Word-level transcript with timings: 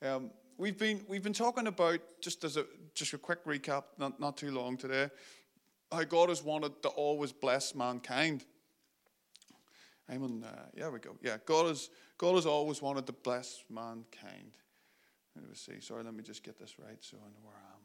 Um, 0.00 0.30
we've 0.56 0.78
been 0.78 1.04
we've 1.08 1.22
been 1.22 1.32
talking 1.32 1.66
about 1.66 2.00
just 2.20 2.44
as 2.44 2.56
a 2.56 2.64
just 2.94 3.12
a 3.14 3.18
quick 3.18 3.44
recap, 3.44 3.84
not 3.98 4.20
not 4.20 4.36
too 4.36 4.50
long 4.50 4.76
today, 4.76 5.10
how 5.90 6.04
God 6.04 6.28
has 6.28 6.42
wanted 6.42 6.82
to 6.82 6.88
always 6.88 7.32
bless 7.32 7.74
mankind. 7.74 8.44
I'm 10.08 10.22
on. 10.22 10.44
Uh, 10.44 10.66
yeah, 10.76 10.88
we 10.88 11.00
go. 11.00 11.16
Yeah, 11.20 11.38
God 11.44 11.66
has 11.66 11.90
God 12.16 12.36
has 12.36 12.46
always 12.46 12.80
wanted 12.80 13.06
to 13.06 13.12
bless 13.12 13.64
mankind. 13.68 14.52
Let 15.34 15.48
me 15.48 15.54
see. 15.54 15.80
Sorry, 15.80 16.04
let 16.04 16.14
me 16.14 16.22
just 16.22 16.42
get 16.42 16.58
this 16.58 16.78
right 16.78 16.98
so 17.00 17.16
I 17.16 17.28
know 17.30 17.40
where 17.42 17.54
I 17.54 17.74
am. 17.74 17.80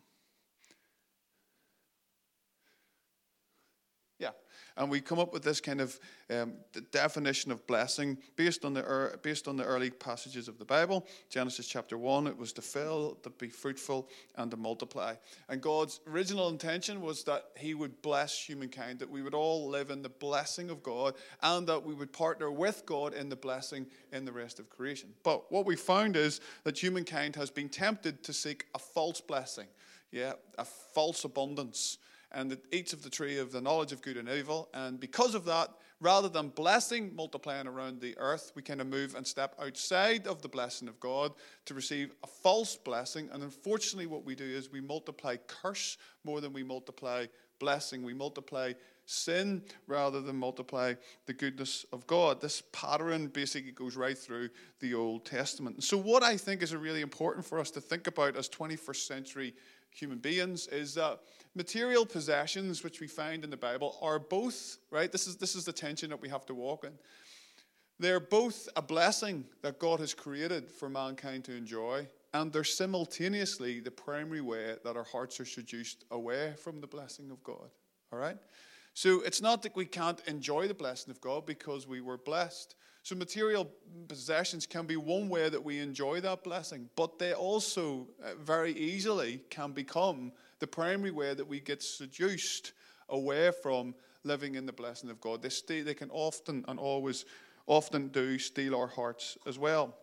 Yeah, 4.20 4.30
and 4.78 4.90
we 4.90 5.02
come 5.02 5.20
up 5.20 5.34
with 5.34 5.44
this 5.44 5.62
kind 5.62 5.82
of 5.82 6.00
um, 6.30 6.54
definition 6.92 7.52
of 7.52 7.66
blessing 7.68 8.18
based 8.36 8.66
on 8.66 8.74
the 8.74 8.84
er, 8.84 9.20
based 9.22 9.48
on 9.48 9.56
the 9.56 9.64
early 9.64 9.90
passages 9.90 10.48
of 10.48 10.58
the 10.58 10.66
Bible. 10.66 11.06
Genesis 11.30 11.68
chapter 11.68 11.98
one, 11.98 12.28
it 12.28 12.38
was 12.38 12.54
to 12.54 12.62
fill, 12.62 13.18
to 13.24 13.30
be 13.30 13.50
fruitful, 13.50 14.10
and 14.36 14.50
to 14.52 14.58
multiply. 14.58 15.16
And 15.50 15.62
God's 15.62 16.00
original 16.08 16.50
intention 16.50 17.02
was 17.02 17.24
that 17.26 17.46
He 17.58 17.74
would 17.74 18.02
bless 18.02 18.38
humankind, 18.38 19.00
that 19.00 19.10
we 19.10 19.22
would 19.22 19.34
all 19.34 19.68
live 19.70 19.92
in 19.92 20.02
the 20.02 20.10
blessing 20.10 20.70
of 20.70 20.82
God, 20.82 21.16
and 21.42 21.68
that 21.68 21.84
we 21.84 21.94
would 21.94 22.12
partner 22.12 22.52
with 22.52 22.86
God 22.86 23.14
in 23.14 23.30
the 23.30 23.36
blessing 23.36 23.86
in 24.12 24.26
the 24.26 24.32
rest 24.32 24.60
of 24.60 24.70
creation. 24.70 25.10
But 25.24 25.52
what 25.52 25.66
we 25.66 25.76
found 25.76 26.16
is 26.16 26.42
that 26.64 26.82
humankind 26.82 27.36
has 27.36 27.50
been 27.50 27.70
tempted 27.70 28.24
to 28.24 28.34
seek 28.34 28.66
a 28.74 28.80
false 28.80 29.22
blessing, 29.22 29.68
yeah, 30.12 30.34
a 30.58 30.66
false 30.66 31.24
abundance 31.26 31.98
and 32.34 32.52
it 32.52 32.66
eats 32.72 32.94
of 32.94 33.04
the 33.04 33.10
tree 33.10 33.38
of 33.38 33.52
the 33.52 33.62
knowledge 33.62 33.92
of 33.92 34.02
good 34.02 34.18
and 34.18 34.30
evil. 34.30 34.70
And 34.74 35.00
because 35.00 35.36
of 35.36 35.46
that, 35.46 35.70
rather 36.00 36.30
than 36.30 36.50
blessing 36.50 37.16
multiplying 37.16 37.68
around 37.68 38.02
the 38.02 38.18
earth, 38.18 38.52
we 38.56 38.62
kind 38.62 38.82
of 38.82 38.88
move 38.88 39.16
and 39.16 39.26
step 39.26 39.56
outside 39.62 40.28
of 40.28 40.42
the 40.42 40.50
blessing 40.50 40.88
of 40.88 41.00
God 41.00 41.34
to 41.66 41.74
receive 41.74 42.12
a 42.24 42.28
false 42.28 42.76
blessing. 42.76 43.30
And 43.32 43.44
unfortunately, 43.44 44.08
what 44.08 44.26
we 44.26 44.36
do 44.36 44.44
is 44.44 44.72
we 44.72 44.82
multiply 44.82 45.38
curse 45.48 45.98
more 46.24 46.42
than 46.42 46.54
we 46.54 46.64
multiply 46.64 47.28
blessing. 47.60 48.04
We 48.04 48.14
multiply 48.14 48.74
sin 49.06 49.64
rather 49.88 50.22
than 50.22 50.36
multiply 50.36 50.94
the 51.26 51.34
goodness 51.34 51.86
of 51.94 52.06
God. 52.08 52.42
This 52.42 52.64
pattern 52.72 53.28
basically 53.28 53.72
goes 53.72 53.96
right 53.96 54.18
through 54.18 54.50
the 54.80 54.94
Old 54.94 55.26
Testament. 55.26 55.84
So, 55.84 55.98
what 55.98 56.24
I 56.24 56.38
think 56.38 56.62
is 56.62 56.76
really 56.76 57.02
important 57.02 57.46
for 57.46 57.60
us 57.60 57.72
to 57.72 57.82
think 57.82 58.08
about 58.08 58.36
as 58.36 58.50
21st 58.50 59.08
century 59.08 59.54
human 59.94 60.18
beings 60.18 60.68
is 60.68 60.96
that 60.96 61.20
material 61.56 62.06
possessions 62.06 62.84
which 62.84 63.00
we 63.00 63.08
find 63.08 63.44
in 63.44 63.50
the 63.50 63.58
bible 63.58 63.98
are 64.02 64.20
both 64.20 64.78
right 64.92 65.12
this 65.12 65.28
is 65.28 65.38
this 65.38 65.56
is 65.56 65.66
the 65.66 65.74
tension 65.74 66.10
that 66.10 66.22
we 66.22 66.30
have 66.30 66.46
to 66.46 66.54
walk 66.54 66.84
in. 66.84 66.94
They're 68.00 68.20
both 68.20 68.68
a 68.76 68.82
blessing 68.82 69.46
that 69.62 69.80
god 69.80 70.00
has 70.00 70.14
created 70.14 70.70
for 70.70 70.90
mankind 70.90 71.46
to 71.46 71.56
enjoy 71.56 72.08
and 72.34 72.52
they're 72.52 72.64
simultaneously 72.64 73.80
the 73.80 73.92
primary 73.92 74.42
way 74.42 74.76
that 74.84 74.98
our 74.98 75.04
hearts 75.04 75.40
are 75.40 75.46
seduced 75.46 76.06
away 76.10 76.54
from 76.58 76.82
the 76.82 76.88
blessing 76.88 77.30
of 77.32 77.44
god 77.44 77.70
all 78.12 78.20
right? 78.20 78.38
So 78.96 79.22
it's 79.22 79.42
not 79.42 79.64
that 79.64 79.76
we 79.76 79.86
can't 79.86 80.22
enjoy 80.28 80.68
the 80.68 80.74
blessing 80.74 81.12
of 81.12 81.22
god 81.22 81.46
because 81.46 81.88
we 81.88 82.02
were 82.02 82.18
blessed 82.18 82.76
so, 83.04 83.16
material 83.16 83.70
possessions 84.08 84.66
can 84.66 84.86
be 84.86 84.96
one 84.96 85.28
way 85.28 85.50
that 85.50 85.62
we 85.62 85.80
enjoy 85.80 86.22
that 86.22 86.42
blessing, 86.42 86.90
but 86.96 87.20
they 87.20 87.34
also 87.34 88.08
uh, 88.24 88.30
very 88.42 88.72
easily 88.72 89.42
can 89.50 89.74
become 89.74 90.32
the 90.60 90.68
primary 90.68 91.12
way 91.12 91.34
that 91.34 91.46
we 91.46 91.60
get 91.60 91.84
seduced 91.84 92.72
away 93.10 93.52
from 93.62 93.94
living 94.24 94.56
in 94.56 94.66
the 94.66 94.72
blessing 94.72 95.10
of 95.10 95.20
God. 95.20 95.42
They, 95.42 95.82
they 95.82 95.94
can 95.94 96.10
often 96.12 96.64
and 96.70 96.80
always, 96.80 97.26
often 97.68 98.08
do 98.08 98.40
steal 98.40 98.74
our 98.74 98.88
hearts 98.88 99.38
as 99.46 99.60
well. 99.60 99.98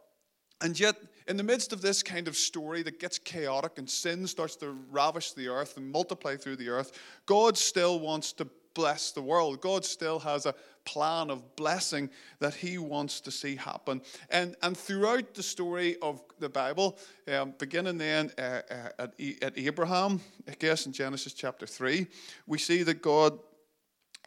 And 0.60 0.78
yet, 0.78 0.96
in 1.26 1.38
the 1.38 1.42
midst 1.42 1.72
of 1.72 1.80
this 1.80 2.02
kind 2.02 2.28
of 2.28 2.36
story 2.36 2.82
that 2.82 3.00
gets 3.00 3.18
chaotic 3.18 3.78
and 3.78 3.88
sin 3.88 4.26
starts 4.26 4.56
to 4.56 4.76
ravish 4.90 5.32
the 5.32 5.48
earth 5.48 5.78
and 5.78 5.90
multiply 5.90 6.36
through 6.36 6.56
the 6.56 6.68
earth, 6.68 6.92
God 7.24 7.56
still 7.56 7.98
wants 7.98 8.34
to 8.34 8.46
bless 8.80 9.10
the 9.10 9.20
world. 9.20 9.60
God 9.60 9.84
still 9.84 10.18
has 10.20 10.46
a 10.46 10.54
plan 10.86 11.28
of 11.28 11.54
blessing 11.54 12.08
that 12.38 12.54
He 12.54 12.78
wants 12.78 13.20
to 13.20 13.30
see 13.30 13.54
happen. 13.54 14.00
And, 14.30 14.56
and 14.62 14.74
throughout 14.74 15.34
the 15.34 15.42
story 15.42 15.98
of 16.00 16.22
the 16.38 16.48
Bible, 16.48 16.96
um, 17.28 17.52
beginning 17.58 17.98
then 17.98 18.32
uh, 18.38 18.62
uh, 18.70 18.88
at, 18.98 19.14
at 19.42 19.58
Abraham, 19.58 20.18
I 20.48 20.54
guess 20.58 20.86
in 20.86 20.92
Genesis 20.92 21.34
chapter 21.34 21.66
3, 21.66 22.06
we 22.46 22.56
see 22.56 22.82
that 22.84 23.02
God 23.02 23.38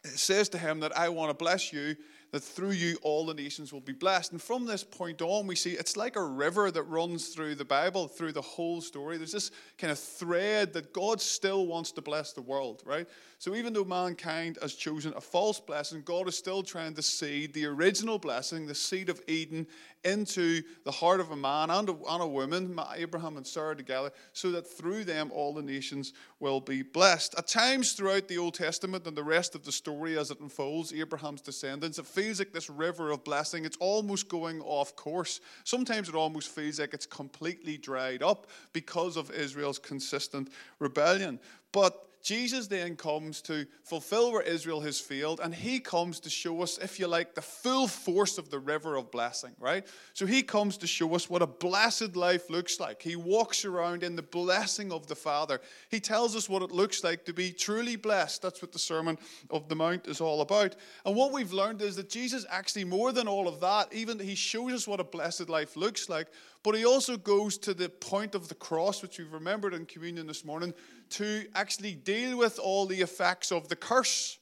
says 0.04 0.48
to 0.50 0.58
him 0.58 0.78
that 0.80 0.96
I 0.96 1.08
want 1.08 1.30
to 1.30 1.34
bless 1.34 1.72
you 1.72 1.96
that 2.34 2.42
through 2.42 2.72
you 2.72 2.98
all 3.02 3.24
the 3.24 3.32
nations 3.32 3.72
will 3.72 3.78
be 3.78 3.92
blessed. 3.92 4.32
And 4.32 4.42
from 4.42 4.66
this 4.66 4.82
point 4.82 5.22
on, 5.22 5.46
we 5.46 5.54
see 5.54 5.74
it's 5.74 5.96
like 5.96 6.16
a 6.16 6.24
river 6.24 6.68
that 6.72 6.82
runs 6.82 7.28
through 7.28 7.54
the 7.54 7.64
Bible, 7.64 8.08
through 8.08 8.32
the 8.32 8.42
whole 8.42 8.80
story. 8.80 9.18
There's 9.18 9.30
this 9.30 9.52
kind 9.78 9.92
of 9.92 10.00
thread 10.00 10.72
that 10.72 10.92
God 10.92 11.20
still 11.20 11.68
wants 11.68 11.92
to 11.92 12.02
bless 12.02 12.32
the 12.32 12.42
world, 12.42 12.82
right? 12.84 13.06
So 13.38 13.54
even 13.54 13.72
though 13.72 13.84
mankind 13.84 14.58
has 14.62 14.74
chosen 14.74 15.12
a 15.14 15.20
false 15.20 15.60
blessing, 15.60 16.02
God 16.04 16.26
is 16.26 16.36
still 16.36 16.64
trying 16.64 16.94
to 16.94 17.02
seed 17.02 17.52
the 17.54 17.66
original 17.66 18.18
blessing, 18.18 18.66
the 18.66 18.74
seed 18.74 19.10
of 19.10 19.20
Eden, 19.28 19.68
into 20.04 20.62
the 20.84 20.90
heart 20.90 21.20
of 21.20 21.30
a 21.30 21.36
man 21.36 21.70
and 21.70 21.88
a, 21.88 21.92
and 21.92 22.22
a 22.22 22.26
woman, 22.26 22.78
Abraham 22.94 23.36
and 23.36 23.46
Sarah 23.46 23.74
together, 23.74 24.10
so 24.32 24.50
that 24.52 24.66
through 24.66 25.04
them 25.04 25.30
all 25.32 25.54
the 25.54 25.62
nations 25.62 26.12
will 26.40 26.60
be 26.60 26.82
blessed. 26.82 27.34
At 27.38 27.46
times 27.46 27.92
throughout 27.92 28.28
the 28.28 28.38
Old 28.38 28.54
Testament 28.54 29.06
and 29.06 29.16
the 29.16 29.24
rest 29.24 29.54
of 29.54 29.64
the 29.64 29.72
story 29.72 30.18
as 30.18 30.30
it 30.30 30.40
unfolds, 30.40 30.92
Abraham's 30.92 31.40
descendants, 31.40 31.98
it 31.98 32.06
feels 32.24 32.38
like 32.38 32.52
this 32.52 32.70
river 32.70 33.10
of 33.10 33.22
blessing, 33.22 33.66
it's 33.66 33.76
almost 33.80 34.30
going 34.30 34.62
off 34.62 34.96
course. 34.96 35.40
Sometimes 35.64 36.08
it 36.08 36.14
almost 36.14 36.48
feels 36.48 36.80
like 36.80 36.94
it's 36.94 37.04
completely 37.04 37.76
dried 37.76 38.22
up 38.22 38.46
because 38.72 39.18
of 39.18 39.30
Israel's 39.30 39.78
consistent 39.78 40.48
rebellion. 40.78 41.38
But 41.70 42.08
Jesus 42.24 42.68
then 42.68 42.96
comes 42.96 43.42
to 43.42 43.66
fulfill 43.82 44.32
where 44.32 44.40
Israel 44.40 44.80
has 44.80 44.98
failed, 44.98 45.40
and 45.44 45.54
he 45.54 45.78
comes 45.78 46.18
to 46.20 46.30
show 46.30 46.62
us, 46.62 46.78
if 46.78 46.98
you 46.98 47.06
like, 47.06 47.34
the 47.34 47.42
full 47.42 47.86
force 47.86 48.38
of 48.38 48.48
the 48.48 48.58
river 48.58 48.96
of 48.96 49.10
blessing, 49.10 49.52
right? 49.60 49.86
So 50.14 50.24
he 50.24 50.42
comes 50.42 50.78
to 50.78 50.86
show 50.86 51.14
us 51.14 51.28
what 51.28 51.42
a 51.42 51.46
blessed 51.46 52.16
life 52.16 52.48
looks 52.48 52.80
like. 52.80 53.02
He 53.02 53.14
walks 53.14 53.66
around 53.66 54.02
in 54.02 54.16
the 54.16 54.22
blessing 54.22 54.90
of 54.90 55.06
the 55.06 55.14
Father. 55.14 55.60
He 55.90 56.00
tells 56.00 56.34
us 56.34 56.48
what 56.48 56.62
it 56.62 56.72
looks 56.72 57.04
like 57.04 57.26
to 57.26 57.34
be 57.34 57.52
truly 57.52 57.96
blessed. 57.96 58.40
That's 58.40 58.62
what 58.62 58.72
the 58.72 58.78
Sermon 58.78 59.18
of 59.50 59.68
the 59.68 59.76
Mount 59.76 60.06
is 60.06 60.22
all 60.22 60.40
about. 60.40 60.76
And 61.04 61.14
what 61.14 61.30
we've 61.30 61.52
learned 61.52 61.82
is 61.82 61.94
that 61.96 62.08
Jesus 62.08 62.46
actually, 62.48 62.84
more 62.84 63.12
than 63.12 63.28
all 63.28 63.46
of 63.46 63.60
that, 63.60 63.92
even 63.92 64.18
he 64.18 64.34
shows 64.34 64.72
us 64.72 64.88
what 64.88 64.98
a 64.98 65.04
blessed 65.04 65.50
life 65.50 65.76
looks 65.76 66.08
like, 66.08 66.28
but 66.64 66.74
he 66.74 66.86
also 66.86 67.18
goes 67.18 67.58
to 67.58 67.74
the 67.74 67.90
point 67.90 68.34
of 68.34 68.48
the 68.48 68.54
cross, 68.54 69.02
which 69.02 69.18
we've 69.18 69.32
remembered 69.32 69.74
in 69.74 69.84
communion 69.84 70.26
this 70.26 70.46
morning, 70.46 70.72
to 71.10 71.44
actually 71.54 71.94
deal 71.94 72.38
with 72.38 72.58
all 72.58 72.86
the 72.86 73.02
effects 73.02 73.52
of 73.52 73.68
the 73.68 73.76
curse. 73.76 74.38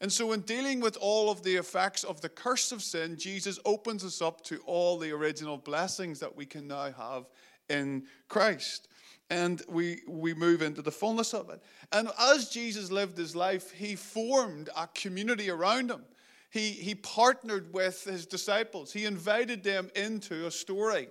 And 0.00 0.10
so, 0.10 0.32
in 0.32 0.40
dealing 0.40 0.80
with 0.80 0.96
all 0.98 1.30
of 1.30 1.42
the 1.42 1.56
effects 1.56 2.04
of 2.04 2.22
the 2.22 2.28
curse 2.28 2.72
of 2.72 2.82
sin, 2.82 3.16
Jesus 3.18 3.58
opens 3.66 4.02
us 4.02 4.22
up 4.22 4.42
to 4.44 4.58
all 4.64 4.96
the 4.96 5.10
original 5.10 5.58
blessings 5.58 6.18
that 6.20 6.34
we 6.34 6.46
can 6.46 6.68
now 6.68 6.90
have 6.92 7.26
in 7.68 8.04
Christ. 8.28 8.88
And 9.28 9.60
we, 9.68 10.00
we 10.08 10.32
move 10.32 10.62
into 10.62 10.80
the 10.80 10.90
fullness 10.90 11.34
of 11.34 11.50
it. 11.50 11.62
And 11.92 12.08
as 12.18 12.48
Jesus 12.48 12.90
lived 12.90 13.18
his 13.18 13.36
life, 13.36 13.72
he 13.72 13.94
formed 13.94 14.70
a 14.74 14.86
community 14.94 15.50
around 15.50 15.90
him. 15.90 16.02
He, 16.50 16.70
he 16.70 16.94
partnered 16.94 17.74
with 17.74 18.04
his 18.04 18.24
disciples, 18.24 18.92
he 18.92 19.04
invited 19.04 19.62
them 19.62 19.90
into 19.94 20.46
a 20.46 20.50
story. 20.50 21.08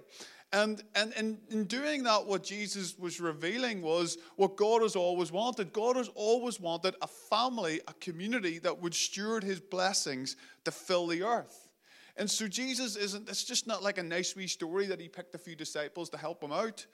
And, 0.53 0.81
and, 0.95 1.13
and 1.17 1.37
in 1.49 1.65
doing 1.65 2.03
that, 2.03 2.25
what 2.25 2.43
Jesus 2.43 2.97
was 2.97 3.19
revealing 3.19 3.81
was 3.81 4.17
what 4.37 4.55
God 4.55 4.81
has 4.81 4.95
always 4.95 5.29
wanted. 5.29 5.73
God 5.73 5.97
has 5.97 6.09
always 6.15 6.59
wanted 6.59 6.95
a 7.01 7.07
family, 7.07 7.81
a 7.87 7.93
community 7.95 8.57
that 8.59 8.81
would 8.81 8.93
steward 8.93 9.43
his 9.43 9.59
blessings 9.59 10.37
to 10.63 10.71
fill 10.71 11.07
the 11.07 11.23
earth. 11.23 11.67
And 12.15 12.31
so 12.31 12.47
Jesus 12.47 12.95
isn't, 12.95 13.29
it's 13.29 13.43
just 13.43 13.67
not 13.67 13.83
like 13.83 13.97
a 13.97 14.03
nice 14.03 14.35
wee 14.35 14.47
story 14.47 14.87
that 14.87 15.01
he 15.01 15.09
picked 15.09 15.35
a 15.35 15.37
few 15.37 15.55
disciples 15.55 16.09
to 16.11 16.17
help 16.17 16.41
him 16.41 16.53
out. 16.53 16.85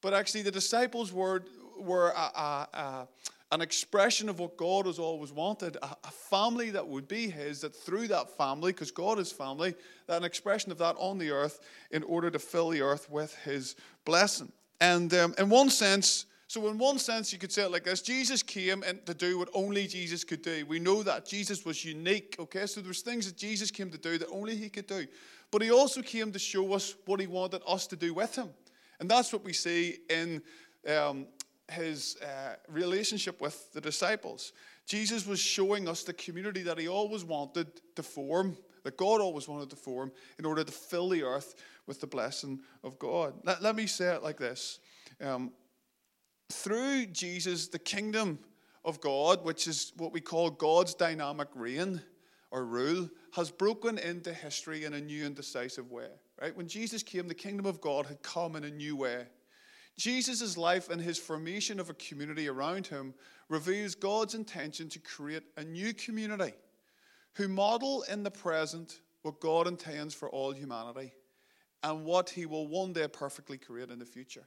But 0.00 0.12
actually, 0.12 0.42
the 0.42 0.50
disciples 0.50 1.12
were, 1.12 1.44
were 1.78 2.10
a, 2.10 2.20
a, 2.20 2.68
a 2.74 3.08
an 3.50 3.60
expression 3.60 4.28
of 4.28 4.38
what 4.38 4.56
God 4.56 4.86
has 4.86 4.98
always 4.98 5.32
wanted 5.32 5.76
a, 5.76 5.96
a, 6.04 6.10
family 6.10 6.70
that 6.70 6.86
would 6.86 7.08
be 7.08 7.30
His, 7.30 7.62
that 7.62 7.74
through 7.74 8.08
that 8.08 8.36
family, 8.36 8.72
because 8.72 8.90
God 8.90 9.18
is 9.18 9.32
family, 9.32 9.74
that 10.06 10.18
an 10.18 10.24
expression 10.24 10.70
of 10.70 10.78
that 10.78 10.96
on 10.98 11.18
the 11.18 11.30
earth 11.30 11.60
in 11.90 12.02
order 12.02 12.30
to 12.30 12.38
fill 12.38 12.70
the 12.70 12.82
earth 12.82 13.10
with 13.10 13.34
His 13.44 13.74
blessing. 14.04 14.52
And 14.80 15.12
um, 15.14 15.34
in 15.38 15.48
one 15.48 15.70
sense, 15.70 16.26
so 16.46 16.66
in 16.68 16.78
one 16.78 16.98
sense, 16.98 17.32
you 17.32 17.38
could 17.38 17.52
say 17.52 17.62
it 17.62 17.70
like 17.70 17.84
this: 17.84 18.02
Jesus 18.02 18.42
came 18.42 18.82
and 18.82 19.04
to 19.06 19.14
do 19.14 19.38
what 19.38 19.48
only 19.54 19.86
Jesus 19.86 20.24
could 20.24 20.42
do. 20.42 20.64
We 20.66 20.78
know 20.78 21.02
that 21.02 21.26
Jesus 21.26 21.64
was 21.64 21.84
unique. 21.84 22.36
Okay, 22.38 22.66
so 22.66 22.80
there's 22.80 23.02
things 23.02 23.26
that 23.26 23.36
Jesus 23.36 23.70
came 23.70 23.90
to 23.90 23.98
do 23.98 24.18
that 24.18 24.28
only 24.30 24.56
He 24.56 24.68
could 24.68 24.86
do, 24.86 25.06
but 25.50 25.62
He 25.62 25.70
also 25.70 26.02
came 26.02 26.32
to 26.32 26.38
show 26.38 26.72
us 26.74 26.94
what 27.06 27.20
He 27.20 27.26
wanted 27.26 27.62
us 27.66 27.86
to 27.88 27.96
do 27.96 28.12
with 28.12 28.36
Him, 28.36 28.48
and 29.00 29.10
that's 29.10 29.32
what 29.32 29.44
we 29.44 29.52
see 29.52 29.98
in 30.10 30.42
um, 30.88 31.26
his 31.70 32.16
uh, 32.22 32.54
relationship 32.68 33.40
with 33.40 33.72
the 33.72 33.80
disciples. 33.80 34.52
Jesus 34.86 35.26
was 35.26 35.38
showing 35.38 35.88
us 35.88 36.02
the 36.02 36.14
community 36.14 36.62
that 36.62 36.78
he 36.78 36.88
always 36.88 37.24
wanted 37.24 37.68
to 37.94 38.02
form, 38.02 38.56
that 38.84 38.96
God 38.96 39.20
always 39.20 39.46
wanted 39.46 39.70
to 39.70 39.76
form 39.76 40.10
in 40.38 40.44
order 40.44 40.64
to 40.64 40.72
fill 40.72 41.08
the 41.10 41.22
earth 41.22 41.54
with 41.86 42.00
the 42.00 42.06
blessing 42.06 42.60
of 42.82 42.98
God. 42.98 43.34
Let, 43.44 43.62
let 43.62 43.76
me 43.76 43.86
say 43.86 44.14
it 44.14 44.22
like 44.22 44.38
this 44.38 44.80
um, 45.20 45.52
Through 46.50 47.06
Jesus, 47.06 47.68
the 47.68 47.78
kingdom 47.78 48.38
of 48.84 49.00
God, 49.00 49.44
which 49.44 49.66
is 49.66 49.92
what 49.96 50.12
we 50.12 50.20
call 50.20 50.50
God's 50.50 50.94
dynamic 50.94 51.48
reign 51.54 52.00
or 52.50 52.64
rule, 52.64 53.10
has 53.32 53.50
broken 53.50 53.98
into 53.98 54.32
history 54.32 54.84
in 54.84 54.94
a 54.94 55.00
new 55.00 55.26
and 55.26 55.34
decisive 55.34 55.90
way. 55.90 56.08
Right? 56.40 56.56
When 56.56 56.68
Jesus 56.68 57.02
came, 57.02 57.28
the 57.28 57.34
kingdom 57.34 57.66
of 57.66 57.80
God 57.80 58.06
had 58.06 58.22
come 58.22 58.56
in 58.56 58.64
a 58.64 58.70
new 58.70 58.96
way. 58.96 59.26
Jesus' 59.98 60.56
life 60.56 60.88
and 60.88 61.02
his 61.02 61.18
formation 61.18 61.80
of 61.80 61.90
a 61.90 61.94
community 61.94 62.48
around 62.48 62.86
him 62.86 63.12
reveals 63.48 63.96
God's 63.96 64.34
intention 64.34 64.88
to 64.90 65.00
create 65.00 65.42
a 65.56 65.64
new 65.64 65.92
community 65.92 66.54
who 67.34 67.48
model 67.48 68.04
in 68.10 68.22
the 68.22 68.30
present 68.30 69.00
what 69.22 69.40
God 69.40 69.66
intends 69.66 70.14
for 70.14 70.30
all 70.30 70.52
humanity 70.52 71.12
and 71.82 72.04
what 72.04 72.30
he 72.30 72.46
will 72.46 72.68
one 72.68 72.92
day 72.92 73.08
perfectly 73.08 73.58
create 73.58 73.90
in 73.90 73.98
the 73.98 74.04
future. 74.04 74.46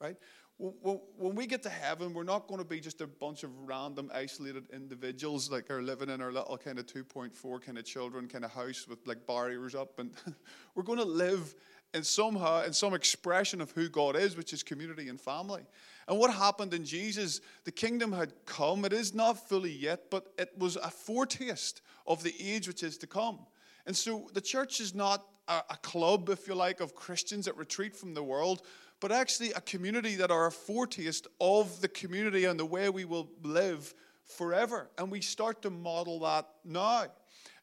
Right? 0.00 0.16
When 0.58 1.34
we 1.34 1.46
get 1.46 1.62
to 1.64 1.68
heaven, 1.68 2.12
we're 2.12 2.22
not 2.22 2.46
going 2.46 2.60
to 2.60 2.66
be 2.66 2.78
just 2.78 3.00
a 3.00 3.06
bunch 3.06 3.42
of 3.42 3.50
random, 3.66 4.10
isolated 4.14 4.70
individuals 4.72 5.50
like 5.50 5.70
are 5.70 5.82
living 5.82 6.10
in 6.10 6.20
our 6.20 6.30
little 6.30 6.58
kind 6.58 6.78
of 6.78 6.86
2.4 6.86 7.60
kind 7.62 7.78
of 7.78 7.84
children 7.84 8.28
kind 8.28 8.44
of 8.44 8.52
house 8.52 8.86
with 8.86 8.98
like 9.06 9.26
barriers 9.26 9.74
up. 9.74 9.98
And 9.98 10.12
we're 10.74 10.84
going 10.84 10.98
to 10.98 11.04
live 11.04 11.54
in 11.94 12.02
somehow 12.02 12.64
in 12.64 12.72
some 12.72 12.92
expression 12.92 13.60
of 13.60 13.70
who 13.70 13.88
God 13.88 14.16
is, 14.16 14.36
which 14.36 14.52
is 14.52 14.62
community 14.62 15.08
and 15.08 15.20
family. 15.20 15.62
And 16.08 16.18
what 16.18 16.34
happened 16.34 16.74
in 16.74 16.84
Jesus, 16.84 17.40
the 17.64 17.72
kingdom 17.72 18.12
had 18.12 18.32
come. 18.44 18.84
It 18.84 18.92
is 18.92 19.14
not 19.14 19.48
fully 19.48 19.72
yet, 19.72 20.10
but 20.10 20.26
it 20.36 20.50
was 20.58 20.76
a 20.76 20.90
foretaste 20.90 21.80
of 22.06 22.22
the 22.22 22.34
age 22.38 22.68
which 22.68 22.82
is 22.82 22.98
to 22.98 23.06
come. 23.06 23.38
And 23.86 23.96
so 23.96 24.28
the 24.34 24.40
church 24.40 24.80
is 24.80 24.94
not 24.94 25.24
a, 25.48 25.62
a 25.70 25.76
club, 25.78 26.28
if 26.28 26.46
you 26.48 26.54
like, 26.54 26.80
of 26.80 26.94
Christians 26.94 27.46
that 27.46 27.56
retreat 27.56 27.96
from 27.96 28.12
the 28.12 28.22
world, 28.22 28.62
but 29.00 29.12
actually 29.12 29.52
a 29.52 29.60
community 29.60 30.16
that 30.16 30.30
are 30.30 30.46
a 30.46 30.52
foretaste 30.52 31.26
of 31.40 31.80
the 31.80 31.88
community 31.88 32.44
and 32.44 32.58
the 32.58 32.66
way 32.66 32.88
we 32.90 33.04
will 33.04 33.30
live 33.42 33.94
forever. 34.24 34.90
And 34.98 35.10
we 35.10 35.20
start 35.20 35.62
to 35.62 35.70
model 35.70 36.20
that 36.20 36.48
now. 36.64 37.06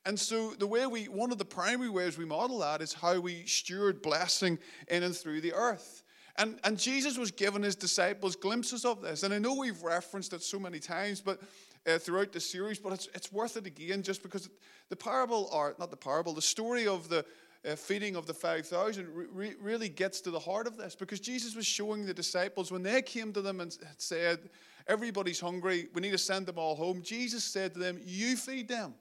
And 0.06 0.20
so 0.20 0.52
the 0.52 0.68
way 0.68 0.88
we, 0.88 1.06
one 1.06 1.32
of 1.32 1.38
the 1.38 1.46
primary 1.46 1.90
ways 1.90 2.18
we 2.18 2.26
model 2.26 2.60
that 2.60 2.82
is 2.82 2.94
how 2.94 3.20
we 3.20 3.46
steward 3.46 4.02
blessing 4.02 4.58
in 4.88 5.04
and 5.04 5.16
through 5.16 5.42
the 5.42 5.54
earth. 5.54 6.04
And, 6.38 6.60
and 6.64 6.80
Jesus 6.80 7.18
was 7.18 7.30
giving 7.30 7.62
his 7.62 7.76
disciples 7.76 8.36
glimpses 8.36 8.86
of 8.86 9.02
this. 9.02 9.24
And 9.24 9.34
I 9.34 9.38
know 9.38 9.56
we've 9.56 9.84
referenced 9.84 10.34
it 10.34 10.42
so 10.42 10.58
many 10.60 10.80
times, 10.80 11.22
but 11.22 11.40
uh, 11.88 11.98
throughout 11.98 12.32
the 12.32 12.40
series, 12.40 12.80
but 12.80 12.94
it's, 12.94 13.10
it's 13.14 13.32
worth 13.32 13.58
it 13.58 13.68
again 13.68 14.02
just 14.02 14.24
because 14.24 14.50
the 14.90 14.96
parable, 14.96 15.50
or 15.52 15.76
not 15.78 15.92
the 15.92 15.98
parable, 15.98 16.34
the 16.34 16.42
story 16.42 16.88
of 16.88 17.10
the 17.10 17.26
uh, 17.70 17.76
feeding 17.76 18.16
of 18.16 18.26
the 18.26 18.34
5,000 18.34 19.08
re- 19.32 19.54
really 19.62 19.90
gets 19.90 20.22
to 20.22 20.32
the 20.32 20.40
heart 20.40 20.68
of 20.68 20.78
this 20.78 20.96
because 20.96 21.20
Jesus 21.20 21.56
was 21.56 21.66
showing 21.66 22.06
the 22.06 22.14
disciples 22.14 22.72
when 22.72 22.82
they 22.82 23.02
came 23.02 23.32
to 23.34 23.42
them 23.42 23.60
and 23.62 23.78
said, 23.98 24.50
Everybody's 24.88 25.40
hungry, 25.40 25.88
we 25.94 26.02
need 26.02 26.12
to 26.12 26.18
send 26.18 26.48
them 26.48 26.58
all 26.58 26.76
home. 26.76 27.04
Jesus 27.04 27.44
said 27.44 27.74
to 27.74 27.80
them, 27.80 28.00
You 28.04 28.36
feed 28.36 28.68
them. 28.68 28.96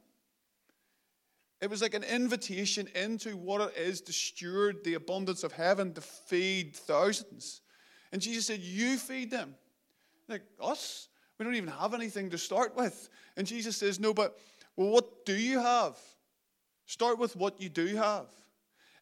It 1.61 1.69
was 1.69 1.83
like 1.83 1.95
an 1.95 2.05
invitation 2.05 2.89
into 2.95 3.37
what 3.37 3.61
it 3.61 3.77
is 3.77 4.01
to 4.03 4.13
steward 4.13 4.83
the 4.83 4.95
abundance 4.95 5.45
of 5.45 5.53
heaven, 5.53 5.93
to 5.95 6.01
feed 6.01 6.75
thousands. 6.75 7.61
And 8.13 8.23
Jesus 8.23 8.47
said, 8.47 8.61
You 8.61 8.97
feed 8.97 9.31
them. 9.31 9.55
Like 10.29 10.43
us? 10.61 11.09
We 11.39 11.45
don't 11.45 11.55
even 11.55 11.71
have 11.71 11.95
anything 11.95 12.31
to 12.31 12.39
start 12.39 12.77
with. 12.77 13.09
And 13.37 13.47
Jesus 13.47 13.77
says, 13.77 14.01
No, 14.01 14.15
but 14.15 14.39
well, 14.77 14.89
what 14.89 15.27
do 15.27 15.35
you 15.35 15.59
have? 15.61 15.99
Start 16.87 17.19
with 17.19 17.37
what 17.37 17.61
you 17.61 17.69
do 17.69 17.97
have. 17.97 18.27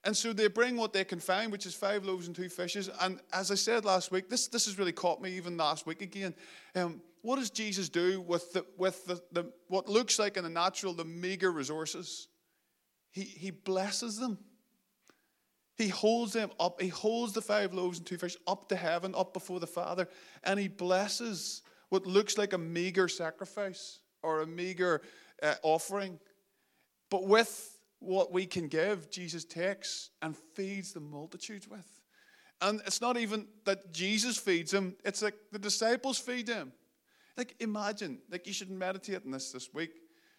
And 0.05 0.17
so 0.17 0.33
they 0.33 0.49
bring 0.49 0.77
what 0.77 0.93
they 0.93 1.05
can 1.05 1.21
find, 1.21 1.51
which 1.51 1.67
is 1.67 1.75
five 1.75 2.05
loaves 2.05 2.27
and 2.27 2.35
two 2.35 2.49
fishes. 2.49 2.89
And 3.01 3.21
as 3.33 3.51
I 3.51 3.57
said 3.57 3.85
last 3.85 4.11
week, 4.11 4.29
this, 4.29 4.49
this 4.49 4.67
has 4.67 4.79
really 4.79 4.93
caught 4.93 5.21
me 5.21 5.33
even 5.37 5.57
last 5.57 5.87
week 5.87 6.03
again. 6.03 6.35
Um, 6.75 7.01
what 7.23 7.37
does 7.37 7.51
Jesus 7.51 7.89
do 7.89 8.21
with, 8.21 8.53
the, 8.53 8.65
with 8.77 9.05
the, 9.07 9.21
the, 9.33 9.53
what 9.69 9.89
looks 9.89 10.19
like 10.19 10.37
in 10.37 10.45
the 10.45 10.51
natural, 10.51 10.93
the 10.93 11.05
meager 11.05 11.51
resources? 11.51 12.29
He, 13.11 13.23
he 13.23 13.51
blesses 13.51 14.19
them. 14.19 14.39
He 15.77 15.89
holds 15.89 16.33
them 16.33 16.51
up. 16.59 16.81
He 16.81 16.89
holds 16.89 17.33
the 17.33 17.41
five 17.41 17.73
loaves 17.73 17.99
and 17.99 18.07
two 18.07 18.19
fish 18.19 18.37
up 18.47 18.69
to 18.69 18.77
heaven, 18.77 19.15
up 19.17 19.33
before 19.33 19.61
the 19.61 19.67
Father, 19.67 20.09
and 20.43 20.59
he 20.59 20.69
blesses 20.69 21.63
what 21.89 22.07
looks 22.07 22.37
like 22.37 22.53
a 22.53 22.59
meager 22.59 23.09
sacrifice 23.09 24.01
or 24.23 24.43
a 24.43 24.47
meager 24.47 25.01
uh, 25.43 25.55
offering. 25.63 26.19
But 27.11 27.27
with 27.27 27.79
what 28.01 28.33
we 28.33 28.45
can 28.45 28.69
give, 28.69 29.11
Jesus 29.11 29.45
takes 29.45 30.11
and 30.21 30.37
feeds 30.37 30.93
the 30.93 31.01
multitudes 31.01 31.69
with. 31.69 32.03
And 32.61 32.81
it's 32.87 33.01
not 33.01 33.17
even 33.17 33.47
that 33.65 33.93
Jesus 33.93 34.37
feeds 34.37 34.73
them, 34.73 34.97
it's 35.05 35.23
like 35.23 35.35
the 35.53 35.59
disciples 35.59 36.19
feed 36.19 36.49
them. 36.49 36.73
Like, 37.37 37.55
imagine, 37.61 38.19
like, 38.33 38.49
you 38.49 38.53
should 38.53 38.71
meditate 38.71 39.23
on 39.25 39.31
this 39.31 39.53
this 39.53 39.73
week. 39.73 39.93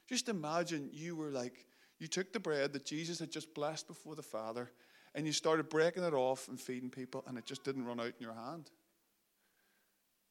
Just 0.10 0.28
imagine 0.28 0.90
you 0.92 1.16
were 1.16 1.30
like 1.30 1.66
you 2.00 2.08
took 2.08 2.34
the 2.34 2.40
bread 2.40 2.74
that 2.74 2.86
Jesus 2.86 3.20
had 3.20 3.32
just 3.32 3.54
blessed 3.54 3.88
before 3.88 4.16
the 4.16 4.24
Father 4.24 4.72
and 5.16 5.26
you 5.26 5.34
started 5.34 5.70
breaking 5.70 6.04
it 6.04 6.14
off 6.14 6.48
and 6.48 6.60
feeding 6.60 6.90
people, 6.90 7.24
and 7.28 7.38
it 7.38 7.46
just 7.46 7.64
didn't 7.64 7.86
run 7.86 8.00
out 8.00 8.08
in 8.08 8.22
your 8.22 8.34
hand. 8.34 8.70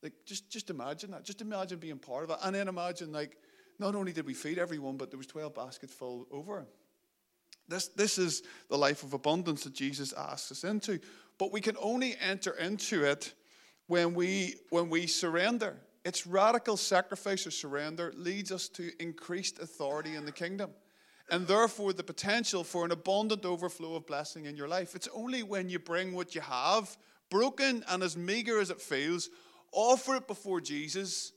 Like, 0.02 0.12
just, 0.24 0.48
just 0.50 0.70
imagine 0.70 1.10
that. 1.10 1.24
Just 1.24 1.40
imagine 1.40 1.78
being 1.78 1.98
part 1.98 2.24
of 2.24 2.30
it. 2.30 2.36
And 2.42 2.54
then 2.54 2.68
imagine, 2.68 3.12
like, 3.12 3.36
not 3.80 3.96
only 3.96 4.12
did 4.12 4.26
we 4.26 4.34
feed 4.34 4.58
everyone, 4.58 4.96
but 4.96 5.10
there 5.10 5.18
was 5.18 5.26
12 5.26 5.54
baskets 5.54 5.92
full 5.92 6.26
over. 6.30 6.66
This, 7.66 7.88
this 7.88 8.18
is 8.18 8.42
the 8.70 8.78
life 8.78 9.02
of 9.02 9.12
abundance 9.12 9.64
that 9.64 9.74
Jesus 9.74 10.12
asks 10.12 10.52
us 10.52 10.64
into. 10.64 11.00
But 11.38 11.52
we 11.52 11.60
can 11.60 11.76
only 11.80 12.16
enter 12.20 12.52
into 12.52 13.04
it 13.04 13.34
when 13.88 14.14
we, 14.14 14.54
when 14.70 14.88
we 14.88 15.08
surrender. 15.08 15.76
It's 16.04 16.26
radical 16.26 16.76
sacrifice 16.76 17.46
or 17.46 17.50
surrender 17.50 18.12
leads 18.16 18.52
us 18.52 18.68
to 18.70 18.90
increased 19.02 19.58
authority 19.58 20.14
in 20.14 20.24
the 20.24 20.32
kingdom 20.32 20.70
and 21.30 21.46
therefore 21.46 21.92
the 21.92 22.02
potential 22.02 22.64
for 22.64 22.84
an 22.84 22.90
abundant 22.90 23.44
overflow 23.44 23.94
of 23.94 24.06
blessing 24.06 24.46
in 24.46 24.56
your 24.56 24.68
life. 24.68 24.94
It's 24.94 25.08
only 25.14 25.42
when 25.42 25.68
you 25.68 25.78
bring 25.78 26.14
what 26.14 26.34
you 26.34 26.40
have, 26.40 26.96
broken 27.30 27.84
and 27.88 28.02
as 28.02 28.16
meager 28.16 28.58
as 28.58 28.70
it 28.70 28.80
feels, 28.80 29.28
offer 29.72 30.16
it 30.16 30.26
before 30.26 30.60
Jesus. 30.60 31.32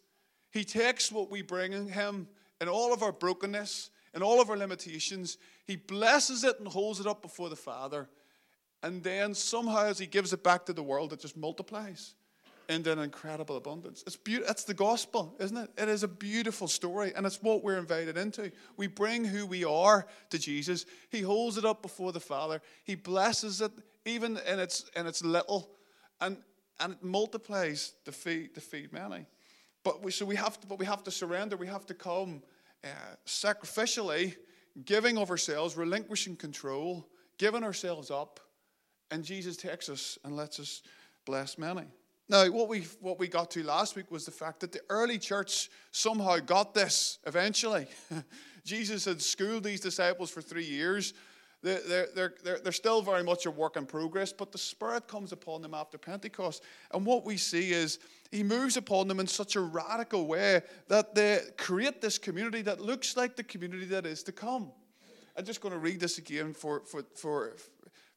He 0.51 0.63
takes 0.63 1.11
what 1.11 1.29
we 1.29 1.41
bring 1.41 1.89
him 1.89 2.27
in 2.59 2.69
all 2.69 2.93
of 2.93 3.03
our 3.03 3.11
brokenness 3.11 3.89
and 4.13 4.23
all 4.23 4.41
of 4.41 4.49
our 4.49 4.57
limitations, 4.57 5.37
he 5.65 5.77
blesses 5.77 6.43
it 6.43 6.59
and 6.59 6.67
holds 6.67 6.99
it 6.99 7.07
up 7.07 7.21
before 7.21 7.49
the 7.49 7.55
Father. 7.55 8.09
And 8.83 9.01
then 9.03 9.33
somehow, 9.33 9.85
as 9.85 9.99
he 9.99 10.05
gives 10.05 10.33
it 10.33 10.43
back 10.43 10.65
to 10.65 10.73
the 10.73 10.83
world, 10.83 11.13
it 11.13 11.19
just 11.21 11.37
multiplies 11.37 12.15
into 12.71 12.91
an 12.91 12.99
incredible 12.99 13.57
abundance. 13.57 14.03
It's 14.07 14.15
be- 14.15 14.35
It's 14.35 14.63
the 14.63 14.73
gospel, 14.73 15.35
isn't 15.39 15.57
it? 15.57 15.69
It 15.77 15.89
is 15.89 16.03
a 16.03 16.07
beautiful 16.07 16.67
story, 16.67 17.13
and 17.15 17.25
it's 17.25 17.41
what 17.41 17.63
we're 17.63 17.77
invited 17.77 18.17
into. 18.17 18.51
We 18.77 18.87
bring 18.87 19.25
who 19.25 19.45
we 19.45 19.63
are 19.65 20.07
to 20.29 20.39
Jesus. 20.39 20.85
He 21.09 21.21
holds 21.21 21.57
it 21.57 21.65
up 21.65 21.81
before 21.81 22.11
the 22.11 22.19
Father. 22.19 22.61
He 22.83 22.95
blesses 22.95 23.61
it, 23.61 23.71
even 24.05 24.37
in 24.47 24.59
its 24.59 24.89
in 24.95 25.05
its 25.05 25.23
little, 25.23 25.69
and 26.19 26.37
and 26.79 26.93
it 26.93 27.03
multiplies 27.03 27.93
to 28.05 28.11
feed 28.11 28.55
to 28.55 28.61
feed 28.61 28.93
many. 28.93 29.25
But 29.83 30.01
we 30.01 30.11
so 30.11 30.25
we 30.25 30.35
have 30.37 30.59
to, 30.61 30.67
but 30.67 30.79
we 30.79 30.85
have 30.85 31.03
to 31.03 31.11
surrender. 31.11 31.57
We 31.57 31.67
have 31.67 31.85
to 31.87 31.93
come 31.93 32.41
uh, 32.83 32.87
sacrificially, 33.25 34.35
giving 34.85 35.17
of 35.17 35.29
ourselves, 35.29 35.75
relinquishing 35.75 36.37
control, 36.37 37.07
giving 37.37 37.63
ourselves 37.63 38.09
up, 38.09 38.39
and 39.11 39.23
Jesus 39.23 39.57
takes 39.57 39.89
us 39.89 40.17
and 40.23 40.35
lets 40.35 40.59
us 40.59 40.81
bless 41.25 41.57
many. 41.57 41.85
Now, 42.31 42.45
what 42.45 42.69
we, 42.69 42.87
what 43.01 43.19
we 43.19 43.27
got 43.27 43.51
to 43.51 43.63
last 43.63 43.97
week 43.97 44.09
was 44.09 44.23
the 44.23 44.31
fact 44.31 44.61
that 44.61 44.71
the 44.71 44.79
early 44.89 45.17
church 45.17 45.69
somehow 45.91 46.37
got 46.37 46.73
this 46.73 47.19
eventually. 47.27 47.87
Jesus 48.63 49.03
had 49.03 49.21
schooled 49.21 49.65
these 49.65 49.81
disciples 49.81 50.31
for 50.31 50.41
three 50.41 50.63
years. 50.63 51.13
They're, 51.61 52.07
they're, 52.15 52.33
they're, 52.41 52.59
they're 52.63 52.71
still 52.71 53.01
very 53.01 53.21
much 53.21 53.47
a 53.47 53.51
work 53.51 53.75
in 53.75 53.85
progress, 53.85 54.31
but 54.31 54.53
the 54.53 54.57
Spirit 54.57 55.09
comes 55.09 55.33
upon 55.33 55.61
them 55.61 55.73
after 55.73 55.97
Pentecost. 55.97 56.63
And 56.93 57.05
what 57.05 57.25
we 57.25 57.35
see 57.35 57.73
is 57.73 57.99
He 58.31 58.43
moves 58.43 58.77
upon 58.77 59.09
them 59.09 59.19
in 59.19 59.27
such 59.27 59.57
a 59.57 59.59
radical 59.59 60.25
way 60.25 60.61
that 60.87 61.13
they 61.13 61.41
create 61.57 62.01
this 62.01 62.17
community 62.17 62.61
that 62.61 62.79
looks 62.79 63.17
like 63.17 63.35
the 63.35 63.43
community 63.43 63.87
that 63.87 64.05
is 64.05 64.23
to 64.23 64.31
come. 64.31 64.71
I'm 65.35 65.43
just 65.43 65.59
going 65.59 65.73
to 65.73 65.79
read 65.79 65.99
this 65.99 66.17
again 66.17 66.53
for, 66.53 66.79
for, 66.85 67.03
for, 67.13 67.57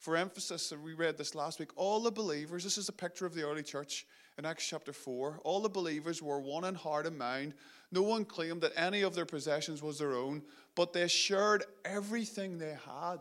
for 0.05 0.19
emphasis, 0.19 0.71
we 0.85 0.93
read 0.93 1.17
this 1.17 1.35
last 1.35 1.59
week, 1.59 1.71
all 1.77 1.99
the 1.99 2.11
believers, 2.11 2.63
this 2.63 2.77
is 2.77 2.91
a 2.91 2.93
picture 2.93 3.25
of 3.25 3.35
the 3.35 3.43
early 3.43 3.63
church 3.63 4.07
in 4.37 4.45
Acts 4.45 4.69
chapter 4.69 4.93
4, 4.93 5.41
all 5.45 5.61
the 5.61 5.69
believers 5.71 6.21
were 6.21 6.41
one 6.41 6.65
in 6.65 6.75
heart 6.75 7.07
and 7.07 7.17
mind. 7.17 7.55
No 7.91 8.03
one 8.03 8.27
claimed 8.27 8.61
that 8.61 8.75
any 8.77 9.01
of 9.01 9.15
their 9.15 9.25
possessions 9.25 9.83
was 9.83 9.99
their 9.99 10.13
own, 10.13 10.43
but 10.75 10.93
they 10.93 11.09
shared 11.09 11.65
everything 11.87 12.59
they 12.59 12.77
had. 12.85 13.17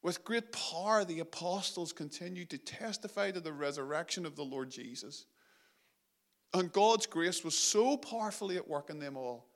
With 0.00 0.22
great 0.22 0.52
power, 0.52 1.04
the 1.04 1.18
apostles 1.18 1.92
continued 1.92 2.50
to 2.50 2.58
testify 2.58 3.32
to 3.32 3.40
the 3.40 3.52
resurrection 3.52 4.24
of 4.24 4.36
the 4.36 4.44
Lord 4.44 4.70
Jesus. 4.70 5.26
And 6.54 6.72
God's 6.72 7.06
grace 7.06 7.42
was 7.42 7.58
so 7.58 7.96
powerfully 7.96 8.56
at 8.56 8.68
work 8.68 8.90
in 8.90 9.00
them 9.00 9.16
all 9.16 9.48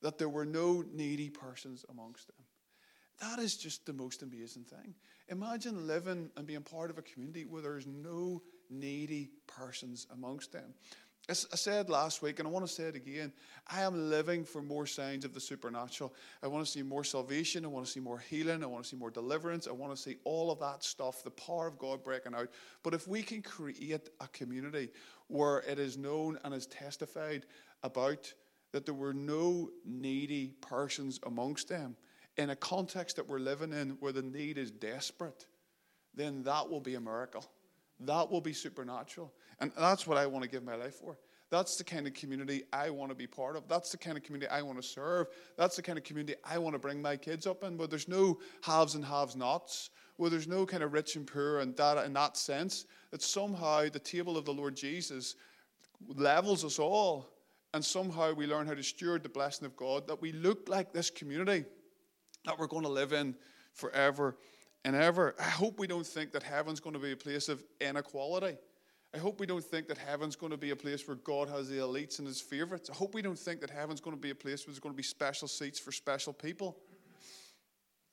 that 0.00 0.16
there 0.16 0.30
were 0.30 0.46
no 0.46 0.82
needy 0.90 1.28
persons 1.28 1.84
amongst 1.90 2.28
them. 2.28 2.36
That 3.20 3.38
is 3.38 3.56
just 3.56 3.86
the 3.86 3.92
most 3.92 4.22
amazing 4.22 4.64
thing. 4.64 4.94
Imagine 5.32 5.86
living 5.86 6.30
and 6.36 6.46
being 6.46 6.60
part 6.60 6.90
of 6.90 6.98
a 6.98 7.02
community 7.02 7.46
where 7.46 7.62
there's 7.62 7.86
no 7.86 8.42
needy 8.68 9.30
persons 9.46 10.06
amongst 10.12 10.52
them. 10.52 10.74
As 11.26 11.46
I 11.50 11.56
said 11.56 11.88
last 11.88 12.20
week, 12.20 12.38
and 12.38 12.46
I 12.46 12.50
want 12.50 12.66
to 12.66 12.72
say 12.72 12.82
it 12.82 12.96
again, 12.96 13.32
I 13.66 13.80
am 13.80 14.10
living 14.10 14.44
for 14.44 14.60
more 14.60 14.86
signs 14.86 15.24
of 15.24 15.32
the 15.32 15.40
supernatural. 15.40 16.12
I 16.42 16.48
want 16.48 16.66
to 16.66 16.70
see 16.70 16.82
more 16.82 17.02
salvation. 17.02 17.64
I 17.64 17.68
want 17.68 17.86
to 17.86 17.90
see 17.90 18.00
more 18.00 18.18
healing. 18.18 18.62
I 18.62 18.66
want 18.66 18.84
to 18.84 18.90
see 18.90 18.96
more 18.96 19.10
deliverance. 19.10 19.66
I 19.66 19.72
want 19.72 19.96
to 19.96 20.00
see 20.00 20.16
all 20.24 20.50
of 20.50 20.60
that 20.60 20.84
stuff, 20.84 21.24
the 21.24 21.30
power 21.30 21.66
of 21.66 21.78
God 21.78 22.04
breaking 22.04 22.34
out. 22.34 22.50
But 22.82 22.92
if 22.92 23.08
we 23.08 23.22
can 23.22 23.40
create 23.40 24.10
a 24.20 24.28
community 24.28 24.90
where 25.28 25.60
it 25.60 25.78
is 25.78 25.96
known 25.96 26.38
and 26.44 26.52
is 26.52 26.66
testified 26.66 27.46
about 27.82 28.30
that 28.72 28.84
there 28.84 28.94
were 28.94 29.14
no 29.14 29.70
needy 29.86 30.56
persons 30.60 31.20
amongst 31.24 31.70
them, 31.70 31.96
in 32.36 32.50
a 32.50 32.56
context 32.56 33.16
that 33.16 33.28
we're 33.28 33.38
living 33.38 33.72
in 33.72 33.90
where 34.00 34.12
the 34.12 34.22
need 34.22 34.58
is 34.58 34.70
desperate, 34.70 35.46
then 36.14 36.42
that 36.44 36.68
will 36.68 36.80
be 36.80 36.94
a 36.94 37.00
miracle. 37.00 37.44
That 38.00 38.30
will 38.30 38.40
be 38.40 38.52
supernatural. 38.52 39.32
And 39.60 39.72
that's 39.78 40.06
what 40.06 40.18
I 40.18 40.26
want 40.26 40.42
to 40.42 40.50
give 40.50 40.64
my 40.64 40.74
life 40.74 40.94
for. 40.94 41.18
That's 41.50 41.76
the 41.76 41.84
kind 41.84 42.06
of 42.06 42.14
community 42.14 42.62
I 42.72 42.88
want 42.88 43.10
to 43.10 43.14
be 43.14 43.26
part 43.26 43.56
of. 43.56 43.68
That's 43.68 43.90
the 43.90 43.98
kind 43.98 44.16
of 44.16 44.22
community 44.22 44.50
I 44.50 44.62
want 44.62 44.80
to 44.80 44.88
serve. 44.88 45.26
That's 45.58 45.76
the 45.76 45.82
kind 45.82 45.98
of 45.98 46.04
community 46.04 46.34
I 46.42 46.56
want 46.56 46.74
to 46.74 46.78
bring 46.78 47.02
my 47.02 47.16
kids 47.16 47.46
up 47.46 47.62
in, 47.62 47.76
where 47.76 47.86
there's 47.86 48.08
no 48.08 48.38
haves 48.62 48.94
and 48.94 49.04
haves 49.04 49.36
nots, 49.36 49.90
where 50.16 50.30
there's 50.30 50.48
no 50.48 50.64
kind 50.64 50.82
of 50.82 50.94
rich 50.94 51.14
and 51.16 51.26
poor 51.26 51.58
and 51.58 51.76
that 51.76 52.06
in 52.06 52.14
that 52.14 52.38
sense. 52.38 52.86
That 53.10 53.20
somehow 53.20 53.90
the 53.90 53.98
table 53.98 54.38
of 54.38 54.46
the 54.46 54.54
Lord 54.54 54.74
Jesus 54.74 55.36
levels 56.08 56.64
us 56.64 56.78
all, 56.78 57.28
and 57.74 57.84
somehow 57.84 58.32
we 58.32 58.46
learn 58.46 58.66
how 58.66 58.74
to 58.74 58.82
steward 58.82 59.22
the 59.22 59.28
blessing 59.28 59.66
of 59.66 59.76
God, 59.76 60.06
that 60.08 60.22
we 60.22 60.32
look 60.32 60.70
like 60.70 60.92
this 60.92 61.10
community 61.10 61.66
that 62.44 62.58
we're 62.58 62.66
going 62.66 62.82
to 62.82 62.88
live 62.88 63.12
in 63.12 63.34
forever 63.72 64.36
and 64.84 64.96
ever. 64.96 65.34
I 65.38 65.44
hope 65.44 65.78
we 65.78 65.86
don't 65.86 66.06
think 66.06 66.32
that 66.32 66.42
heaven's 66.42 66.80
going 66.80 66.94
to 66.94 67.00
be 67.00 67.12
a 67.12 67.16
place 67.16 67.48
of 67.48 67.62
inequality. 67.80 68.56
I 69.14 69.18
hope 69.18 69.40
we 69.40 69.46
don't 69.46 69.62
think 69.62 69.88
that 69.88 69.98
heaven's 69.98 70.36
going 70.36 70.52
to 70.52 70.56
be 70.56 70.70
a 70.70 70.76
place 70.76 71.06
where 71.06 71.16
God 71.16 71.48
has 71.50 71.68
the 71.68 71.76
elites 71.76 72.18
and 72.18 72.26
his 72.26 72.40
favorites. 72.40 72.88
I 72.90 72.94
hope 72.94 73.14
we 73.14 73.20
don't 73.20 73.38
think 73.38 73.60
that 73.60 73.68
heaven's 73.68 74.00
going 74.00 74.16
to 74.16 74.20
be 74.20 74.30
a 74.30 74.34
place 74.34 74.66
where 74.66 74.72
there's 74.72 74.80
going 74.80 74.94
to 74.94 74.96
be 74.96 75.02
special 75.02 75.46
seats 75.48 75.78
for 75.78 75.92
special 75.92 76.32
people. 76.32 76.78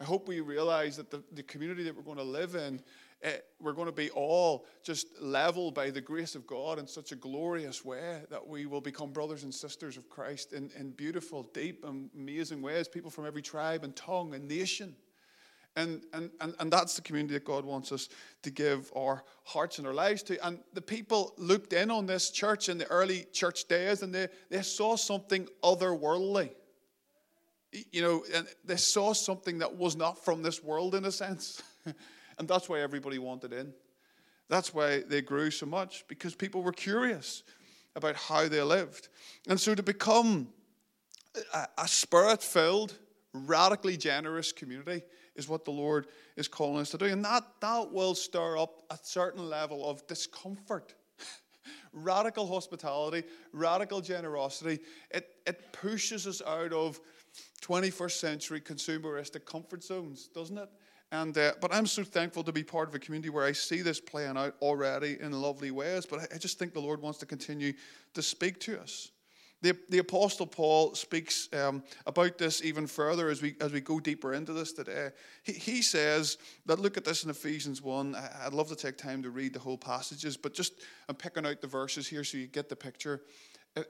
I 0.01 0.03
hope 0.03 0.27
we 0.27 0.41
realize 0.41 0.97
that 0.97 1.09
the, 1.09 1.23
the 1.33 1.43
community 1.43 1.83
that 1.83 1.95
we're 1.95 2.03
going 2.03 2.17
to 2.17 2.23
live 2.23 2.55
in, 2.55 2.81
Eh, 3.21 3.37
we're 3.59 3.73
going 3.73 3.87
to 3.87 3.91
be 3.91 4.09
all 4.11 4.65
just 4.81 5.07
leveled 5.19 5.75
by 5.75 5.89
the 5.89 5.99
grace 5.99 6.35
of 6.35 6.47
God 6.47 6.79
in 6.79 6.87
such 6.87 7.11
a 7.11 7.17
glorious 7.17 7.83
way 7.83 8.21
that 8.29 8.47
we 8.47 8.65
will 8.65 8.79
become 8.79 9.11
brothers 9.11 9.43
and 9.43 9.53
sisters 9.53 9.97
of 9.97 10.09
Christ 10.09 10.53
in, 10.53 10.71
in 10.77 10.91
beautiful, 10.91 11.43
deep, 11.53 11.83
and 11.83 12.09
amazing 12.15 12.61
ways. 12.61 12.87
People 12.87 13.11
from 13.11 13.25
every 13.25 13.41
tribe 13.41 13.83
and 13.83 13.93
tongue 13.93 14.33
and 14.33 14.47
nation. 14.47 14.95
And, 15.75 16.03
and, 16.13 16.31
and, 16.39 16.55
and 16.59 16.71
that's 16.71 16.95
the 16.95 17.01
community 17.01 17.33
that 17.33 17.43
God 17.43 17.65
wants 17.65 17.91
us 17.91 18.07
to 18.43 18.51
give 18.51 18.89
our 18.95 19.23
hearts 19.43 19.79
and 19.79 19.87
our 19.87 19.93
lives 19.93 20.23
to. 20.23 20.45
And 20.45 20.59
the 20.73 20.81
people 20.81 21.33
looked 21.37 21.73
in 21.73 21.91
on 21.91 22.05
this 22.05 22.31
church 22.31 22.69
in 22.69 22.77
the 22.77 22.87
early 22.87 23.25
church 23.33 23.67
days 23.67 24.01
and 24.01 24.15
they, 24.15 24.29
they 24.49 24.61
saw 24.61 24.95
something 24.95 25.47
otherworldly. 25.61 26.51
You 27.91 28.01
know, 28.01 28.23
and 28.33 28.47
they 28.63 28.77
saw 28.77 29.13
something 29.13 29.59
that 29.59 29.75
was 29.75 29.97
not 29.97 30.23
from 30.23 30.41
this 30.41 30.63
world 30.63 30.95
in 30.95 31.03
a 31.03 31.11
sense. 31.11 31.61
and 32.39 32.47
that's 32.47 32.69
why 32.69 32.79
everybody 32.79 33.19
wanted 33.19 33.53
in. 33.53 33.73
That's 34.47 34.73
why 34.73 35.01
they 35.01 35.21
grew 35.21 35.51
so 35.51 35.65
much, 35.65 36.05
because 36.07 36.33
people 36.33 36.63
were 36.63 36.71
curious 36.71 37.43
about 37.95 38.15
how 38.15 38.47
they 38.47 38.61
lived. 38.61 39.09
And 39.47 39.59
so 39.59 39.75
to 39.75 39.83
become 39.83 40.47
a, 41.53 41.67
a 41.77 41.87
spirit 41.87 42.41
filled, 42.41 42.97
radically 43.33 43.97
generous 43.97 44.51
community 44.51 45.03
is 45.35 45.47
what 45.47 45.65
the 45.65 45.71
Lord 45.71 46.07
is 46.35 46.47
calling 46.47 46.81
us 46.81 46.89
to 46.91 46.97
do. 46.97 47.05
And 47.05 47.23
that, 47.25 47.43
that 47.61 47.91
will 47.91 48.15
stir 48.15 48.57
up 48.57 48.81
a 48.89 48.97
certain 49.03 49.47
level 49.47 49.87
of 49.87 50.05
discomfort. 50.07 50.95
radical 51.93 52.47
hospitality, 52.47 53.23
radical 53.53 54.01
generosity, 54.01 54.79
it, 55.11 55.29
it 55.45 55.71
pushes 55.73 56.25
us 56.25 56.41
out 56.45 56.73
of 56.73 56.99
21st 57.61 58.11
century 58.11 58.61
consumeristic 58.61 59.45
comfort 59.45 59.83
zones, 59.83 60.27
doesn't 60.33 60.57
it? 60.57 60.69
And, 61.11 61.35
uh, 61.37 61.53
but 61.59 61.73
I'm 61.73 61.87
so 61.87 62.03
thankful 62.03 62.43
to 62.43 62.51
be 62.51 62.63
part 62.63 62.87
of 62.87 62.95
a 62.95 62.99
community 62.99 63.29
where 63.29 63.45
I 63.45 63.51
see 63.51 63.81
this 63.81 63.99
playing 63.99 64.37
out 64.37 64.55
already 64.61 65.17
in 65.19 65.31
lovely 65.31 65.71
ways. 65.71 66.05
But 66.05 66.19
I, 66.19 66.35
I 66.35 66.37
just 66.37 66.59
think 66.59 66.73
the 66.73 66.79
Lord 66.79 67.01
wants 67.01 67.17
to 67.19 67.25
continue 67.25 67.73
to 68.13 68.21
speak 68.21 68.59
to 68.61 68.79
us. 68.79 69.09
The, 69.61 69.77
the 69.89 69.97
Apostle 69.97 70.47
Paul 70.47 70.95
speaks 70.95 71.49
um, 71.53 71.83
about 72.07 72.37
this 72.37 72.63
even 72.63 72.87
further 72.87 73.27
as 73.29 73.41
we, 73.41 73.55
as 73.59 73.73
we 73.73 73.81
go 73.81 73.99
deeper 73.99 74.33
into 74.33 74.53
this 74.53 74.71
today. 74.71 75.09
He, 75.43 75.51
he 75.51 75.81
says 75.81 76.37
that, 76.65 76.79
look 76.79 76.95
at 76.95 77.03
this 77.03 77.25
in 77.25 77.29
Ephesians 77.29 77.81
1. 77.81 78.15
I'd 78.15 78.53
love 78.53 78.69
to 78.69 78.75
take 78.75 78.97
time 78.97 79.21
to 79.23 79.31
read 79.31 79.53
the 79.53 79.59
whole 79.59 79.77
passages, 79.77 80.37
but 80.37 80.53
just 80.53 80.73
I'm 81.09 81.15
picking 81.15 81.45
out 81.45 81.59
the 81.59 81.67
verses 81.67 82.07
here 82.07 82.23
so 82.23 82.37
you 82.37 82.47
get 82.47 82.69
the 82.69 82.75
picture. 82.75 83.21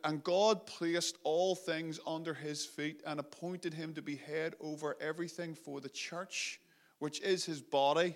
And 0.03 0.23
God 0.23 0.65
placed 0.65 1.17
all 1.23 1.55
things 1.55 1.99
under 2.05 2.33
his 2.33 2.65
feet 2.65 3.01
and 3.05 3.19
appointed 3.19 3.73
him 3.73 3.93
to 3.93 4.01
be 4.01 4.15
head 4.15 4.55
over 4.59 4.97
everything 4.99 5.53
for 5.53 5.79
the 5.81 5.89
church, 5.89 6.59
which 6.99 7.21
is 7.21 7.45
his 7.45 7.61
body, 7.61 8.15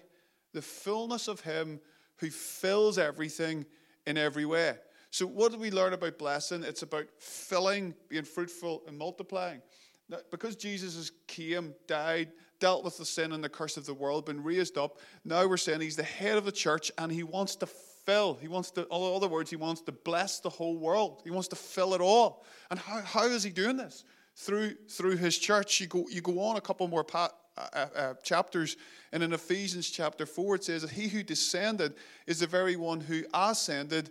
the 0.54 0.62
fullness 0.62 1.28
of 1.28 1.42
him 1.42 1.80
who 2.18 2.30
fills 2.30 2.98
everything 2.98 3.66
in 4.06 4.18
every 4.18 4.46
way. 4.46 4.76
So, 5.10 5.28
what 5.28 5.52
do 5.52 5.58
we 5.58 5.72
learn 5.72 5.94
about 5.94 6.18
blessing? 6.18 6.64
It's 6.64 6.82
about 6.82 7.06
filling, 7.20 7.94
being 8.10 8.24
fruitful, 8.24 8.84
and 8.88 8.98
multiplying. 8.98 9.62
Now, 10.10 10.18
because 10.32 10.56
Jesus 10.56 10.96
has 10.96 11.12
came, 11.28 11.74
died, 11.88 12.32
dealt 12.60 12.84
with 12.84 12.98
the 12.98 13.06
sin 13.06 13.32
and 13.32 13.44
the 13.44 13.50
curse 13.50 13.78
of 13.78 13.86
the 13.86 13.94
world, 13.94 14.26
been 14.26 14.44
raised 14.44 14.78
up, 14.78 15.00
now 15.24 15.48
we're 15.48 15.58
saying 15.58 15.82
he's 15.82 15.96
the 15.96 16.04
head 16.04 16.38
of 16.38 16.46
the 16.46 16.52
church 16.52 16.92
and 16.98 17.12
he 17.12 17.24
wants 17.24 17.56
to 17.58 17.68
fill. 17.68 18.36
He 18.36 18.48
wants 18.48 18.72
to, 18.72 18.82
in 18.82 18.88
other 18.90 19.28
words, 19.28 19.50
he 19.50 19.56
wants 19.56 19.82
to 19.82 19.92
bless 19.92 20.40
the 20.40 20.50
whole 20.50 20.78
world. 20.78 21.22
He 21.24 21.32
wants 21.32 21.48
to 21.50 21.56
fill 21.56 21.94
it 21.94 22.02
all. 22.02 22.44
And 22.70 22.80
how, 22.80 23.02
how 23.02 23.26
is 23.26 23.44
he 23.44 23.50
doing 23.50 23.78
this? 23.78 24.04
Through, 24.36 24.76
through 24.90 25.18
his 25.18 25.38
church. 25.38 25.80
You 25.80 25.88
go, 25.88 26.06
you 26.10 26.22
go 26.22 26.40
on 26.40 26.58
a 26.58 26.62
couple 26.62 26.88
more 26.88 27.04
pa- 27.04 27.32
uh, 27.58 27.68
uh, 27.74 27.88
uh 27.96 28.14
chapters, 28.24 28.78
and 29.12 29.24
in 29.24 29.34
Ephesians 29.34 29.90
chapter 29.90 30.26
4, 30.26 30.56
it 30.56 30.64
says 30.64 30.82
that 30.82 30.92
he 30.92 31.08
who 31.08 31.24
descended 31.24 31.96
is 32.28 32.40
the 32.40 32.48
very 32.48 32.76
one 32.76 33.00
who 33.00 33.24
ascended 33.34 34.10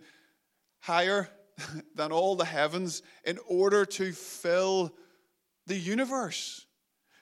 higher 0.80 1.28
than 1.94 2.12
all 2.12 2.36
the 2.36 2.44
heavens 2.44 3.02
in 3.24 3.38
order 3.46 3.84
to 3.84 4.12
fill 4.12 4.92
the 5.66 5.76
universe. 5.76 6.66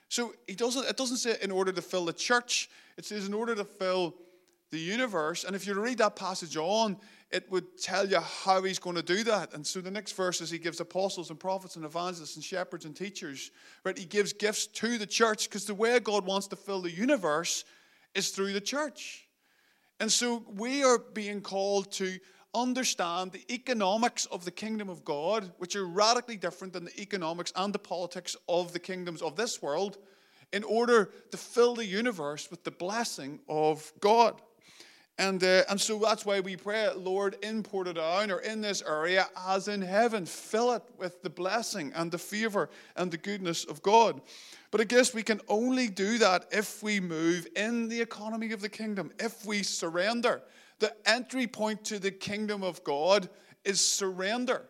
So 0.09 0.33
he 0.47 0.55
doesn't, 0.55 0.85
it 0.87 0.97
doesn't 0.97 1.17
say 1.17 1.37
in 1.41 1.51
order 1.51 1.71
to 1.71 1.81
fill 1.81 2.05
the 2.05 2.13
church, 2.13 2.69
it 2.97 3.05
says 3.05 3.25
in 3.25 3.33
order 3.33 3.55
to 3.55 3.63
fill 3.63 4.15
the 4.69 4.79
universe. 4.79 5.43
And 5.43 5.55
if 5.55 5.65
you 5.65 5.73
read 5.73 5.99
that 5.99 6.15
passage 6.15 6.57
on, 6.57 6.97
it 7.31 7.49
would 7.51 7.77
tell 7.81 8.07
you 8.07 8.19
how 8.19 8.61
he's 8.63 8.79
going 8.79 8.97
to 8.97 9.01
do 9.01 9.23
that. 9.23 9.53
And 9.53 9.65
so 9.65 9.79
the 9.79 9.91
next 9.91 10.13
verses, 10.13 10.49
he 10.49 10.57
gives 10.57 10.79
apostles 10.79 11.29
and 11.29 11.39
prophets 11.39 11.75
and 11.75 11.85
evangelists 11.85 12.35
and 12.35 12.43
shepherds 12.43 12.85
and 12.85 12.95
teachers. 12.95 13.51
Right? 13.85 13.97
He 13.97 14.05
gives 14.05 14.33
gifts 14.33 14.67
to 14.67 14.97
the 14.97 15.05
church 15.05 15.49
because 15.49 15.65
the 15.65 15.75
way 15.75 15.99
God 15.99 16.25
wants 16.25 16.47
to 16.47 16.55
fill 16.55 16.81
the 16.81 16.91
universe 16.91 17.63
is 18.13 18.29
through 18.29 18.53
the 18.53 18.61
church. 18.61 19.27
And 19.99 20.11
so 20.11 20.43
we 20.55 20.83
are 20.83 20.97
being 20.97 21.41
called 21.41 21.91
to 21.93 22.19
understand 22.53 23.31
the 23.31 23.45
economics 23.53 24.25
of 24.25 24.43
the 24.43 24.51
kingdom 24.51 24.89
of 24.89 25.05
God, 25.05 25.53
which 25.57 25.75
are 25.75 25.87
radically 25.87 26.35
different 26.35 26.73
than 26.73 26.85
the 26.85 27.01
economics 27.01 27.53
and 27.55 27.73
the 27.73 27.79
politics 27.79 28.35
of 28.49 28.73
the 28.73 28.79
kingdoms 28.79 29.21
of 29.21 29.35
this 29.35 29.61
world, 29.61 29.99
in 30.51 30.63
order 30.65 31.11
to 31.31 31.37
fill 31.37 31.75
the 31.75 31.85
universe 31.85 32.51
with 32.51 32.65
the 32.65 32.71
blessing 32.71 33.39
of 33.47 33.93
God. 34.01 34.41
And, 35.21 35.43
uh, 35.43 35.61
and 35.69 35.79
so 35.79 35.99
that's 35.99 36.25
why 36.25 36.39
we 36.39 36.55
pray, 36.55 36.89
Lord, 36.95 37.37
in 37.43 37.61
Portadown 37.61 38.31
or 38.31 38.39
in 38.39 38.59
this 38.59 38.81
area 38.81 39.29
as 39.47 39.67
in 39.67 39.79
heaven, 39.79 40.25
fill 40.25 40.73
it 40.73 40.81
with 40.97 41.21
the 41.21 41.29
blessing 41.29 41.91
and 41.93 42.11
the 42.11 42.17
favor 42.17 42.71
and 42.95 43.11
the 43.11 43.19
goodness 43.19 43.63
of 43.63 43.83
God. 43.83 44.19
But 44.71 44.81
I 44.81 44.85
guess 44.85 45.13
we 45.13 45.21
can 45.21 45.39
only 45.47 45.89
do 45.89 46.17
that 46.17 46.47
if 46.51 46.81
we 46.81 46.99
move 46.99 47.47
in 47.55 47.87
the 47.87 48.01
economy 48.01 48.51
of 48.51 48.61
the 48.61 48.69
kingdom, 48.69 49.11
if 49.19 49.45
we 49.45 49.61
surrender 49.61 50.41
the 50.79 50.91
entry 51.07 51.45
point 51.45 51.85
to 51.85 51.99
the 51.99 52.09
kingdom 52.09 52.63
of 52.63 52.83
God 52.83 53.29
is 53.63 53.79
surrender. 53.79 54.63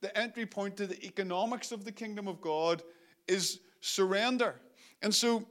The 0.00 0.16
entry 0.16 0.46
point 0.46 0.78
to 0.78 0.86
the 0.86 1.04
economics 1.04 1.70
of 1.70 1.84
the 1.84 1.92
kingdom 1.92 2.28
of 2.28 2.40
God 2.40 2.82
is 3.26 3.60
surrender. 3.82 4.54
And 5.02 5.14
so 5.14 5.46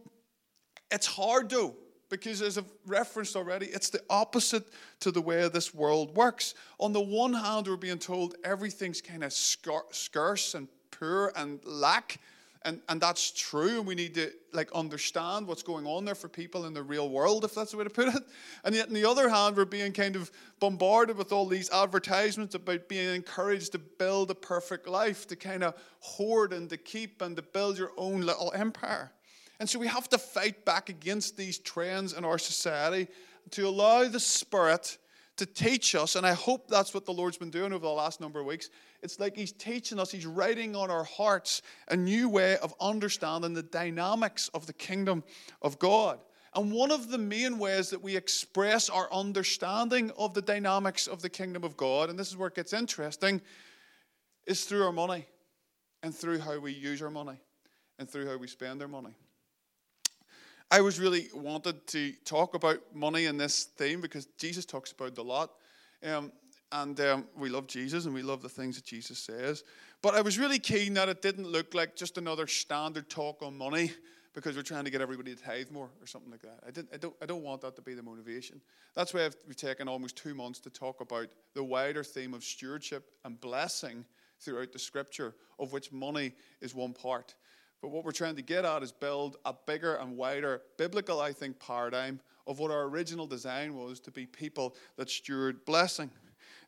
it's 0.90 1.06
hard 1.06 1.52
though, 1.52 1.76
because 2.10 2.42
as 2.42 2.58
I've 2.58 2.72
referenced 2.86 3.36
already, 3.36 3.68
it's 3.68 3.90
the 3.90 4.02
opposite 4.10 4.68
to 5.02 5.12
the 5.12 5.22
way 5.22 5.48
this 5.50 5.74
world 5.74 6.16
works. 6.16 6.56
On 6.80 6.94
the 6.94 7.02
one 7.02 7.34
hand, 7.34 7.68
we're 7.68 7.76
being 7.76 8.00
told 8.00 8.36
everything's 8.44 9.02
kind 9.02 9.24
of 9.24 9.34
scarce 9.34 10.54
and 10.54 10.68
poor 10.92 11.32
and 11.36 11.60
lack 11.66 12.20
and, 12.68 12.82
and 12.90 13.00
that's 13.00 13.32
true, 13.32 13.78
and 13.78 13.88
we 13.88 13.96
need 13.96 14.14
to 14.16 14.30
like 14.52 14.70
understand 14.74 15.48
what's 15.48 15.64
going 15.64 15.88
on 15.88 16.04
there 16.04 16.16
for 16.16 16.28
people 16.28 16.66
in 16.66 16.74
the 16.74 16.84
real 16.84 17.10
world, 17.10 17.46
if 17.46 17.56
that's 17.56 17.72
the 17.72 17.78
way 17.78 17.86
to 17.86 17.90
put 17.90 18.14
it. 18.14 18.24
And 18.66 18.76
yet, 18.76 18.90
on 18.90 18.94
the 18.94 19.06
other 19.06 19.30
hand, 19.30 19.56
we're 19.56 19.64
being 19.64 19.94
kind 19.94 20.18
of 20.18 20.30
bombarded 20.60 21.18
with 21.18 21.32
all 21.32 21.46
these 21.46 21.70
advertisements 21.70 22.56
about 22.56 22.90
being 22.90 23.16
encouraged 23.16 23.72
to 23.72 23.80
build 23.80 24.32
a 24.32 24.36
perfect 24.36 24.86
life, 24.86 25.28
to 25.28 25.38
kind 25.38 25.64
of 25.64 25.76
hoard 26.00 26.52
and 26.52 26.70
to 26.70 26.76
keep 26.76 27.22
and 27.22 27.38
to 27.38 27.42
build 27.42 27.78
your 27.78 27.92
own 27.96 28.22
little 28.22 28.52
empire. 28.54 29.14
And 29.60 29.70
so 29.70 29.80
we 29.80 29.88
have 29.88 30.08
to 30.10 30.18
fight 30.18 30.66
back 30.66 30.90
against 30.90 31.36
these 31.36 31.58
trends 31.58 32.14
in 32.14 32.24
our 32.24 32.38
society 32.38 33.08
to 33.52 33.68
allow 33.68 34.08
the 34.08 34.20
Spirit 34.20 34.98
to 35.38 35.46
teach 35.46 35.96
us. 35.96 36.16
And 36.16 36.26
I 36.26 36.34
hope 36.34 36.68
that's 36.68 36.94
what 36.94 37.06
the 37.06 37.14
Lord's 37.14 37.38
been 37.38 37.50
doing 37.50 37.72
over 37.74 37.86
the 37.86 37.92
last 37.92 38.20
number 38.20 38.40
of 38.40 38.46
weeks. 38.46 38.70
It's 39.02 39.20
like 39.20 39.36
He's 39.36 39.52
teaching 39.52 40.00
us, 40.00 40.12
He's 40.12 40.26
writing 40.26 40.76
on 40.76 40.92
our 40.92 41.04
hearts 41.04 41.62
a 41.88 41.96
new 41.96 42.30
way 42.30 42.58
of 42.58 42.74
understanding 42.80 43.54
the 43.54 43.64
dynamics 43.64 44.50
of 44.54 44.66
the 44.68 44.74
kingdom 44.74 45.24
of 45.62 45.80
God. 45.80 46.20
And 46.56 46.72
one 46.72 46.92
of 46.92 47.10
the 47.10 47.20
main 47.20 47.60
ways 47.60 47.92
that 47.92 48.02
we 48.02 48.16
express 48.16 48.90
our 48.90 49.12
understanding 49.12 50.12
of 50.18 50.34
the 50.34 50.42
dynamics 50.42 51.06
of 51.06 51.22
the 51.22 51.30
kingdom 51.30 51.64
of 51.64 51.78
God, 51.78 52.10
and 52.10 52.18
this 52.18 52.30
is 52.30 52.38
where 52.38 52.48
it 52.48 52.56
gets 52.56 52.74
interesting, 52.74 53.42
is 54.48 54.66
through 54.66 54.86
our 54.86 54.92
money 54.92 55.28
and 56.02 56.16
through 56.16 56.40
how 56.40 56.58
we 56.58 56.72
use 56.72 57.02
our 57.02 57.12
money 57.12 57.40
and 58.00 58.10
through 58.10 58.28
how 58.28 58.38
we 58.38 58.48
spend 58.48 58.82
our 58.82 58.88
money. 58.88 59.14
I 60.70 60.82
was 60.82 61.00
really 61.00 61.30
wanted 61.34 61.88
to 61.88 62.12
talk 62.26 62.54
about 62.54 62.80
money 62.94 63.26
in 63.26 63.38
this 63.38 63.66
theme 63.78 64.02
because 64.02 64.26
Jesus 64.38 64.66
talks 64.66 64.92
about 64.92 65.10
it 65.10 65.18
a 65.18 65.24
lot. 65.24 65.52
Um, 66.04 66.32
and 66.74 67.00
um, 67.00 67.28
we 67.38 67.48
love 67.48 67.68
Jesus 67.68 68.06
and 68.06 68.14
we 68.14 68.22
love 68.22 68.42
the 68.42 68.50
things 68.50 68.76
that 68.76 68.84
Jesus 68.84 69.18
says. 69.18 69.64
But 70.02 70.16
I 70.16 70.22
was 70.22 70.38
really 70.38 70.60
keen 70.60 70.94
that 70.96 71.08
it 71.08 71.22
didn't 71.22 71.48
look 71.48 71.74
like 71.74 71.96
just 71.96 72.18
another 72.18 72.48
standard 72.48 73.10
talk 73.10 73.42
on 73.42 73.58
money 73.58 73.92
because 74.34 74.58
we're 74.58 74.62
trying 74.62 74.84
to 74.84 74.92
get 74.92 75.00
everybody 75.00 75.34
to 75.34 75.42
tithe 75.42 75.72
more 75.72 75.90
or 76.02 76.06
something 76.06 76.30
like 76.30 76.42
that. 76.42 76.60
I, 76.68 76.72
didn't, 76.72 76.90
I, 76.94 76.98
don't, 76.98 77.16
I 77.22 77.26
don't 77.26 77.44
want 77.44 77.62
that 77.62 77.78
to 77.78 77.82
be 77.82 77.94
the 77.94 78.04
motivation. 78.04 78.60
That's 78.94 79.14
why 79.14 79.26
I've, 79.26 79.38
we've 79.48 79.56
taken 79.56 79.88
almost 79.88 80.18
two 80.18 80.36
months 80.36 80.60
to 80.60 80.70
talk 80.70 81.00
about 81.00 81.28
the 81.54 81.64
wider 81.64 82.04
theme 82.04 82.34
of 82.34 82.44
stewardship 82.44 83.10
and 83.24 83.40
blessing 83.40 84.04
throughout 84.42 84.74
the 84.74 84.80
scripture, 84.80 85.34
of 85.60 85.72
which 85.72 85.94
money 85.94 86.34
is 86.62 86.76
one 86.76 86.94
part. 86.94 87.36
But 87.82 87.90
what 87.90 88.04
we're 88.04 88.12
trying 88.12 88.36
to 88.38 88.42
get 88.42 88.66
at 88.66 88.84
is 88.84 88.92
build 88.92 89.38
a 89.46 89.54
bigger 89.54 89.96
and 89.96 90.18
wider 90.18 90.62
biblical, 90.78 91.22
I 91.22 91.32
think, 91.32 91.60
paradigm 91.60 92.20
of 92.48 92.60
what 92.60 92.72
our 92.72 92.84
original 92.84 93.28
design 93.28 93.76
was 93.76 94.00
to 94.02 94.12
be 94.12 94.26
people 94.26 94.76
that 94.96 95.10
steward 95.10 95.64
blessing. 95.66 96.10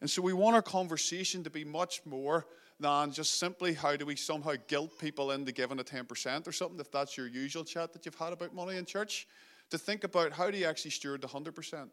And 0.01 0.09
so 0.09 0.21
we 0.21 0.33
want 0.33 0.55
our 0.55 0.61
conversation 0.61 1.43
to 1.43 1.49
be 1.49 1.63
much 1.63 2.01
more 2.05 2.45
than 2.79 3.11
just 3.11 3.39
simply 3.39 3.73
how 3.73 3.95
do 3.95 4.05
we 4.05 4.15
somehow 4.15 4.53
guilt 4.67 4.91
people 4.99 5.31
into 5.31 5.51
giving 5.51 5.79
a 5.79 5.83
10% 5.83 6.47
or 6.47 6.51
something, 6.51 6.79
if 6.79 6.91
that's 6.91 7.17
your 7.17 7.27
usual 7.27 7.63
chat 7.63 7.91
that 7.93 8.05
you've 8.05 8.15
had 8.15 8.31
about 8.31 8.53
money 8.53 8.77
in 8.77 8.85
church, 8.85 9.27
to 9.69 9.77
think 9.77 10.03
about 10.03 10.31
how 10.31 10.49
do 10.49 10.57
you 10.57 10.65
actually 10.65 10.91
steward 10.91 11.21
the 11.21 11.27
100%. 11.27 11.89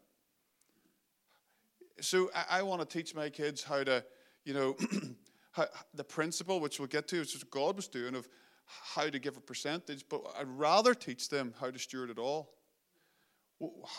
So 1.99 2.29
I, 2.33 2.59
I 2.59 2.61
want 2.63 2.81
to 2.81 2.87
teach 2.87 3.13
my 3.13 3.29
kids 3.29 3.63
how 3.63 3.83
to, 3.83 4.03
you 4.45 4.53
know, 4.53 4.77
how, 5.51 5.65
the 5.93 6.03
principle, 6.03 6.59
which 6.59 6.79
we'll 6.79 6.87
get 6.87 7.07
to, 7.09 7.19
which 7.19 7.35
is 7.35 7.43
what 7.43 7.51
God 7.51 7.75
was 7.75 7.87
doing, 7.87 8.15
of 8.15 8.27
how 8.67 9.09
to 9.09 9.19
give 9.19 9.37
a 9.37 9.41
percentage, 9.41 10.05
but 10.09 10.21
I'd 10.37 10.47
rather 10.47 10.93
teach 10.93 11.29
them 11.29 11.53
how 11.59 11.71
to 11.71 11.79
steward 11.79 12.09
it 12.09 12.19
all. 12.19 12.53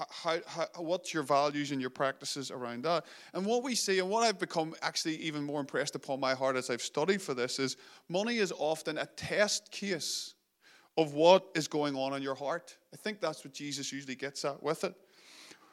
How, 0.08 0.38
how, 0.46 0.66
what's 0.76 1.12
your 1.12 1.25
values 1.25 1.72
and 1.72 1.80
your 1.80 1.90
practices 1.90 2.52
around 2.52 2.84
that? 2.84 3.06
And 3.34 3.44
what 3.44 3.64
we 3.64 3.75
see, 3.75 3.98
and 3.98 4.08
what 4.08 4.22
I've 4.22 4.38
become 4.38 4.75
actually 4.82 5.16
even 5.16 5.42
more 5.42 5.58
impressed 5.58 5.96
upon 5.96 6.20
my 6.20 6.34
heart 6.34 6.54
as 6.54 6.70
I've 6.70 6.82
studied 6.82 7.20
for 7.20 7.34
this, 7.34 7.58
is 7.58 7.76
money 8.08 8.37
is 8.37 8.52
often 8.56 8.98
a 8.98 9.06
test 9.06 9.72
case 9.72 10.34
of 10.96 11.14
what 11.14 11.48
is 11.54 11.66
going 11.66 11.96
on 11.96 12.14
in 12.14 12.22
your 12.22 12.37
heart. 12.37 12.76
I 12.92 12.96
think 12.96 13.20
that's 13.20 13.44
what 13.44 13.52
Jesus 13.52 13.92
usually 13.92 14.14
gets 14.14 14.44
at 14.44 14.62
with 14.62 14.84
it. 14.84 14.94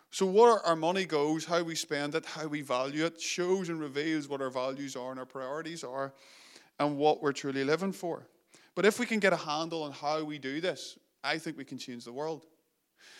So, 0.10 0.26
where 0.26 0.66
our 0.66 0.76
money 0.76 1.06
goes, 1.06 1.46
how 1.46 1.62
we 1.62 1.76
spend 1.76 2.16
it, 2.16 2.26
how 2.26 2.48
we 2.48 2.62
value 2.62 3.06
it, 3.06 3.20
shows 3.20 3.70
and 3.70 3.80
reveals 3.80 4.28
what 4.28 4.42
our 4.42 4.50
values 4.50 4.96
are 4.96 5.12
and 5.12 5.20
our 5.20 5.26
priorities 5.26 5.84
are, 5.84 6.14
and 6.80 6.98
what 6.98 7.22
we're 7.22 7.34
truly 7.34 7.64
living 7.64 7.92
for. 7.92 8.26
But 8.76 8.86
if 8.86 9.00
we 9.00 9.06
can 9.06 9.20
get 9.20 9.34
a 9.34 9.38
handle 9.38 9.84
on 9.84 9.92
how 9.92 10.24
we 10.24 10.38
do 10.38 10.60
this, 10.60 10.98
I 11.24 11.38
think 11.38 11.58
we 11.58 11.66
can 11.66 11.78
change 11.78 12.06
the 12.06 12.14
world. 12.14 12.46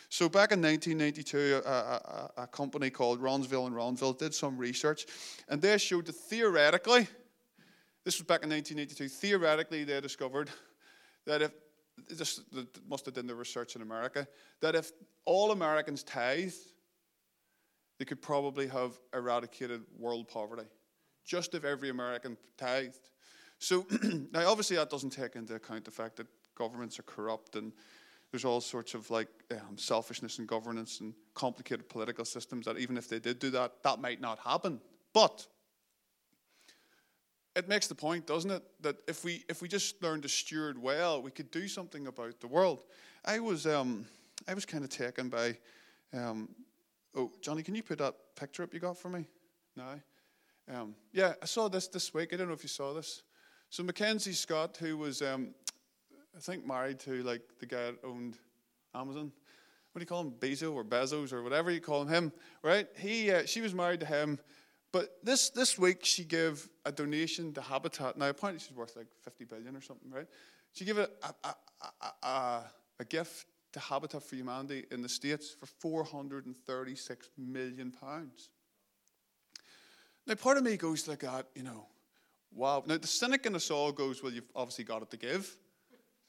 So 0.10 0.30
back 0.30 0.52
in 0.52 0.62
1992, 0.62 1.62
a, 1.66 1.70
a, 1.70 2.32
a, 2.44 2.48
company 2.48 2.90
called 2.90 3.22
Ronsvalle 3.22 3.68
and 3.68 3.76
Ronsvalle 3.76 4.18
did 4.18 4.34
some 4.34 4.58
research, 4.58 5.06
and 5.50 5.62
they 5.62 5.78
showed 5.78 6.06
that 6.06 6.16
theoretically, 6.16 7.08
this 8.04 8.20
was 8.20 8.26
back 8.26 8.44
in 8.44 8.50
1982, 8.50 9.08
theoretically 9.10 9.84
they 9.84 10.00
discovered 10.02 10.50
that 11.26 11.42
if, 11.42 11.52
this 12.10 12.42
must 12.88 13.06
have 13.06 13.14
done 13.14 13.28
the 13.28 13.36
research 13.36 13.76
in 13.76 13.82
America, 13.82 14.28
that 14.62 14.76
if 14.76 14.92
all 15.26 15.52
Americans 15.52 16.04
tithed, 16.04 16.56
they 17.98 18.06
could 18.06 18.22
probably 18.22 18.68
have 18.68 19.00
eradicated 19.14 19.82
world 19.98 20.28
poverty. 20.28 20.68
Just 21.26 21.56
if 21.56 21.64
every 21.64 21.90
American 21.90 22.38
tithed. 22.58 23.10
So 23.60 23.86
now, 24.32 24.50
obviously, 24.50 24.78
that 24.78 24.90
doesn't 24.90 25.12
take 25.12 25.36
into 25.36 25.56
account 25.56 25.86
the 25.86 25.92
fact 25.92 26.18
that 26.18 26.28
governments 26.56 27.00
are 27.00 27.04
corrupt 27.04 27.56
and 27.56 27.74
there's 28.32 28.46
all 28.46 28.62
sorts 28.62 28.94
of 28.94 29.10
like 29.10 29.30
um, 29.52 29.78
selfishness 29.78 30.40
in 30.40 30.46
governance 30.46 31.00
and 31.00 31.14
complicated 31.36 31.88
political 31.88 32.26
systems 32.26 32.66
that 32.66 32.78
even 32.78 32.98
if 32.98 33.08
they 33.08 33.20
did 33.20 33.40
do 33.40 33.50
that, 33.52 33.84
that 33.84 34.02
might 34.02 34.20
not 34.20 34.40
happen. 34.40 34.82
But 35.14 35.48
it 37.56 37.70
makes 37.70 37.88
the 37.88 37.96
point, 37.96 38.28
doesn't 38.28 38.52
it, 38.52 38.64
that 38.82 38.98
if 39.08 39.24
we 39.24 39.46
if 39.48 39.62
we 39.62 39.68
just 39.68 40.04
learn 40.04 40.22
to 40.22 40.30
steward 40.30 40.78
well, 40.78 41.22
we 41.22 41.32
could 41.32 41.50
do 41.52 41.68
something 41.68 42.08
about 42.08 42.42
the 42.42 42.48
world. 42.48 42.84
I 43.24 43.40
was 43.40 43.66
um, 43.66 44.06
I 44.48 44.54
was 44.54 44.66
kind 44.66 44.84
of 44.84 44.90
taken 44.90 45.30
by, 45.30 45.58
um, 46.14 46.50
oh 47.16 47.32
Johnny, 47.42 47.64
can 47.64 47.76
you 47.76 47.84
put 47.84 48.00
that 48.00 48.16
picture 48.36 48.64
up 48.64 48.74
you 48.74 48.82
got 48.82 48.98
for 48.98 49.10
me? 49.10 49.26
No, 49.78 50.02
um, 50.74 50.96
yeah, 51.14 51.34
I 51.42 51.46
saw 51.46 51.70
this 51.70 51.88
this 51.88 52.14
week. 52.14 52.34
I 52.34 52.38
don't 52.38 52.48
know 52.48 52.54
if 52.54 52.64
you 52.64 52.70
saw 52.70 52.94
this. 52.94 53.24
So 53.76 53.84
Mackenzie 53.84 54.32
Scott, 54.32 54.78
who 54.78 54.96
was, 54.96 55.22
um, 55.22 55.50
I 56.34 56.40
think, 56.40 56.66
married 56.66 56.98
to 57.02 57.22
like 57.24 57.42
the 57.60 57.66
guy 57.66 57.88
that 57.88 57.98
owned 58.06 58.38
Amazon. 58.94 59.34
What 59.92 60.00
do 60.00 60.04
you 60.04 60.06
call 60.06 60.22
him, 60.22 60.32
Bezos 60.32 60.74
or 60.74 60.86
Bezos 60.86 61.34
or 61.34 61.44
whatever 61.44 61.70
you 61.70 61.82
call 61.82 62.06
him? 62.06 62.32
Right? 62.64 62.88
He, 62.98 63.30
uh, 63.30 63.46
she 63.46 63.60
was 63.60 63.74
married 63.74 64.00
to 64.00 64.06
him, 64.06 64.40
but 64.94 65.18
this 65.24 65.50
this 65.50 65.78
week 65.78 66.06
she 66.06 66.24
gave 66.24 66.70
a 66.86 66.92
donation 66.94 67.52
to 67.52 67.60
Habitat. 67.60 68.18
Now 68.18 68.30
apparently 68.30 68.66
she's 68.66 68.78
worth 68.78 68.96
like 68.96 69.08
fifty 69.22 69.44
billion 69.44 69.76
or 69.76 69.82
something, 69.82 70.10
right? 70.10 70.28
She 70.72 70.86
gave 70.86 70.98
a 70.98 71.10
a, 71.44 71.56
a, 72.02 72.26
a, 72.26 72.64
a 73.02 73.04
gift 73.04 73.46
to 73.74 73.82
Habitat 73.82 74.24
for 74.24 74.38
Humanity 74.38 74.86
in 74.90 75.02
the 75.02 75.10
States 75.10 75.50
for 75.50 75.66
436 75.66 77.30
million 77.38 77.92
pounds. 77.92 78.52
Now, 80.26 80.36
part 80.36 80.56
of 80.56 80.64
me 80.64 80.78
goes 80.78 81.10
like 81.10 81.20
that, 81.20 81.48
you 81.56 81.64
know, 81.64 81.88
Wow. 82.56 82.84
Now, 82.88 82.98
the 82.98 83.08
cynic 83.08 83.46
in 83.46 83.54
us 83.56 83.70
all 83.70 83.92
goes, 83.92 84.24
well, 84.24 84.32
you've 84.32 84.50
obviously 84.56 84.86
got 84.86 85.02
it 85.02 85.12
to 85.12 85.18
give, 85.18 85.58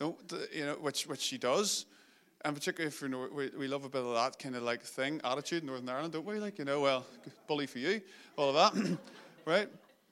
you 0.00 0.16
know, 0.56 0.72
which, 0.80 1.06
which 1.06 1.20
she 1.20 1.38
does. 1.38 1.86
And 2.44 2.54
particularly 2.54 2.88
if 2.88 3.00
you 3.00 3.08
know, 3.08 3.28
we, 3.32 3.50
we 3.56 3.68
love 3.68 3.84
a 3.84 3.88
bit 3.88 4.02
of 4.02 4.12
that 4.14 4.36
kind 4.38 4.56
of 4.56 4.64
like 4.64 4.82
thing, 4.82 5.20
attitude 5.22 5.62
in 5.62 5.68
Northern 5.68 5.88
Ireland, 5.88 6.12
don't 6.12 6.26
we? 6.26 6.40
Like, 6.40 6.58
you 6.58 6.64
know, 6.64 6.80
well, 6.80 7.06
bully 7.46 7.66
for 7.66 7.78
you, 7.78 8.00
all 8.36 8.54
of 8.54 8.74
that, 8.74 8.98
right? 9.46 9.68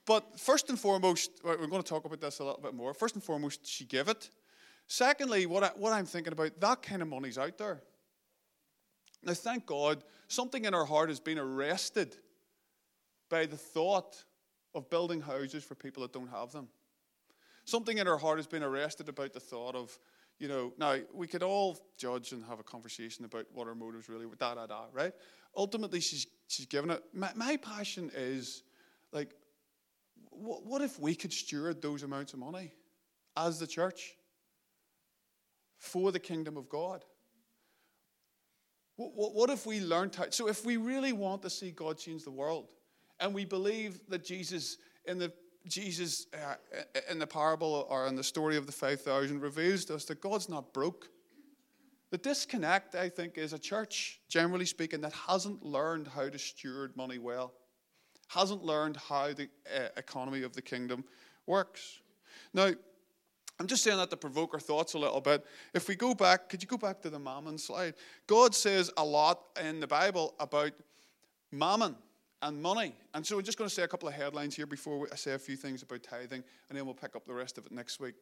But 0.06 0.38
first 0.38 0.70
and 0.70 0.78
foremost, 0.78 1.32
we're 1.42 1.56
going 1.56 1.82
to 1.82 1.88
talk 1.88 2.04
about 2.04 2.20
this 2.20 2.38
a 2.38 2.44
little 2.44 2.60
bit 2.60 2.74
more. 2.74 2.94
First 2.94 3.16
and 3.16 3.24
foremost, 3.24 3.66
she 3.66 3.84
gave 3.84 4.08
it. 4.08 4.30
Secondly, 4.86 5.46
what, 5.46 5.64
I, 5.64 5.70
what 5.76 5.92
I'm 5.92 6.06
thinking 6.06 6.32
about, 6.32 6.60
that 6.60 6.82
kind 6.82 7.02
of 7.02 7.08
money's 7.08 7.38
out 7.38 7.58
there. 7.58 7.82
Now, 9.24 9.34
thank 9.34 9.66
God, 9.66 10.04
something 10.28 10.64
in 10.64 10.74
our 10.74 10.84
heart 10.84 11.08
has 11.08 11.20
been 11.20 11.38
arrested 11.38 12.16
by 13.30 13.46
the 13.46 13.56
thought 13.56 14.24
of 14.74 14.90
building 14.90 15.20
houses 15.20 15.64
for 15.64 15.74
people 15.74 16.02
that 16.02 16.12
don't 16.12 16.30
have 16.30 16.52
them. 16.52 16.68
Something 17.64 17.98
in 17.98 18.06
her 18.06 18.18
heart 18.18 18.38
has 18.38 18.46
been 18.46 18.62
arrested 18.62 19.08
about 19.08 19.32
the 19.32 19.40
thought 19.40 19.74
of, 19.74 19.98
you 20.38 20.48
know, 20.48 20.72
now 20.78 20.96
we 21.12 21.26
could 21.26 21.42
all 21.42 21.78
judge 21.96 22.32
and 22.32 22.44
have 22.44 22.60
a 22.60 22.64
conversation 22.64 23.24
about 23.24 23.46
what 23.52 23.66
her 23.66 23.74
motives 23.74 24.08
really 24.08 24.26
were, 24.26 24.34
da 24.34 24.54
da 24.54 24.66
da, 24.66 24.84
right? 24.92 25.12
Ultimately, 25.56 26.00
she's 26.00 26.26
she's 26.48 26.66
given 26.66 26.90
it. 26.90 27.02
My, 27.12 27.30
my 27.34 27.56
passion 27.56 28.10
is 28.14 28.62
like, 29.12 29.34
what, 30.30 30.66
what 30.66 30.82
if 30.82 30.98
we 30.98 31.14
could 31.14 31.32
steward 31.32 31.80
those 31.80 32.02
amounts 32.02 32.32
of 32.32 32.40
money 32.40 32.72
as 33.36 33.58
the 33.58 33.66
church 33.66 34.16
for 35.78 36.12
the 36.12 36.18
kingdom 36.18 36.56
of 36.56 36.68
God? 36.68 37.04
What, 38.96 39.12
what, 39.14 39.34
what 39.34 39.50
if 39.50 39.66
we 39.66 39.80
learned 39.80 40.14
how? 40.14 40.26
So, 40.30 40.48
if 40.48 40.64
we 40.64 40.76
really 40.76 41.12
want 41.12 41.42
to 41.42 41.50
see 41.50 41.70
God 41.70 41.98
change 41.98 42.24
the 42.24 42.30
world, 42.30 42.68
and 43.20 43.34
we 43.34 43.44
believe 43.44 44.00
that 44.08 44.24
Jesus 44.24 44.78
in 45.06 45.18
the 45.18 45.32
Jesus 45.66 46.26
uh, 46.34 46.54
in 47.10 47.18
the 47.18 47.26
parable 47.26 47.86
or 47.88 48.06
in 48.06 48.16
the 48.16 48.24
story 48.24 48.56
of 48.56 48.66
the 48.66 48.72
5,000 48.72 49.40
reveals 49.40 49.86
to 49.86 49.94
us 49.94 50.04
that 50.06 50.20
God's 50.20 50.48
not 50.48 50.74
broke. 50.74 51.08
The 52.10 52.18
disconnect, 52.18 52.94
I 52.94 53.08
think, 53.08 53.38
is 53.38 53.52
a 53.52 53.58
church, 53.58 54.20
generally 54.28 54.66
speaking, 54.66 55.00
that 55.00 55.12
hasn't 55.12 55.64
learned 55.64 56.06
how 56.06 56.28
to 56.28 56.38
steward 56.38 56.96
money 56.96 57.18
well, 57.18 57.54
hasn't 58.28 58.62
learned 58.62 58.96
how 58.96 59.32
the 59.32 59.48
uh, 59.74 59.88
economy 59.96 60.42
of 60.42 60.52
the 60.52 60.62
kingdom 60.62 61.02
works. 61.46 62.00
Now, 62.52 62.70
I'm 63.58 63.66
just 63.66 63.84
saying 63.84 63.96
that 63.96 64.10
to 64.10 64.16
provoke 64.16 64.52
our 64.52 64.60
thoughts 64.60 64.94
a 64.94 64.98
little 64.98 65.20
bit. 65.20 65.44
If 65.72 65.88
we 65.88 65.94
go 65.94 66.14
back, 66.14 66.48
could 66.48 66.62
you 66.62 66.68
go 66.68 66.76
back 66.76 67.00
to 67.02 67.10
the 67.10 67.18
mammon 67.18 67.56
slide? 67.56 67.94
God 68.26 68.54
says 68.54 68.90
a 68.96 69.04
lot 69.04 69.40
in 69.60 69.80
the 69.80 69.86
Bible 69.86 70.34
about 70.40 70.72
mammon 71.52 71.96
and 72.44 72.60
money. 72.60 72.94
And 73.14 73.26
so 73.26 73.36
we're 73.36 73.42
just 73.42 73.56
going 73.56 73.68
to 73.68 73.74
say 73.74 73.82
a 73.82 73.88
couple 73.88 74.06
of 74.06 74.14
headlines 74.14 74.54
here 74.54 74.66
before 74.66 75.08
I 75.10 75.16
say 75.16 75.32
a 75.32 75.38
few 75.38 75.56
things 75.56 75.82
about 75.82 76.02
tithing, 76.02 76.44
and 76.68 76.78
then 76.78 76.84
we'll 76.84 76.94
pick 76.94 77.16
up 77.16 77.24
the 77.24 77.32
rest 77.32 77.56
of 77.56 77.64
it 77.64 77.72
next 77.72 78.00
week. 78.00 78.14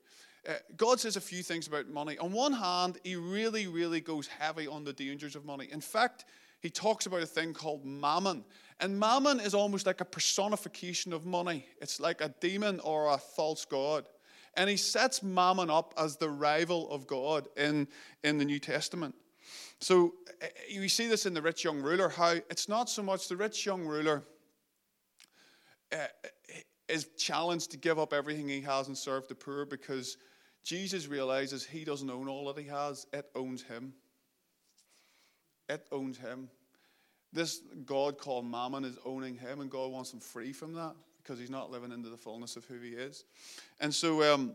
Uh, 0.48 0.52
God 0.76 1.00
says 1.00 1.16
a 1.16 1.20
few 1.20 1.42
things 1.42 1.66
about 1.66 1.88
money. 1.88 2.16
On 2.18 2.32
one 2.32 2.52
hand, 2.52 2.98
He 3.02 3.16
really, 3.16 3.66
really 3.66 4.00
goes 4.00 4.28
heavy 4.28 4.68
on 4.68 4.84
the 4.84 4.92
dangers 4.92 5.34
of 5.34 5.44
money. 5.44 5.68
In 5.72 5.80
fact, 5.80 6.24
He 6.60 6.70
talks 6.70 7.06
about 7.06 7.22
a 7.22 7.26
thing 7.26 7.52
called 7.52 7.84
mammon. 7.84 8.44
And 8.78 8.98
mammon 8.98 9.40
is 9.40 9.54
almost 9.54 9.86
like 9.86 10.00
a 10.00 10.04
personification 10.04 11.12
of 11.12 11.26
money, 11.26 11.66
it's 11.80 11.98
like 11.98 12.20
a 12.20 12.32
demon 12.40 12.78
or 12.80 13.12
a 13.12 13.18
false 13.18 13.64
god. 13.64 14.06
And 14.54 14.70
He 14.70 14.76
sets 14.76 15.24
mammon 15.24 15.68
up 15.68 15.94
as 15.98 16.16
the 16.16 16.30
rival 16.30 16.88
of 16.92 17.08
God 17.08 17.48
in, 17.56 17.88
in 18.22 18.38
the 18.38 18.44
New 18.44 18.60
Testament. 18.60 19.16
So 19.82 20.14
eh, 20.40 20.46
you 20.68 20.88
see 20.88 21.08
this 21.08 21.26
in 21.26 21.34
the 21.34 21.42
rich 21.42 21.64
young 21.64 21.82
ruler, 21.82 22.08
how 22.08 22.36
it's 22.48 22.68
not 22.68 22.88
so 22.88 23.02
much 23.02 23.26
the 23.26 23.36
rich 23.36 23.66
young 23.66 23.84
ruler 23.84 24.22
uh, 25.92 26.06
is 26.88 27.08
challenged 27.18 27.72
to 27.72 27.76
give 27.76 27.98
up 27.98 28.12
everything 28.12 28.48
he 28.48 28.60
has 28.60 28.86
and 28.86 28.96
serve 28.96 29.26
the 29.26 29.34
poor 29.34 29.66
because 29.66 30.18
Jesus 30.62 31.08
realizes 31.08 31.64
he 31.64 31.84
doesn't 31.84 32.08
own 32.08 32.28
all 32.28 32.52
that 32.52 32.62
he 32.62 32.68
has, 32.68 33.06
it 33.12 33.28
owns 33.34 33.62
him. 33.62 33.92
It 35.68 35.84
owns 35.90 36.16
him. 36.16 36.48
This 37.32 37.62
God 37.84 38.18
called 38.18 38.46
Mammon 38.46 38.84
is 38.84 38.98
owning 39.04 39.36
him, 39.36 39.60
and 39.60 39.70
God 39.70 39.90
wants 39.90 40.12
him 40.12 40.20
free 40.20 40.52
from 40.52 40.74
that 40.74 40.94
because 41.22 41.40
he's 41.40 41.50
not 41.50 41.72
living 41.72 41.90
into 41.90 42.08
the 42.08 42.16
fullness 42.16 42.54
of 42.54 42.64
who 42.66 42.78
he 42.78 42.90
is. 42.90 43.24
And 43.80 43.92
so, 43.92 44.32
um, 44.32 44.52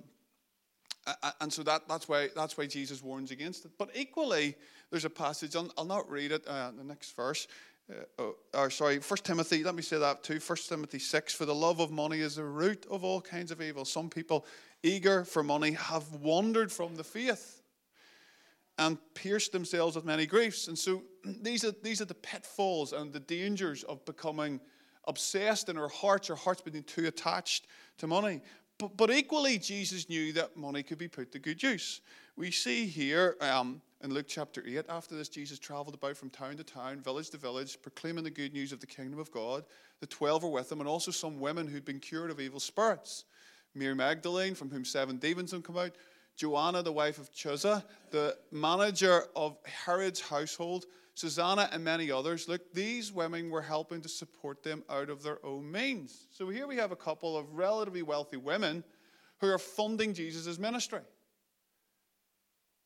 and 1.41 1.52
so 1.52 1.63
that, 1.63 1.88
that's, 1.88 2.10
why, 2.10 2.30
that's 2.36 2.58
why 2.58 2.65
Jesus 2.65 3.02
warns 3.02 3.32
against 3.32 3.65
it. 3.65 3.72
But 3.78 3.89
equally, 3.96 4.56
there's 4.91 5.06
a 5.06 5.10
passage, 5.10 5.56
I'll, 5.56 5.72
I'll 5.78 5.86
not 5.86 6.10
read 6.10 6.32
it, 6.32 6.46
uh, 6.48 6.72
the 6.78 6.84
next 6.84 7.15
verse. 7.15 7.48
Uh, 7.89 8.04
oh, 8.20 8.36
or 8.54 8.70
sorry, 8.70 9.00
First 9.00 9.24
Timothy, 9.24 9.63
let 9.63 9.76
me 9.76 9.82
say 9.82 9.98
that 9.98 10.24
too. 10.24 10.39
First 10.39 10.67
Timothy 10.67 11.00
6 11.00 11.34
For 11.34 11.46
the 11.46 11.56
love 11.56 11.80
of 11.80 11.91
money 11.91 12.20
is 12.20 12.36
the 12.36 12.43
root 12.43 12.86
of 12.91 13.04
all 13.04 13.22
kinds 13.22 13.52
of 13.52 13.62
evil. 13.62 13.86
Some 13.86 14.10
people, 14.10 14.46
eager 14.84 15.24
for 15.24 15.43
money, 15.43 15.72
have 15.72 16.12
wandered 16.15 16.72
from 16.72 16.96
the 16.96 17.04
faith 17.04 17.62
and 18.78 18.98
pierced 19.13 19.54
themselves 19.54 19.96
with 19.96 20.06
many 20.06 20.26
griefs. 20.26 20.67
And 20.67 20.78
so 20.78 21.04
these 21.41 21.63
are, 21.63 21.74
these 21.84 22.02
are 22.02 22.06
the 22.06 22.13
pitfalls 22.13 22.93
and 22.93 23.13
the 23.13 23.20
dangers 23.20 23.84
of 23.84 24.04
becoming 24.06 24.60
obsessed 25.08 25.70
in 25.70 25.78
our 25.78 25.88
hearts, 25.88 26.30
our 26.30 26.36
hearts 26.36 26.62
being 26.62 26.84
too 26.84 27.08
attached 27.08 27.67
to 27.98 28.08
money. 28.08 28.41
But, 28.79 28.95
but 28.95 29.09
equally, 29.09 29.57
Jesus 29.57 30.07
knew 30.09 30.33
that 30.33 30.55
money 30.55 30.83
could 30.83 30.97
be 30.97 31.07
put 31.07 31.31
to 31.31 31.39
good 31.39 31.61
use. 31.63 32.01
We 32.35 32.51
see 32.51 32.85
here 32.85 33.35
um, 33.41 33.81
in 34.03 34.13
Luke 34.13 34.27
chapter 34.27 34.63
8, 34.65 34.85
after 34.89 35.15
this, 35.15 35.29
Jesus 35.29 35.57
traveled 35.57 35.95
about 35.95 36.15
from 36.15 36.29
town 36.29 36.57
to 36.57 36.63
town, 36.63 37.01
village 37.01 37.31
to 37.31 37.37
village, 37.37 37.81
proclaiming 37.81 38.23
the 38.23 38.29
good 38.29 38.53
news 38.53 38.71
of 38.71 38.79
the 38.79 38.85
kingdom 38.85 39.19
of 39.19 39.31
God. 39.31 39.63
The 39.99 40.07
twelve 40.07 40.43
were 40.43 40.49
with 40.49 40.71
him, 40.71 40.79
and 40.79 40.87
also 40.87 41.09
some 41.09 41.39
women 41.39 41.65
who'd 41.65 41.85
been 41.85 41.99
cured 41.99 42.29
of 42.29 42.39
evil 42.39 42.59
spirits. 42.59 43.25
Mary 43.73 43.95
Magdalene, 43.95 44.53
from 44.53 44.69
whom 44.69 44.85
seven 44.85 45.17
demons 45.17 45.51
had 45.51 45.63
come 45.63 45.77
out, 45.77 45.95
Joanna, 46.35 46.83
the 46.83 46.91
wife 46.91 47.17
of 47.17 47.33
Chuza, 47.33 47.83
the 48.11 48.37
manager 48.51 49.23
of 49.35 49.57
Herod's 49.65 50.21
household, 50.21 50.85
Susanna, 51.17 51.67
and 51.71 51.84
many 51.84 52.12
others. 52.12 52.47
Look, 52.47 52.71
these 52.75 53.12
women 53.12 53.49
were 53.49 53.63
helping 53.63 54.01
to 54.01 54.08
support 54.08 54.62
them 54.62 54.84
out 54.88 55.10
of 55.10 55.23
their 55.23 55.43
own 55.43 55.71
means. 55.71 56.27
So 56.30 56.47
here 56.47 56.67
we 56.67 56.75
have 56.75 56.91
a 56.91 56.95
couple 56.95 57.36
of 57.36 57.51
relatively 57.56 58.03
wealthy 58.03 58.38
women 58.38 58.84
who 59.41 59.47
are 59.47 59.58
funding 59.58 60.13
Jesus' 60.13 60.60
ministry. 60.60 60.99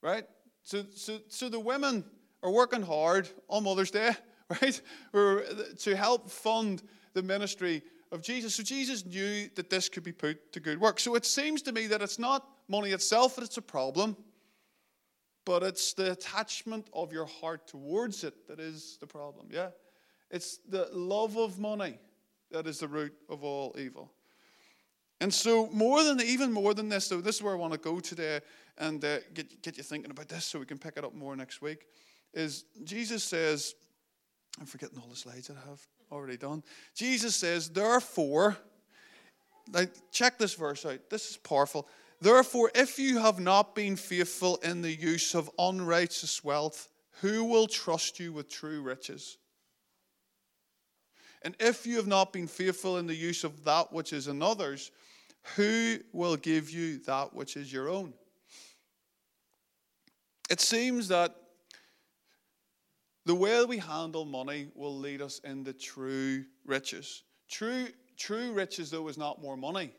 Right? 0.02 0.24
So, 0.63 0.86
so, 0.96 1.20
so 1.28 1.50
the 1.50 1.60
women 1.60 2.06
are 2.41 2.52
working 2.52 2.82
hard 2.82 3.28
on 3.50 3.65
Mother's 3.65 3.91
Day, 3.91 4.12
right? 4.62 4.82
to 5.12 5.96
help 5.98 6.30
fund 6.30 6.84
the 7.13 7.22
ministry 7.22 7.84
of 8.13 8.22
Jesus. 8.22 8.56
So 8.56 8.63
Jesus 8.63 9.06
knew 9.06 9.50
that 9.56 9.70
this 9.70 9.89
could 9.89 10.04
be 10.04 10.13
put 10.13 10.54
to 10.54 10.62
good 10.62 10.80
work. 10.80 11.02
So 11.02 11.15
it 11.15 11.26
seems 11.26 11.62
to 11.63 11.74
me 11.74 11.86
that 11.88 12.02
it's 12.02 12.17
not 12.17 12.48
money 12.70 12.91
itself 12.91 13.36
that's 13.36 13.58
a 13.58 13.62
problem 13.62 14.15
but 15.45 15.63
it's 15.63 15.93
the 15.93 16.12
attachment 16.12 16.89
of 16.93 17.12
your 17.12 17.25
heart 17.25 17.67
towards 17.67 18.23
it 18.23 18.47
that 18.47 18.60
is 18.60 18.97
the 18.99 19.08
problem. 19.08 19.47
Yeah? 19.49 19.69
It's 20.30 20.60
the 20.69 20.88
love 20.93 21.38
of 21.38 21.60
money 21.60 21.99
that 22.51 22.67
is 22.67 22.80
the 22.80 22.88
root 22.88 23.13
of 23.30 23.43
all 23.43 23.75
evil. 23.77 24.12
And 25.19 25.32
so, 25.32 25.67
more 25.67 26.04
than 26.04 26.19
even 26.21 26.51
more 26.51 26.73
than 26.73 26.89
this, 26.89 27.06
so 27.06 27.21
this 27.21 27.36
is 27.36 27.43
where 27.43 27.54
I 27.54 27.58
want 27.58 27.73
to 27.73 27.80
go 27.80 27.99
today 27.99 28.39
and 28.77 29.04
uh, 29.06 29.19
get, 29.34 29.62
get 29.62 29.77
you 29.77 29.84
thinking 29.84 30.10
about 30.10 30.27
this 30.27 30.45
so 30.45 30.60
we 30.60 30.65
can 30.65 30.80
pick 30.80 30.97
it 30.97 31.04
up 31.04 31.13
more 31.13 31.36
next 31.36 31.62
week. 31.62 31.86
Is 32.34 32.65
Jesus 32.84 33.23
says, 33.23 33.75
I'm 34.60 34.65
forgetting 34.65 34.97
all 34.97 35.08
the 35.08 35.15
slides 35.15 35.49
I 35.51 35.69
have 35.69 35.82
already 36.12 36.38
done. 36.38 36.63
Jesus 36.95 37.36
says, 37.36 37.69
therefore, 37.69 38.58
like, 39.71 39.93
check 40.12 40.38
this 40.38 40.56
verse 40.56 40.86
out. 40.86 40.99
This 41.10 41.30
is 41.30 41.38
powerful. 41.38 41.88
Therefore, 42.22 42.70
if 42.76 43.00
you 43.00 43.18
have 43.18 43.40
not 43.40 43.74
been 43.74 43.96
faithful 43.96 44.58
in 44.58 44.84
the 44.84 44.94
use 44.94 45.34
of 45.34 45.50
unrighteous 45.58 46.44
wealth, 46.44 46.88
who 47.22 47.44
will 47.44 47.68
trust 47.68 48.20
you 48.20 48.32
with 48.32 48.48
true 48.48 48.82
riches? 48.82 49.40
And 51.42 51.56
if 51.60 51.88
you 51.88 51.96
have 51.96 52.06
not 52.06 52.32
been 52.32 52.48
faithful 52.48 53.00
in 53.00 53.08
the 53.08 53.16
use 53.16 53.44
of 53.44 53.64
that 53.64 53.92
which 53.92 54.14
is 54.14 54.28
another's, 54.28 54.92
who 55.56 55.98
will 56.14 56.36
give 56.36 56.70
you 56.70 57.00
that 57.00 57.34
which 57.34 57.58
is 57.58 57.74
your 57.74 57.90
own? 57.90 58.14
It 60.52 60.62
seems 60.62 61.08
that 61.08 61.36
the 63.26 63.34
way 63.34 63.66
we 63.66 63.78
handle 63.78 64.26
money 64.26 64.68
will 64.76 64.96
lead 64.96 65.24
us 65.24 65.40
into 65.40 65.74
true 65.74 66.46
riches. 66.66 67.24
True, 67.50 67.88
true 68.18 68.54
riches, 68.54 68.92
though, 68.92 69.08
is 69.08 69.18
not 69.18 69.42
more 69.42 69.58
money. 69.58 69.92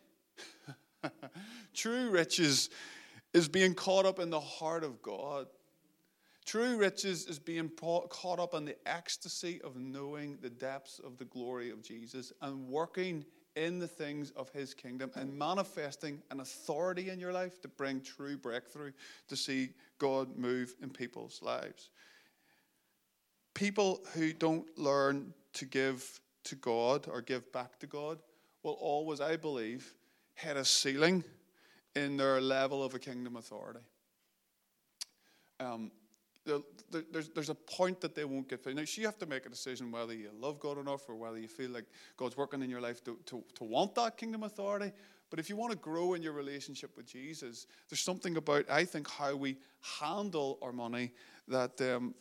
True 1.75 2.11
riches 2.11 2.71
is 3.33 3.49
being 3.49 3.75
caught 3.75 4.07
up 4.07 4.19
in 4.19 4.31
the 4.31 4.41
heart 4.41 4.85
of 4.85 5.03
God. 5.03 5.47
True 6.45 6.77
riches 6.77 7.27
is 7.27 7.39
being 7.39 7.69
caught 7.69 8.39
up 8.41 8.55
in 8.55 8.65
the 8.65 8.77
ecstasy 8.87 9.61
of 9.63 9.77
knowing 9.77 10.39
the 10.43 10.51
depths 10.51 10.99
of 10.99 11.17
the 11.17 11.25
glory 11.25 11.71
of 11.71 11.83
Jesus 11.83 12.33
and 12.43 12.69
working 12.69 13.25
in 13.55 13.79
the 13.79 13.87
things 13.87 14.31
of 14.33 14.51
his 14.51 14.75
kingdom 14.75 15.11
and 15.15 15.33
manifesting 15.39 16.23
an 16.31 16.41
authority 16.41 17.11
in 17.11 17.21
your 17.21 17.33
life 17.33 17.61
to 17.61 17.69
bring 17.69 18.01
true 18.01 18.37
breakthrough, 18.37 18.93
to 19.29 19.37
see 19.37 19.71
God 19.99 20.37
move 20.37 20.75
in 20.83 20.91
people's 20.91 21.41
lives. 21.43 21.91
People 23.55 24.01
who 24.15 24.33
don't 24.33 24.67
learn 24.79 25.35
to 25.53 25.65
give 25.67 26.21
to 26.45 26.57
God 26.57 27.07
or 27.09 27.21
give 27.21 27.53
back 27.53 27.79
to 27.81 27.87
God 27.87 28.19
will 28.63 28.79
always, 28.81 29.21
I 29.21 29.37
believe, 29.37 29.95
hit 30.35 30.57
a 30.57 30.65
ceiling 30.65 31.23
in 31.95 32.17
their 32.17 32.41
level 32.41 32.83
of 32.83 32.95
a 32.95 32.99
kingdom 32.99 33.37
authority. 33.37 33.81
Um, 35.61 35.91
there's, 36.45 37.29
there's 37.29 37.51
a 37.51 37.55
point 37.55 38.01
that 38.01 38.15
they 38.15 38.25
won't 38.25 38.49
get 38.49 38.65
through. 38.65 38.75
Now, 38.75 38.83
you 38.85 39.07
have 39.07 39.19
to 39.19 39.27
make 39.27 39.47
a 39.47 39.49
decision 39.49 39.93
whether 39.93 40.13
you 40.13 40.31
love 40.37 40.59
God 40.59 40.79
enough 40.79 41.09
or 41.09 41.15
whether 41.15 41.39
you 41.39 41.47
feel 41.47 41.71
like 41.71 41.85
God's 42.17 42.37
working 42.37 42.63
in 42.63 42.71
your 42.71 42.81
life 42.81 43.03
to, 43.05 43.17
to, 43.27 43.45
to 43.55 43.65
want 43.65 43.95
that 43.95 44.17
kingdom 44.17 44.43
authority. 44.43 44.93
But 45.31 45.39
if 45.39 45.49
you 45.49 45.57
want 45.57 45.73
to 45.73 45.79
grow 45.79 46.15
in 46.15 46.23
your 46.23 46.33
relationship 46.33 46.97
with 46.97 47.07
Jesus, 47.07 47.67
there's 47.89 48.01
something 48.01 48.37
about, 48.37 48.69
I 48.69 48.85
think, 48.85 49.09
how 49.09 49.37
we 49.37 49.57
handle 50.01 50.59
our 50.63 50.73
money 50.73 51.13
that 51.49 51.81
um, 51.81 52.15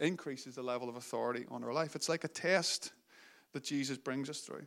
increases 0.00 0.54
the 0.54 0.62
level 0.62 0.88
of 0.88 0.96
authority 0.96 1.44
on 1.50 1.62
our 1.62 1.72
life. 1.72 1.94
It's 1.94 2.08
like 2.08 2.24
a 2.24 2.28
test 2.28 2.92
that 3.52 3.64
Jesus 3.64 3.98
brings 3.98 4.30
us 4.30 4.40
through. 4.40 4.66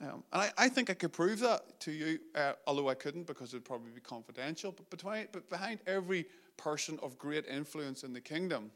Um, 0.00 0.24
and 0.32 0.42
I, 0.42 0.50
I, 0.58 0.68
think 0.68 0.90
I 0.90 0.94
could 0.94 1.12
prove 1.12 1.38
that 1.40 1.80
to 1.80 1.92
you, 1.92 2.18
uh, 2.34 2.52
although 2.66 2.88
I 2.88 2.94
couldn't 2.94 3.26
because 3.26 3.52
it 3.52 3.58
would 3.58 3.64
probably 3.64 3.92
be 3.92 4.00
confidential. 4.00 4.72
But, 4.72 4.90
between, 4.90 5.28
but 5.32 5.48
behind 5.48 5.80
every 5.86 6.26
person 6.56 6.98
of 7.02 7.18
great 7.18 7.46
influence 7.46 8.02
in 8.02 8.12
the 8.12 8.20
kingdom, 8.20 8.70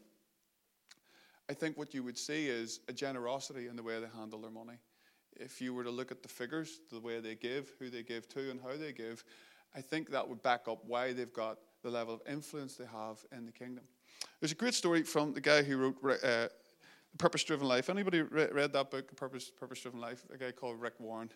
I 1.49 1.53
think 1.53 1.77
what 1.77 1.93
you 1.93 2.03
would 2.03 2.17
see 2.17 2.47
is 2.47 2.79
a 2.87 2.93
generosity 2.93 3.67
in 3.67 3.75
the 3.75 3.83
way 3.83 3.99
they 3.99 4.07
handle 4.17 4.39
their 4.39 4.51
money. 4.51 4.77
If 5.35 5.61
you 5.61 5.73
were 5.73 5.83
to 5.83 5.91
look 5.91 6.11
at 6.11 6.21
the 6.21 6.29
figures, 6.29 6.79
the 6.91 6.99
way 6.99 7.19
they 7.19 7.35
give, 7.35 7.73
who 7.79 7.89
they 7.89 8.03
give 8.03 8.27
to, 8.29 8.51
and 8.51 8.59
how 8.61 8.77
they 8.77 8.91
give, 8.91 9.23
I 9.75 9.81
think 9.81 10.09
that 10.11 10.27
would 10.27 10.41
back 10.41 10.67
up 10.67 10.79
why 10.85 11.13
they've 11.13 11.33
got 11.33 11.57
the 11.83 11.89
level 11.89 12.13
of 12.13 12.21
influence 12.27 12.75
they 12.75 12.85
have 12.85 13.17
in 13.31 13.45
the 13.45 13.51
kingdom. 13.51 13.83
There's 14.39 14.51
a 14.51 14.55
great 14.55 14.73
story 14.73 15.03
from 15.03 15.33
the 15.33 15.41
guy 15.41 15.63
who 15.63 15.93
wrote 16.01 16.23
uh, 16.23 16.47
Purpose 17.17 17.43
Driven 17.43 17.67
Life. 17.67 17.89
Anybody 17.89 18.21
re- 18.21 18.49
read 18.51 18.73
that 18.73 18.91
book, 18.91 19.15
Purpose 19.15 19.49
Purpose 19.49 19.81
Driven 19.81 19.99
Life? 19.99 20.25
A 20.33 20.37
guy 20.37 20.51
called 20.51 20.79
Rick 20.79 20.93
Warren. 20.99 21.29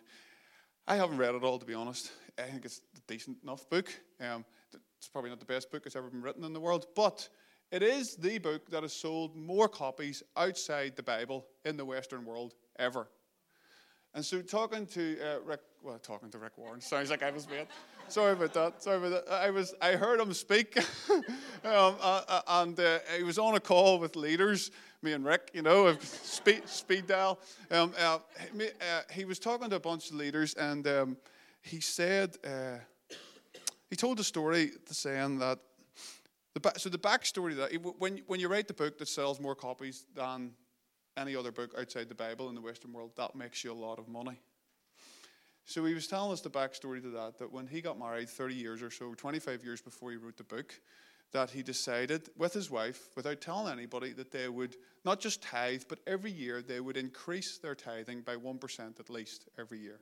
I 0.86 0.96
haven't 0.96 1.16
read 1.16 1.34
it 1.34 1.42
all, 1.42 1.58
to 1.58 1.66
be 1.66 1.74
honest. 1.74 2.12
I 2.38 2.42
think 2.42 2.64
it's 2.64 2.80
a 2.96 3.00
decent 3.06 3.38
enough 3.42 3.68
book. 3.70 3.88
Um, 4.20 4.44
it's 4.98 5.08
probably 5.08 5.30
not 5.30 5.40
the 5.40 5.46
best 5.46 5.70
book 5.70 5.84
that's 5.84 5.96
ever 5.96 6.08
been 6.08 6.22
written 6.22 6.44
in 6.44 6.52
the 6.52 6.60
world, 6.60 6.86
but 6.94 7.28
it 7.70 7.82
is 7.82 8.16
the 8.16 8.38
book 8.38 8.70
that 8.70 8.82
has 8.82 8.92
sold 8.92 9.34
more 9.34 9.68
copies 9.68 10.22
outside 10.36 10.94
the 10.96 11.02
Bible 11.02 11.46
in 11.64 11.76
the 11.76 11.84
Western 11.84 12.24
world 12.24 12.54
ever. 12.78 13.08
And 14.14 14.24
so, 14.24 14.42
talking 14.42 14.86
to 14.88 15.18
uh, 15.20 15.40
Rick, 15.44 15.60
well, 15.82 15.98
talking 15.98 16.30
to 16.30 16.38
Rick 16.38 16.56
Warren 16.56 16.80
sounds 16.80 17.10
like 17.10 17.22
I 17.22 17.30
was 17.30 17.48
made. 17.48 17.66
Sorry 18.08 18.32
about 18.32 18.54
that. 18.54 18.82
Sorry 18.82 18.98
about 18.98 19.26
that. 19.26 19.32
I 19.32 19.50
was, 19.50 19.74
I 19.82 19.92
heard 19.92 20.20
him 20.20 20.32
speak, 20.32 20.78
um, 21.10 21.24
uh, 21.64 22.22
uh, 22.28 22.40
and 22.46 22.78
uh, 22.78 22.98
he 23.16 23.24
was 23.24 23.38
on 23.38 23.56
a 23.56 23.60
call 23.60 23.98
with 23.98 24.14
leaders 24.14 24.70
me 25.04 25.12
and 25.12 25.24
Rick, 25.24 25.50
you 25.52 25.62
know, 25.62 25.96
speed, 26.00 26.66
speed 26.66 27.06
dial. 27.06 27.38
Um, 27.70 27.92
uh, 28.00 28.18
he, 28.58 28.64
uh, 28.64 29.00
he, 29.12 29.24
was 29.26 29.38
talking 29.38 29.68
to 29.68 29.76
a 29.76 29.80
bunch 29.80 30.08
of 30.08 30.16
leaders, 30.16 30.54
and 30.54 30.86
um, 30.88 31.16
he 31.62 31.80
said, 31.80 32.36
uh, 32.42 32.78
he 33.90 33.96
told 33.96 34.18
a 34.18 34.24
story 34.24 34.70
saying 34.86 35.38
that, 35.40 35.58
the, 36.54 36.72
so 36.78 36.88
the 36.88 36.98
backstory 36.98 37.54
that 37.56 37.70
when, 37.98 38.22
when 38.26 38.40
you 38.40 38.48
write 38.48 38.66
the 38.66 38.74
book 38.74 38.96
that 38.98 39.08
sells 39.08 39.38
more 39.38 39.54
copies 39.54 40.06
than 40.14 40.52
any 41.16 41.36
other 41.36 41.52
book 41.52 41.74
outside 41.78 42.08
the 42.08 42.14
Bible 42.14 42.48
in 42.48 42.54
the 42.54 42.60
Western 42.60 42.92
world, 42.92 43.12
that 43.16 43.36
makes 43.36 43.62
you 43.62 43.72
a 43.72 43.74
lot 43.74 43.98
of 43.98 44.08
money. 44.08 44.40
So 45.66 45.84
he 45.84 45.94
was 45.94 46.06
telling 46.06 46.32
us 46.32 46.40
the 46.40 46.50
backstory 46.50 47.02
to 47.02 47.10
that, 47.10 47.38
that 47.38 47.52
when 47.52 47.66
he 47.66 47.80
got 47.80 47.98
married 47.98 48.28
30 48.28 48.54
years 48.54 48.82
or 48.82 48.90
so, 48.90 49.14
25 49.14 49.64
years 49.64 49.80
before 49.80 50.10
he 50.10 50.16
wrote 50.16 50.36
the 50.36 50.44
book, 50.44 50.74
that 51.32 51.50
he 51.50 51.62
decided 51.62 52.28
with 52.36 52.52
his 52.52 52.70
wife, 52.70 53.08
without 53.16 53.40
telling 53.40 53.72
anybody, 53.72 54.12
that 54.12 54.30
they 54.30 54.48
would 54.48 54.76
not 55.04 55.20
just 55.20 55.42
tithe, 55.42 55.82
but 55.88 55.98
every 56.06 56.30
year 56.30 56.62
they 56.62 56.80
would 56.80 56.96
increase 56.96 57.58
their 57.58 57.74
tithing 57.74 58.22
by 58.22 58.36
1% 58.36 59.00
at 59.00 59.10
least 59.10 59.48
every 59.58 59.78
year. 59.78 60.00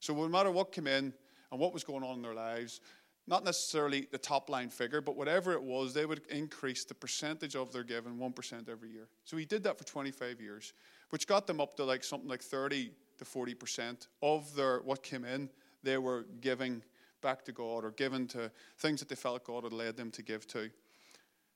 So 0.00 0.14
no 0.14 0.28
matter 0.28 0.50
what 0.50 0.72
came 0.72 0.86
in 0.86 1.12
and 1.50 1.60
what 1.60 1.74
was 1.74 1.84
going 1.84 2.02
on 2.02 2.16
in 2.16 2.22
their 2.22 2.34
lives, 2.34 2.80
not 3.26 3.44
necessarily 3.44 4.08
the 4.10 4.18
top 4.18 4.48
line 4.48 4.70
figure, 4.70 5.02
but 5.02 5.16
whatever 5.16 5.52
it 5.52 5.62
was, 5.62 5.92
they 5.92 6.06
would 6.06 6.22
increase 6.30 6.84
the 6.84 6.94
percentage 6.94 7.54
of 7.54 7.72
their 7.72 7.84
giving 7.84 8.16
1% 8.16 8.68
every 8.70 8.90
year. 8.90 9.06
So 9.24 9.36
he 9.36 9.44
did 9.44 9.62
that 9.64 9.76
for 9.76 9.84
25 9.84 10.40
years, 10.40 10.72
which 11.10 11.26
got 11.26 11.46
them 11.46 11.60
up 11.60 11.76
to 11.76 11.84
like 11.84 12.02
something 12.02 12.28
like 12.28 12.42
30 12.42 12.90
to 13.18 13.24
40% 13.24 14.06
of 14.22 14.54
their 14.54 14.78
what 14.78 15.02
came 15.02 15.26
in, 15.26 15.50
they 15.82 15.98
were 15.98 16.24
giving 16.40 16.82
back 17.20 17.44
to 17.44 17.52
God 17.52 17.84
or 17.84 17.90
given 17.92 18.26
to 18.28 18.50
things 18.78 19.00
that 19.00 19.08
they 19.08 19.14
felt 19.14 19.44
God 19.44 19.64
had 19.64 19.72
led 19.72 19.96
them 19.96 20.10
to 20.12 20.22
give 20.22 20.46
to. 20.48 20.70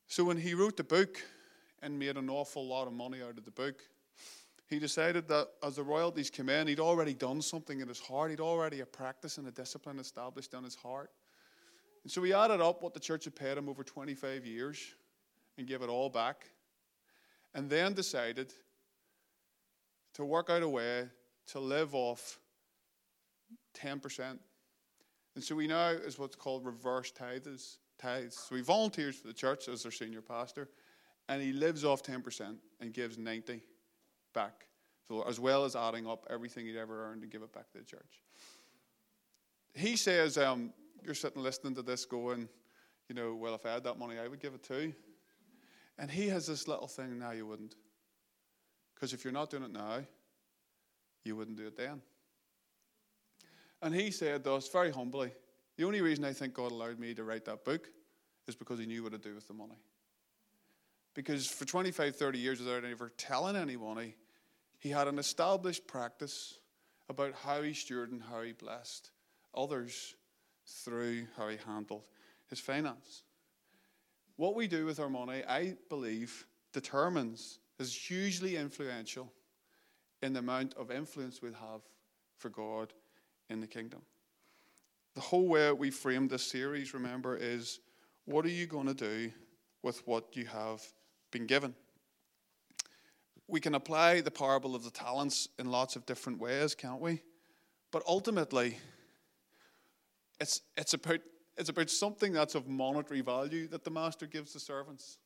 So 0.06 0.24
when 0.24 0.36
he 0.36 0.54
wrote 0.54 0.76
the 0.76 0.84
book 0.84 1.22
and 1.82 1.98
made 1.98 2.16
an 2.16 2.28
awful 2.28 2.66
lot 2.66 2.86
of 2.86 2.92
money 2.92 3.22
out 3.22 3.38
of 3.38 3.44
the 3.44 3.50
book, 3.50 3.82
he 4.68 4.78
decided 4.78 5.28
that 5.28 5.48
as 5.62 5.76
the 5.76 5.82
royalties 5.82 6.30
came 6.30 6.48
in, 6.48 6.66
he'd 6.66 6.80
already 6.80 7.14
done 7.14 7.42
something 7.42 7.80
in 7.80 7.88
his 7.88 8.00
heart. 8.00 8.30
He'd 8.30 8.40
already 8.40 8.80
a 8.80 8.86
practice 8.86 9.38
and 9.38 9.46
a 9.46 9.50
discipline 9.50 9.98
established 9.98 10.54
in 10.54 10.64
his 10.64 10.74
heart. 10.74 11.10
And 12.04 12.10
so 12.10 12.22
he 12.22 12.32
added 12.32 12.60
up 12.60 12.82
what 12.82 12.94
the 12.94 13.00
church 13.00 13.24
had 13.24 13.36
paid 13.36 13.58
him 13.58 13.68
over 13.68 13.84
25 13.84 14.46
years 14.46 14.78
and 15.58 15.66
gave 15.66 15.82
it 15.82 15.88
all 15.88 16.08
back. 16.08 16.46
And 17.54 17.68
then 17.68 17.92
decided 17.92 18.52
to 20.14 20.24
work 20.24 20.48
out 20.50 20.62
a 20.62 20.68
way 20.68 21.08
to 21.48 21.60
live 21.60 21.94
off 21.94 22.38
10%. 23.74 24.38
And 25.34 25.42
so 25.42 25.58
he 25.58 25.66
now 25.66 25.88
is 25.88 26.18
what's 26.18 26.36
called 26.36 26.64
reverse 26.64 27.10
tithes. 27.10 27.78
tithes. 27.98 28.36
So 28.36 28.56
he 28.56 28.62
volunteers 28.62 29.16
for 29.16 29.28
the 29.28 29.32
church 29.32 29.68
as 29.68 29.82
their 29.82 29.92
senior 29.92 30.20
pastor, 30.20 30.68
and 31.28 31.40
he 31.42 31.52
lives 31.52 31.84
off 31.84 32.02
10% 32.02 32.56
and 32.80 32.92
gives 32.92 33.18
90 33.18 33.62
back. 34.34 34.66
So 35.08 35.22
as 35.22 35.40
well 35.40 35.64
as 35.64 35.76
adding 35.76 36.06
up 36.06 36.26
everything 36.30 36.66
he'd 36.66 36.76
ever 36.76 37.10
earned 37.10 37.22
and 37.22 37.32
give 37.32 37.42
it 37.42 37.52
back 37.52 37.70
to 37.72 37.78
the 37.78 37.84
church. 37.84 38.22
He 39.74 39.96
says, 39.96 40.36
um, 40.36 40.72
you're 41.02 41.14
sitting 41.14 41.42
listening 41.42 41.74
to 41.76 41.82
this 41.82 42.04
going, 42.04 42.48
you 43.08 43.14
know, 43.14 43.34
well, 43.34 43.54
if 43.54 43.64
I 43.66 43.72
had 43.72 43.84
that 43.84 43.98
money, 43.98 44.18
I 44.18 44.28
would 44.28 44.40
give 44.40 44.54
it 44.54 44.62
too. 44.62 44.92
And 45.98 46.10
he 46.10 46.28
has 46.28 46.46
this 46.46 46.68
little 46.68 46.86
thing, 46.86 47.18
now 47.18 47.32
you 47.32 47.46
wouldn't. 47.46 47.74
Because 48.94 49.12
if 49.12 49.24
you're 49.24 49.32
not 49.32 49.50
doing 49.50 49.64
it 49.64 49.72
now, 49.72 50.00
you 51.24 51.36
wouldn't 51.36 51.56
do 51.56 51.66
it 51.66 51.76
then. 51.76 52.00
And 53.82 53.94
he 53.94 54.12
said 54.12 54.44
to 54.44 54.52
us 54.52 54.68
very 54.68 54.92
humbly, 54.92 55.32
the 55.76 55.84
only 55.84 56.00
reason 56.00 56.24
I 56.24 56.32
think 56.32 56.54
God 56.54 56.70
allowed 56.70 57.00
me 57.00 57.14
to 57.14 57.24
write 57.24 57.44
that 57.46 57.64
book 57.64 57.88
is 58.46 58.54
because 58.54 58.78
he 58.78 58.86
knew 58.86 59.02
what 59.02 59.12
to 59.12 59.18
do 59.18 59.34
with 59.34 59.48
the 59.48 59.54
money. 59.54 59.78
Because 61.14 61.46
for 61.46 61.64
25, 61.64 62.14
30 62.14 62.38
years, 62.38 62.60
without 62.60 62.84
ever 62.84 63.10
telling 63.16 63.56
anybody, 63.56 64.14
he 64.78 64.90
had 64.90 65.08
an 65.08 65.18
established 65.18 65.86
practice 65.86 66.58
about 67.08 67.34
how 67.44 67.62
he 67.62 67.72
stewarded 67.72 68.12
and 68.12 68.22
how 68.22 68.42
he 68.42 68.52
blessed 68.52 69.10
others 69.54 70.14
through 70.66 71.26
how 71.36 71.48
he 71.48 71.58
handled 71.66 72.04
his 72.48 72.60
finance. 72.60 73.24
What 74.36 74.54
we 74.54 74.68
do 74.68 74.86
with 74.86 75.00
our 75.00 75.10
money, 75.10 75.42
I 75.46 75.76
believe, 75.88 76.46
determines, 76.72 77.58
is 77.78 77.94
hugely 77.94 78.56
influential 78.56 79.32
in 80.22 80.32
the 80.32 80.38
amount 80.38 80.74
of 80.74 80.90
influence 80.90 81.42
we'll 81.42 81.52
have 81.52 81.82
for 82.38 82.48
God 82.48 82.92
in 83.50 83.60
the 83.60 83.66
kingdom. 83.66 84.02
The 85.14 85.20
whole 85.20 85.46
way 85.46 85.70
we 85.72 85.90
framed 85.90 86.30
this 86.30 86.42
series, 86.42 86.94
remember, 86.94 87.36
is 87.36 87.80
what 88.24 88.44
are 88.44 88.50
you 88.50 88.66
going 88.66 88.86
to 88.86 88.94
do 88.94 89.30
with 89.82 90.06
what 90.06 90.36
you 90.36 90.46
have 90.46 90.82
been 91.30 91.46
given? 91.46 91.74
We 93.48 93.60
can 93.60 93.74
apply 93.74 94.22
the 94.22 94.30
parable 94.30 94.74
of 94.74 94.84
the 94.84 94.90
talents 94.90 95.48
in 95.58 95.70
lots 95.70 95.96
of 95.96 96.06
different 96.06 96.38
ways, 96.38 96.74
can't 96.74 97.00
we? 97.00 97.20
But 97.90 98.02
ultimately, 98.06 98.78
it's, 100.40 100.62
it's, 100.76 100.94
about, 100.94 101.20
it's 101.58 101.68
about 101.68 101.90
something 101.90 102.32
that's 102.32 102.54
of 102.54 102.66
monetary 102.66 103.20
value 103.20 103.68
that 103.68 103.84
the 103.84 103.90
master 103.90 104.26
gives 104.26 104.54
the 104.54 104.60
servants. 104.60 105.18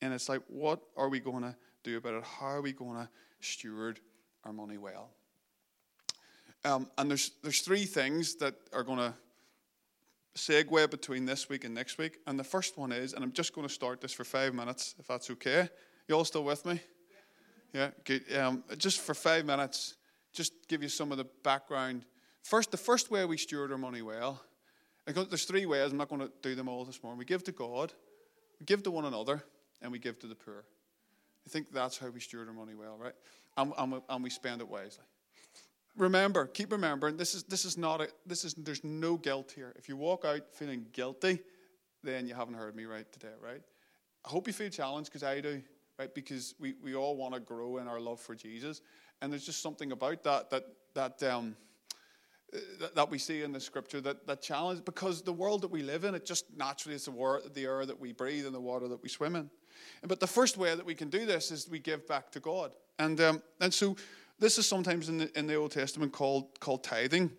And 0.00 0.14
it's 0.14 0.28
like, 0.28 0.42
what 0.48 0.80
are 0.96 1.08
we 1.08 1.18
going 1.18 1.42
to 1.42 1.56
do 1.82 1.96
about 1.96 2.14
it? 2.14 2.24
How 2.24 2.46
are 2.46 2.62
we 2.62 2.72
going 2.72 2.96
to 2.96 3.08
steward 3.40 3.98
our 4.44 4.52
money 4.52 4.78
well? 4.78 5.10
Um, 6.64 6.88
and 6.96 7.10
there's, 7.10 7.32
there's 7.42 7.60
three 7.60 7.84
things 7.84 8.36
that 8.36 8.54
are 8.72 8.84
going 8.84 8.98
to 8.98 9.14
segue 10.36 10.90
between 10.90 11.24
this 11.24 11.48
week 11.48 11.64
and 11.64 11.74
next 11.74 11.98
week. 11.98 12.18
And 12.26 12.38
the 12.38 12.44
first 12.44 12.78
one 12.78 12.92
is, 12.92 13.12
and 13.12 13.24
I'm 13.24 13.32
just 13.32 13.54
going 13.54 13.66
to 13.66 13.72
start 13.72 14.00
this 14.00 14.12
for 14.12 14.24
five 14.24 14.54
minutes, 14.54 14.94
if 14.98 15.06
that's 15.06 15.30
okay. 15.30 15.68
You 16.08 16.16
all 16.16 16.24
still 16.24 16.44
with 16.44 16.64
me? 16.64 16.80
Yeah, 17.72 17.90
good. 18.04 18.24
Um, 18.36 18.64
just 18.76 19.00
for 19.00 19.14
five 19.14 19.44
minutes, 19.44 19.96
just 20.32 20.52
give 20.68 20.82
you 20.82 20.88
some 20.88 21.10
of 21.10 21.18
the 21.18 21.26
background. 21.42 22.04
First, 22.42 22.70
the 22.70 22.76
first 22.76 23.10
way 23.10 23.24
we 23.24 23.36
steward 23.36 23.72
our 23.72 23.78
money 23.78 24.02
well, 24.02 24.40
there's 25.06 25.44
three 25.44 25.66
ways. 25.66 25.90
I'm 25.90 25.98
not 25.98 26.08
going 26.08 26.20
to 26.20 26.30
do 26.42 26.54
them 26.54 26.68
all 26.68 26.84
this 26.84 27.02
morning. 27.02 27.18
We 27.18 27.24
give 27.24 27.42
to 27.44 27.52
God, 27.52 27.92
we 28.60 28.66
give 28.66 28.82
to 28.84 28.90
one 28.90 29.04
another, 29.04 29.42
and 29.80 29.90
we 29.90 29.98
give 29.98 30.18
to 30.20 30.26
the 30.26 30.34
poor. 30.34 30.64
I 31.44 31.50
think 31.50 31.72
that's 31.72 31.98
how 31.98 32.08
we 32.08 32.20
steward 32.20 32.46
our 32.48 32.54
money 32.54 32.74
well, 32.74 32.96
right? 32.98 33.14
And, 33.56 33.72
and, 33.76 33.92
we, 33.92 33.98
and 34.08 34.22
we 34.22 34.30
spend 34.30 34.60
it 34.60 34.68
wisely 34.68 35.04
remember, 35.96 36.46
keep 36.46 36.72
remembering, 36.72 37.16
this 37.16 37.34
is 37.34 37.44
this 37.44 37.64
is 37.64 37.76
not 37.76 38.00
a 38.00 38.08
this 38.26 38.44
is 38.44 38.54
there's 38.54 38.84
no 38.84 39.16
guilt 39.16 39.52
here. 39.54 39.72
If 39.76 39.88
you 39.88 39.96
walk 39.96 40.24
out 40.24 40.42
feeling 40.52 40.86
guilty, 40.92 41.40
then 42.02 42.26
you 42.26 42.34
haven't 42.34 42.54
heard 42.54 42.74
me 42.74 42.84
right 42.84 43.10
today, 43.12 43.34
right? 43.40 43.62
I 44.24 44.28
hope 44.28 44.46
you 44.46 44.52
feel 44.52 44.70
challenged 44.70 45.10
because 45.10 45.22
I 45.22 45.40
do, 45.40 45.62
right? 45.98 46.14
Because 46.14 46.54
we, 46.60 46.74
we 46.82 46.94
all 46.94 47.16
want 47.16 47.34
to 47.34 47.40
grow 47.40 47.78
in 47.78 47.88
our 47.88 48.00
love 48.00 48.20
for 48.20 48.34
Jesus. 48.34 48.80
And 49.20 49.32
there's 49.32 49.46
just 49.46 49.62
something 49.62 49.92
about 49.92 50.22
that 50.24 50.50
that 50.50 50.64
that 50.94 51.22
um 51.22 51.56
that, 52.94 53.10
we 53.10 53.18
see 53.18 53.42
in 53.42 53.52
the 53.52 53.60
scripture 53.60 54.00
that, 54.02 54.26
that 54.26 54.42
challenge 54.42 54.84
because 54.84 55.22
the 55.22 55.32
world 55.32 55.62
that 55.62 55.70
we 55.70 55.82
live 55.82 56.04
in, 56.04 56.14
it 56.14 56.26
just 56.26 56.44
naturally 56.54 56.94
is 56.94 57.06
the, 57.06 57.10
war, 57.10 57.40
the 57.54 57.64
air 57.64 57.86
that 57.86 57.98
we 57.98 58.12
breathe 58.12 58.44
and 58.44 58.54
the 58.54 58.60
water 58.60 58.88
that 58.88 59.02
we 59.02 59.08
swim 59.08 59.36
in. 59.36 59.48
But 60.02 60.20
the 60.20 60.26
first 60.26 60.58
way 60.58 60.74
that 60.74 60.84
we 60.84 60.94
can 60.94 61.08
do 61.08 61.24
this 61.24 61.50
is 61.50 61.68
we 61.68 61.78
give 61.78 62.06
back 62.06 62.30
to 62.32 62.40
God. 62.40 62.72
And 62.98 63.18
um, 63.20 63.42
and 63.60 63.72
so 63.72 63.96
this 64.42 64.58
is 64.58 64.66
sometimes 64.66 65.08
in 65.08 65.18
the, 65.18 65.38
in 65.38 65.46
the 65.46 65.54
Old 65.54 65.70
Testament 65.70 66.12
called, 66.12 66.58
called 66.58 66.82
tithing. 66.82 67.30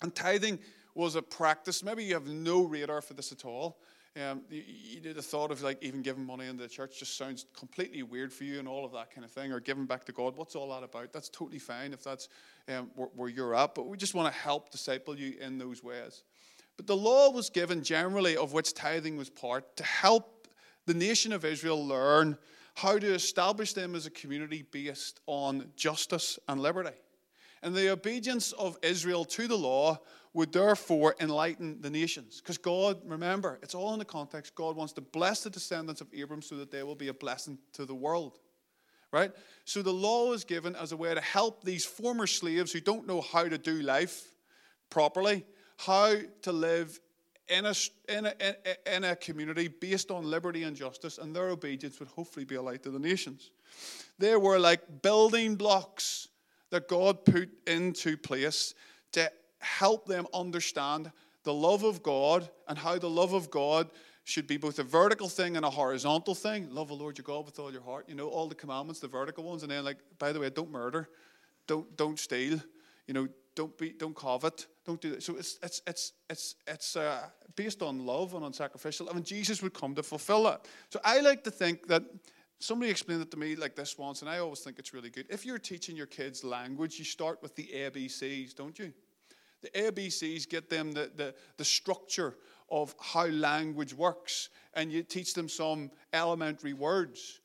And 0.00 0.14
tithing 0.14 0.58
was 0.94 1.14
a 1.14 1.20
practice. 1.20 1.84
Maybe 1.84 2.04
you 2.04 2.14
have 2.14 2.26
no 2.26 2.62
radar 2.62 3.02
for 3.02 3.12
this 3.12 3.32
at 3.32 3.44
all. 3.44 3.78
Um, 4.16 4.40
you, 4.48 4.62
you, 4.66 5.12
the 5.12 5.20
thought 5.20 5.50
of 5.50 5.62
like 5.62 5.82
even 5.82 6.00
giving 6.00 6.24
money 6.24 6.46
into 6.46 6.62
the 6.62 6.70
church 6.70 6.98
just 6.98 7.18
sounds 7.18 7.44
completely 7.54 8.02
weird 8.02 8.32
for 8.32 8.44
you 8.44 8.58
and 8.58 8.66
all 8.66 8.86
of 8.86 8.92
that 8.92 9.10
kind 9.10 9.26
of 9.26 9.30
thing, 9.30 9.52
or 9.52 9.60
giving 9.60 9.84
back 9.84 10.06
to 10.06 10.12
God. 10.12 10.34
What's 10.36 10.56
all 10.56 10.70
that 10.70 10.82
about? 10.82 11.12
That's 11.12 11.28
totally 11.28 11.58
fine 11.58 11.92
if 11.92 12.02
that's 12.02 12.28
um, 12.66 12.90
where, 12.94 13.08
where 13.14 13.28
you're 13.28 13.54
at, 13.54 13.74
but 13.74 13.86
we 13.86 13.98
just 13.98 14.14
want 14.14 14.32
to 14.32 14.38
help 14.38 14.70
disciple 14.70 15.18
you 15.18 15.34
in 15.38 15.58
those 15.58 15.84
ways. 15.84 16.24
But 16.78 16.86
the 16.86 16.96
law 16.96 17.30
was 17.30 17.50
given 17.50 17.82
generally, 17.82 18.38
of 18.38 18.54
which 18.54 18.72
tithing 18.72 19.18
was 19.18 19.28
part, 19.28 19.76
to 19.76 19.84
help 19.84 20.48
the 20.86 20.94
nation 20.94 21.32
of 21.32 21.44
Israel 21.44 21.86
learn 21.86 22.38
how 22.74 22.98
to 22.98 23.14
establish 23.14 23.72
them 23.72 23.94
as 23.94 24.06
a 24.06 24.10
community 24.10 24.64
based 24.70 25.20
on 25.26 25.70
justice 25.76 26.38
and 26.48 26.60
liberty. 26.60 26.96
And 27.62 27.74
the 27.74 27.90
obedience 27.90 28.52
of 28.52 28.78
Israel 28.82 29.24
to 29.26 29.46
the 29.46 29.56
law 29.56 30.00
would 30.34 30.52
therefore 30.52 31.14
enlighten 31.20 31.80
the 31.80 31.90
nations. 31.90 32.40
Because 32.40 32.58
God, 32.58 33.00
remember, 33.04 33.58
it's 33.62 33.74
all 33.74 33.92
in 33.92 33.98
the 33.98 34.04
context. 34.04 34.54
God 34.54 34.76
wants 34.76 34.94
to 34.94 35.00
bless 35.00 35.42
the 35.42 35.50
descendants 35.50 36.00
of 36.00 36.08
Abram 36.20 36.42
so 36.42 36.56
that 36.56 36.70
they 36.70 36.82
will 36.82 36.94
be 36.94 37.08
a 37.08 37.14
blessing 37.14 37.58
to 37.74 37.84
the 37.84 37.94
world. 37.94 38.38
Right? 39.12 39.30
So 39.66 39.82
the 39.82 39.92
law 39.92 40.32
is 40.32 40.44
given 40.44 40.74
as 40.74 40.92
a 40.92 40.96
way 40.96 41.14
to 41.14 41.20
help 41.20 41.62
these 41.62 41.84
former 41.84 42.26
slaves 42.26 42.72
who 42.72 42.80
don't 42.80 43.06
know 43.06 43.20
how 43.20 43.46
to 43.46 43.58
do 43.58 43.82
life 43.82 44.34
properly, 44.88 45.44
how 45.76 46.16
to 46.42 46.52
live 46.52 46.98
in 47.48 47.66
a, 47.66 47.74
in, 48.08 48.26
a, 48.26 48.96
in 48.96 49.04
a 49.04 49.16
community 49.16 49.68
based 49.68 50.10
on 50.10 50.24
liberty 50.24 50.62
and 50.62 50.76
justice, 50.76 51.18
and 51.18 51.34
their 51.34 51.48
obedience 51.48 51.98
would 51.98 52.08
hopefully 52.08 52.44
be 52.44 52.54
a 52.54 52.62
light 52.62 52.82
to 52.84 52.90
the 52.90 52.98
nations. 52.98 53.50
They 54.18 54.36
were 54.36 54.58
like 54.58 55.02
building 55.02 55.56
blocks 55.56 56.28
that 56.70 56.88
God 56.88 57.24
put 57.24 57.50
into 57.66 58.16
place 58.16 58.74
to 59.12 59.30
help 59.58 60.06
them 60.06 60.26
understand 60.32 61.10
the 61.44 61.52
love 61.52 61.82
of 61.82 62.02
God 62.02 62.48
and 62.68 62.78
how 62.78 62.98
the 62.98 63.10
love 63.10 63.32
of 63.32 63.50
God 63.50 63.90
should 64.24 64.46
be 64.46 64.56
both 64.56 64.78
a 64.78 64.84
vertical 64.84 65.28
thing 65.28 65.56
and 65.56 65.66
a 65.66 65.70
horizontal 65.70 66.34
thing. 66.34 66.70
Love 66.70 66.88
the 66.88 66.94
Lord 66.94 67.18
your 67.18 67.24
God 67.24 67.44
with 67.44 67.58
all 67.58 67.72
your 67.72 67.82
heart. 67.82 68.08
You 68.08 68.14
know, 68.14 68.28
all 68.28 68.46
the 68.48 68.54
commandments, 68.54 69.00
the 69.00 69.08
vertical 69.08 69.44
ones, 69.44 69.62
and 69.62 69.72
then 69.72 69.84
like, 69.84 69.98
by 70.18 70.32
the 70.32 70.38
way, 70.40 70.50
don't 70.50 70.70
murder, 70.70 71.08
don't 71.66 71.96
don't 71.96 72.18
steal, 72.18 72.60
you 73.06 73.14
know, 73.14 73.28
don't 73.54 73.76
be 73.76 73.90
don't 73.92 74.14
covet, 74.14 74.66
don't 74.84 75.00
do 75.00 75.10
that. 75.10 75.22
So 75.22 75.36
it's 75.36 75.58
it's 75.62 75.82
it's 75.86 76.12
it's 76.30 76.54
it's 76.66 76.96
uh, 76.96 77.28
based 77.56 77.82
on 77.82 78.06
love 78.06 78.34
and 78.34 78.44
on 78.44 78.52
sacrificial. 78.52 79.08
I 79.10 79.12
mean, 79.12 79.24
Jesus 79.24 79.62
would 79.62 79.74
come 79.74 79.94
to 79.94 80.02
fulfill 80.02 80.44
that. 80.44 80.66
So 80.90 81.00
I 81.04 81.20
like 81.20 81.44
to 81.44 81.50
think 81.50 81.86
that 81.88 82.02
somebody 82.58 82.90
explained 82.90 83.22
it 83.22 83.30
to 83.32 83.36
me 83.36 83.56
like 83.56 83.74
this 83.74 83.98
once, 83.98 84.22
and 84.22 84.30
I 84.30 84.38
always 84.38 84.60
think 84.60 84.78
it's 84.78 84.94
really 84.94 85.10
good. 85.10 85.26
If 85.28 85.44
you're 85.44 85.58
teaching 85.58 85.96
your 85.96 86.06
kids 86.06 86.44
language, 86.44 86.98
you 86.98 87.04
start 87.04 87.42
with 87.42 87.54
the 87.56 87.68
ABCs, 87.74 88.54
don't 88.54 88.78
you? 88.78 88.92
The 89.62 89.70
ABCs 89.70 90.48
get 90.48 90.68
them 90.68 90.92
the, 90.92 91.10
the, 91.14 91.34
the 91.56 91.64
structure 91.64 92.36
of 92.70 92.94
how 93.00 93.26
language 93.26 93.94
works, 93.94 94.48
and 94.74 94.90
you 94.90 95.02
teach 95.02 95.34
them 95.34 95.48
some 95.48 95.90
elementary 96.12 96.72
words. 96.72 97.40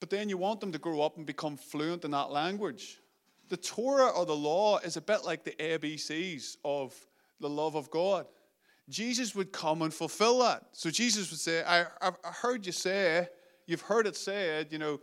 But 0.00 0.08
then 0.08 0.28
you 0.28 0.38
want 0.38 0.60
them 0.60 0.72
to 0.72 0.78
grow 0.78 1.02
up 1.02 1.18
and 1.18 1.26
become 1.26 1.56
fluent 1.56 2.04
in 2.04 2.10
that 2.12 2.30
language. 2.30 2.99
The 3.50 3.56
Torah 3.56 4.08
or 4.08 4.24
the 4.24 4.34
law 4.34 4.78
is 4.78 4.96
a 4.96 5.00
bit 5.00 5.24
like 5.24 5.44
the 5.44 5.50
ABCs 5.52 6.56
of 6.64 6.94
the 7.40 7.50
love 7.50 7.74
of 7.74 7.90
God. 7.90 8.26
Jesus 8.88 9.34
would 9.34 9.52
come 9.52 9.82
and 9.82 9.92
fulfill 9.92 10.40
that. 10.40 10.62
So 10.72 10.88
Jesus 10.88 11.30
would 11.30 11.40
say, 11.40 11.62
I, 11.62 11.86
I 12.00 12.12
heard 12.22 12.64
you 12.64 12.72
say, 12.72 13.28
you've 13.66 13.82
heard 13.82 14.06
it 14.06 14.16
said, 14.16 14.68
you 14.70 14.78
know, 14.78 15.00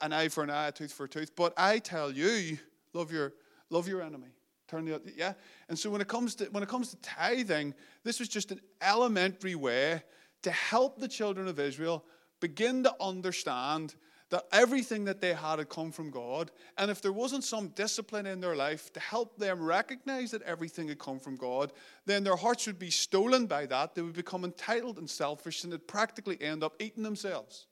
an 0.00 0.12
eye 0.12 0.28
for 0.28 0.44
an 0.44 0.50
eye, 0.50 0.68
a 0.68 0.72
tooth 0.72 0.92
for 0.92 1.04
a 1.04 1.08
tooth, 1.08 1.34
but 1.34 1.54
I 1.56 1.78
tell 1.78 2.10
you, 2.10 2.58
love 2.92 3.12
your, 3.12 3.34
love 3.70 3.88
your 3.88 4.02
enemy. 4.02 4.28
Turn 4.68 4.84
the 4.84 5.00
yeah. 5.16 5.34
And 5.68 5.78
so 5.78 5.90
when 5.90 6.00
it 6.00 6.08
comes 6.08 6.34
to 6.36 6.46
when 6.46 6.62
it 6.64 6.68
comes 6.68 6.90
to 6.90 6.96
tithing, 6.96 7.72
this 8.02 8.18
was 8.18 8.28
just 8.28 8.50
an 8.50 8.60
elementary 8.82 9.54
way 9.54 10.02
to 10.42 10.50
help 10.50 10.98
the 10.98 11.06
children 11.06 11.46
of 11.46 11.60
Israel 11.60 12.04
begin 12.40 12.82
to 12.82 12.92
understand 13.00 13.94
that 14.30 14.44
everything 14.52 15.04
that 15.04 15.20
they 15.20 15.32
had 15.32 15.58
had 15.58 15.68
come 15.68 15.92
from 15.92 16.10
God. 16.10 16.50
And 16.78 16.90
if 16.90 17.00
there 17.00 17.12
wasn't 17.12 17.44
some 17.44 17.68
discipline 17.68 18.26
in 18.26 18.40
their 18.40 18.56
life 18.56 18.92
to 18.94 19.00
help 19.00 19.38
them 19.38 19.62
recognize 19.62 20.32
that 20.32 20.42
everything 20.42 20.88
had 20.88 20.98
come 20.98 21.20
from 21.20 21.36
God, 21.36 21.72
then 22.06 22.24
their 22.24 22.36
hearts 22.36 22.66
would 22.66 22.78
be 22.78 22.90
stolen 22.90 23.46
by 23.46 23.66
that. 23.66 23.94
They 23.94 24.02
would 24.02 24.14
become 24.14 24.44
entitled 24.44 24.98
and 24.98 25.08
selfish 25.08 25.62
and 25.62 25.72
they'd 25.72 25.86
practically 25.86 26.40
end 26.42 26.64
up 26.64 26.74
eating 26.80 27.04
themselves. 27.04 27.66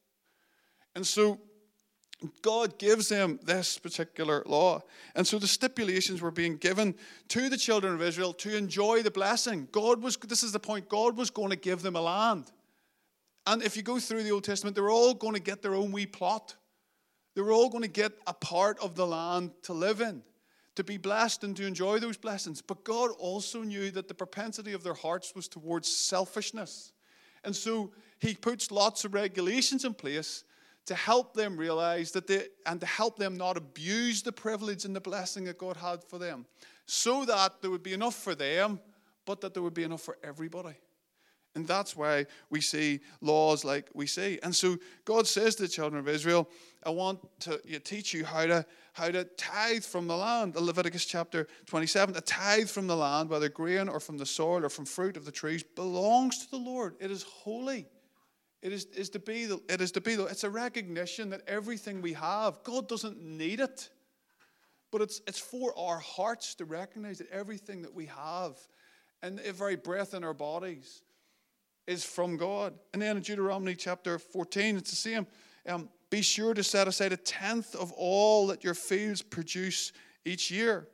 And 0.94 1.04
so 1.04 1.40
God 2.42 2.78
gives 2.78 3.08
them 3.08 3.40
this 3.42 3.78
particular 3.78 4.44
law. 4.46 4.82
And 5.16 5.26
so 5.26 5.38
the 5.38 5.48
stipulations 5.48 6.22
were 6.22 6.30
being 6.30 6.56
given 6.56 6.94
to 7.28 7.48
the 7.48 7.56
children 7.56 7.94
of 7.94 8.02
Israel 8.02 8.32
to 8.34 8.56
enjoy 8.56 9.02
the 9.02 9.10
blessing. 9.10 9.68
God 9.72 10.00
was, 10.00 10.16
this 10.16 10.42
is 10.42 10.52
the 10.52 10.60
point, 10.60 10.88
God 10.88 11.16
was 11.16 11.30
going 11.30 11.50
to 11.50 11.56
give 11.56 11.82
them 11.82 11.96
a 11.96 12.00
land. 12.00 12.50
And 13.46 13.62
if 13.62 13.76
you 13.76 13.83
go 13.83 13.98
through 13.98 14.22
the 14.22 14.30
Old 14.30 14.44
Testament, 14.44 14.74
they 14.74 14.83
were 14.83 14.90
all 14.90 15.14
going 15.14 15.35
to 15.35 15.40
get 15.40 15.61
their 15.61 15.74
own 15.74 15.92
wee 15.92 16.07
plot. 16.07 16.54
They 17.35 17.42
were 17.42 17.52
all 17.52 17.68
going 17.68 17.83
to 17.83 17.88
get 17.88 18.12
a 18.26 18.33
part 18.33 18.78
of 18.78 18.94
the 18.94 19.07
land 19.07 19.50
to 19.64 19.72
live 19.72 20.00
in, 20.00 20.22
to 20.76 20.85
be 20.85 20.96
blessed 20.96 21.44
and 21.44 21.57
to 21.57 21.66
enjoy 21.66 21.98
those 21.98 22.16
blessings. 22.16 22.62
But 22.62 22.85
God 22.85 23.11
also 23.18 23.62
knew 23.62 23.90
that 23.90 24.09
the 24.09 24.14
propensity 24.14 24.72
of 24.72 24.83
their 24.83 24.94
hearts 24.94 25.35
was 25.35 25.48
towards 25.48 25.88
selfishness. 25.88 26.92
And 27.44 27.54
so 27.54 27.92
He 28.18 28.35
puts 28.35 28.70
lots 28.70 29.04
of 29.04 29.12
regulations 29.12 29.85
in 29.85 29.94
place 29.94 30.44
to 30.87 30.94
help 30.94 31.35
them 31.35 31.57
realize 31.57 32.12
that 32.12 32.26
they, 32.26 32.44
and 32.66 32.80
to 32.80 32.87
help 32.87 33.18
them 33.18 33.37
not 33.37 33.57
abuse 33.57 34.22
the 34.22 34.33
privilege 34.33 34.85
and 34.85 34.94
the 34.94 35.00
blessing 35.00 35.44
that 35.44 35.59
God 35.59 35.76
had 35.76 36.04
for 36.04 36.18
them, 36.18 36.46
so 36.87 37.24
that 37.24 37.62
there 37.62 37.70
would 37.70 37.83
be 37.83 37.94
enough 37.94 38.14
for 38.14 38.35
them, 38.35 38.78
but 39.24 39.40
that 39.40 39.54
there 39.54 39.62
would 39.62 39.74
be 39.74 39.85
enough 39.85 40.02
for 40.02 40.18
everybody. 40.22 40.76
And 41.54 41.66
that's 41.68 41.94
why 41.94 42.26
we 42.50 42.60
see 42.60 43.00
laws 43.20 43.64
like 43.64 43.88
we 43.94 44.06
see. 44.06 44.38
And 44.42 44.54
so 44.54 44.76
God 45.04 45.26
says 45.26 45.54
to 45.56 45.62
the 45.62 45.68
children 45.68 46.00
of 46.00 46.08
Israel, 46.08 46.48
I 46.84 46.90
want 46.90 47.20
to 47.40 47.58
teach 47.80 48.12
you 48.12 48.24
how 48.24 48.46
to, 48.46 48.66
how 48.92 49.10
to 49.10 49.24
tithe 49.24 49.84
from 49.84 50.08
the 50.08 50.16
land. 50.16 50.56
Leviticus 50.56 51.04
chapter 51.04 51.46
27, 51.66 52.16
a 52.16 52.20
tithe 52.20 52.68
from 52.68 52.88
the 52.88 52.96
land, 52.96 53.30
whether 53.30 53.48
grain 53.48 53.88
or 53.88 54.00
from 54.00 54.18
the 54.18 54.26
soil 54.26 54.64
or 54.64 54.68
from 54.68 54.84
fruit 54.84 55.16
of 55.16 55.24
the 55.24 55.32
trees, 55.32 55.62
belongs 55.62 56.44
to 56.44 56.50
the 56.50 56.56
Lord. 56.56 56.96
It 56.98 57.10
is 57.10 57.22
holy. 57.22 57.86
It 58.60 58.72
is, 58.72 58.86
is 58.86 59.10
to 59.10 59.18
be 59.18 59.44
the, 59.44 59.60
it 59.68 59.80
is 59.80 59.92
to 59.92 60.00
be 60.00 60.16
the, 60.16 60.24
it's 60.24 60.44
a 60.44 60.50
recognition 60.50 61.30
that 61.30 61.42
everything 61.46 62.02
we 62.02 62.14
have, 62.14 62.62
God 62.64 62.88
doesn't 62.88 63.22
need 63.22 63.60
it. 63.60 63.90
But 64.90 65.02
it's, 65.02 65.20
it's 65.26 65.38
for 65.38 65.76
our 65.78 65.98
hearts 65.98 66.54
to 66.56 66.64
recognize 66.64 67.18
that 67.18 67.30
everything 67.30 67.82
that 67.82 67.92
we 67.92 68.06
have 68.06 68.56
and 69.22 69.38
the 69.38 69.52
very 69.52 69.76
breath 69.76 70.14
in 70.14 70.24
our 70.24 70.34
bodies 70.34 71.02
is 71.87 72.05
from 72.05 72.37
God. 72.37 72.75
And 72.92 73.03
then 73.03 73.16
in 73.16 73.23
Deuteronomy 73.23 73.75
chapter 73.75 74.18
14, 74.18 74.77
it's 74.77 74.90
the 74.90 74.97
same. 74.97 75.27
Um, 75.66 75.88
be 76.11 76.23
sure 76.23 76.55
to 76.55 76.62
set 76.62 76.88
aside 76.88 77.12
a 77.12 77.16
tenth 77.16 77.75
of 77.75 77.92
all 77.92 78.47
that 78.49 78.62
your 78.62 78.75
fields 78.75 79.23
produce 79.23 79.92
each 80.25 80.51
year. 80.51 80.88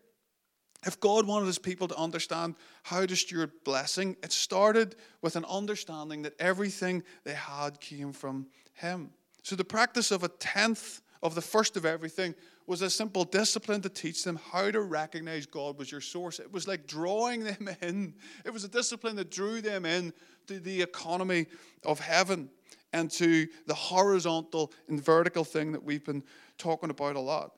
If 0.86 0.98
God 0.98 1.26
wanted 1.26 1.46
his 1.46 1.58
people 1.58 1.88
to 1.88 1.96
understand 1.96 2.54
how 2.84 3.04
to 3.04 3.14
steward 3.14 3.50
blessing, 3.64 4.16
it 4.22 4.32
started 4.32 4.96
with 5.20 5.36
an 5.36 5.44
understanding 5.44 6.22
that 6.22 6.34
everything 6.38 7.02
they 7.24 7.34
had 7.34 7.80
came 7.80 8.12
from 8.12 8.46
him. 8.72 9.10
So 9.42 9.56
the 9.56 9.64
practice 9.64 10.10
of 10.10 10.24
a 10.24 10.28
tenth 10.28 11.02
of 11.22 11.34
the 11.34 11.42
first 11.42 11.76
of 11.76 11.84
everything 11.84 12.34
was 12.70 12.82
a 12.82 12.88
simple 12.88 13.24
discipline 13.24 13.80
to 13.80 13.88
teach 13.88 14.22
them 14.22 14.38
how 14.52 14.70
to 14.70 14.80
recognize 14.80 15.44
God 15.44 15.76
was 15.76 15.90
your 15.90 16.00
source. 16.00 16.38
It 16.38 16.52
was 16.52 16.68
like 16.68 16.86
drawing 16.86 17.42
them 17.44 17.68
in. 17.82 18.14
It 18.44 18.52
was 18.52 18.62
a 18.62 18.68
discipline 18.68 19.16
that 19.16 19.28
drew 19.28 19.60
them 19.60 19.84
in 19.84 20.12
to 20.46 20.60
the 20.60 20.80
economy 20.80 21.46
of 21.84 21.98
heaven 21.98 22.48
and 22.92 23.10
to 23.10 23.48
the 23.66 23.74
horizontal 23.74 24.72
and 24.86 25.04
vertical 25.04 25.42
thing 25.42 25.72
that 25.72 25.82
we've 25.82 26.04
been 26.04 26.22
talking 26.58 26.90
about 26.90 27.16
a 27.16 27.20
lot 27.20 27.54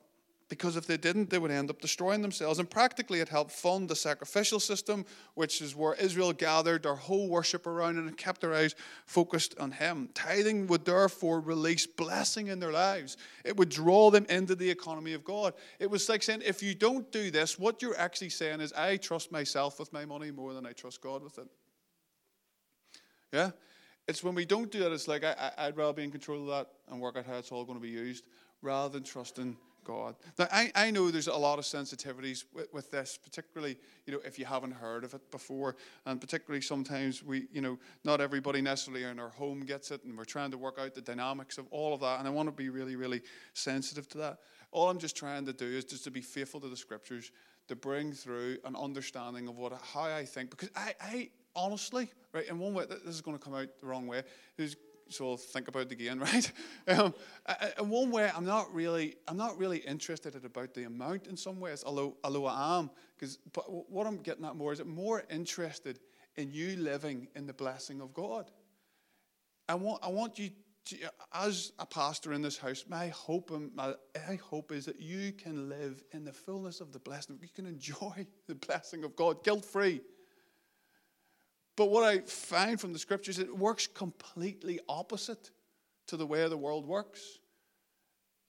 because 0.49 0.75
if 0.75 0.85
they 0.85 0.97
didn't, 0.97 1.29
they 1.29 1.39
would 1.39 1.51
end 1.51 1.69
up 1.69 1.81
destroying 1.81 2.21
themselves. 2.21 2.59
And 2.59 2.69
practically, 2.69 3.19
it 3.19 3.29
helped 3.29 3.51
fund 3.51 3.89
the 3.89 3.95
sacrificial 3.95 4.59
system, 4.59 5.05
which 5.35 5.61
is 5.61 5.75
where 5.75 5.93
Israel 5.95 6.33
gathered 6.33 6.83
their 6.83 6.95
whole 6.95 7.27
worship 7.29 7.65
around 7.65 7.97
and 7.97 8.17
kept 8.17 8.41
their 8.41 8.53
eyes 8.53 8.75
focused 9.05 9.57
on 9.59 9.71
Him. 9.71 10.09
Tithing 10.13 10.67
would 10.67 10.85
therefore 10.85 11.39
release 11.39 11.87
blessing 11.87 12.47
in 12.47 12.59
their 12.59 12.71
lives, 12.71 13.17
it 13.43 13.57
would 13.57 13.69
draw 13.69 14.11
them 14.11 14.25
into 14.29 14.55
the 14.55 14.69
economy 14.69 15.13
of 15.13 15.23
God. 15.23 15.53
It 15.79 15.89
was 15.89 16.07
like 16.09 16.23
saying, 16.23 16.41
if 16.45 16.61
you 16.61 16.75
don't 16.75 17.11
do 17.11 17.31
this, 17.31 17.57
what 17.57 17.81
you're 17.81 17.97
actually 17.97 18.29
saying 18.29 18.61
is, 18.61 18.73
I 18.73 18.97
trust 18.97 19.31
myself 19.31 19.79
with 19.79 19.91
my 19.93 20.05
money 20.05 20.31
more 20.31 20.53
than 20.53 20.65
I 20.65 20.71
trust 20.71 21.01
God 21.01 21.23
with 21.23 21.37
it. 21.37 21.47
Yeah? 23.31 23.51
It's 24.07 24.23
when 24.23 24.35
we 24.35 24.45
don't 24.45 24.69
do 24.71 24.79
that, 24.79 24.91
it's 24.91 25.07
like, 25.07 25.23
I, 25.23 25.51
I'd 25.57 25.77
rather 25.77 25.93
be 25.93 26.03
in 26.03 26.11
control 26.11 26.41
of 26.41 26.47
that 26.47 26.67
and 26.89 26.99
work 26.99 27.17
out 27.17 27.25
how 27.25 27.35
it's 27.35 27.51
all 27.51 27.63
going 27.63 27.79
to 27.79 27.81
be 27.81 27.89
used 27.89 28.25
rather 28.61 28.89
than 28.89 29.03
trusting 29.03 29.57
God. 29.83 30.15
Now, 30.37 30.47
I, 30.51 30.71
I 30.75 30.91
know 30.91 31.11
there's 31.11 31.27
a 31.27 31.35
lot 31.35 31.59
of 31.59 31.65
sensitivities 31.65 32.45
with, 32.53 32.73
with, 32.73 32.91
this, 32.91 33.17
particularly, 33.21 33.77
you 34.05 34.13
know, 34.13 34.19
if 34.25 34.37
you 34.37 34.45
haven't 34.45 34.71
heard 34.71 35.03
of 35.03 35.13
it 35.13 35.31
before, 35.31 35.75
and 36.05 36.19
particularly 36.19 36.61
sometimes 36.61 37.23
we, 37.23 37.47
you 37.51 37.61
know, 37.61 37.77
not 38.03 38.21
everybody 38.21 38.61
necessarily 38.61 39.03
in 39.03 39.19
our 39.19 39.29
home 39.29 39.61
gets 39.61 39.91
it, 39.91 40.03
and 40.03 40.17
we're 40.17 40.25
trying 40.25 40.51
to 40.51 40.57
work 40.57 40.79
out 40.79 40.93
the 40.93 41.01
dynamics 41.01 41.57
of 41.57 41.67
all 41.71 41.93
of 41.93 42.01
that, 42.01 42.19
and 42.19 42.27
I 42.27 42.31
want 42.31 42.47
to 42.47 42.53
be 42.53 42.69
really, 42.69 42.95
really 42.95 43.21
sensitive 43.53 44.07
to 44.09 44.17
that. 44.19 44.39
All 44.71 44.89
I'm 44.89 44.99
just 44.99 45.15
trying 45.15 45.45
to 45.45 45.53
do 45.53 45.65
is 45.65 45.85
just 45.85 46.03
to 46.05 46.11
be 46.11 46.21
faithful 46.21 46.59
to 46.61 46.69
the 46.69 46.77
scriptures, 46.77 47.31
to 47.67 47.75
bring 47.75 48.11
through 48.11 48.57
an 48.65 48.75
understanding 48.75 49.47
of 49.47 49.57
what 49.57 49.73
how 49.93 50.03
I 50.03 50.25
think, 50.25 50.49
because 50.49 50.69
I, 50.75 50.93
I 51.01 51.29
honestly, 51.55 52.09
right, 52.33 52.47
in 52.47 52.59
one 52.59 52.73
way, 52.73 52.85
this 52.85 53.15
is 53.15 53.21
going 53.21 53.37
to 53.37 53.43
come 53.43 53.53
out 53.53 53.67
the 53.79 53.85
wrong 53.85 54.07
way, 54.07 54.23
there's 54.57 54.75
so 55.09 55.31
I'll 55.31 55.37
think 55.37 55.67
about 55.67 55.83
it 55.83 55.91
again, 55.91 56.19
right? 56.31 56.51
Um, 56.87 57.13
in 57.79 57.89
one 57.89 58.11
way, 58.11 58.29
I'm 58.35 58.45
not 58.45 58.73
really, 58.73 59.15
I'm 59.27 59.37
not 59.37 59.57
really 59.57 59.77
interested 59.77 60.35
in 60.35 60.45
about 60.45 60.73
the 60.73 60.83
amount 60.83 61.27
in 61.27 61.37
some 61.37 61.59
ways, 61.59 61.83
although, 61.85 62.17
although 62.23 62.45
I 62.45 62.79
am, 62.79 62.89
because 63.15 63.39
what 63.53 64.07
I'm 64.07 64.17
getting 64.17 64.45
at 64.45 64.55
more 64.55 64.73
is 64.73 64.79
I'm 64.79 64.93
more 64.93 65.23
interested 65.29 65.99
in 66.35 66.51
you 66.51 66.75
living 66.77 67.27
in 67.35 67.45
the 67.45 67.53
blessing 67.53 68.01
of 68.01 68.13
God. 68.13 68.49
I 69.69 69.75
want, 69.75 70.03
I 70.03 70.09
want 70.09 70.39
you 70.39 70.49
to, 70.85 70.97
as 71.33 71.71
a 71.79 71.85
pastor 71.85 72.33
in 72.33 72.41
this 72.41 72.57
house, 72.57 72.83
my 72.89 73.07
hope, 73.07 73.51
and 73.51 73.73
my, 73.73 73.93
my 74.27 74.35
hope 74.35 74.71
is 74.71 74.85
that 74.85 74.99
you 74.99 75.31
can 75.31 75.69
live 75.69 76.03
in 76.11 76.25
the 76.25 76.33
fullness 76.33 76.81
of 76.81 76.91
the 76.91 76.99
blessing. 76.99 77.39
You 77.41 77.47
can 77.53 77.65
enjoy 77.65 78.27
the 78.47 78.55
blessing 78.55 79.03
of 79.03 79.15
God, 79.15 79.43
guilt 79.43 79.63
free. 79.63 80.01
But 81.75 81.89
what 81.89 82.03
I 82.03 82.19
find 82.19 82.79
from 82.79 82.93
the 82.93 82.99
scriptures, 82.99 83.39
it 83.39 83.55
works 83.55 83.87
completely 83.87 84.79
opposite 84.87 85.51
to 86.07 86.17
the 86.17 86.25
way 86.25 86.47
the 86.47 86.57
world 86.57 86.85
works. 86.85 87.39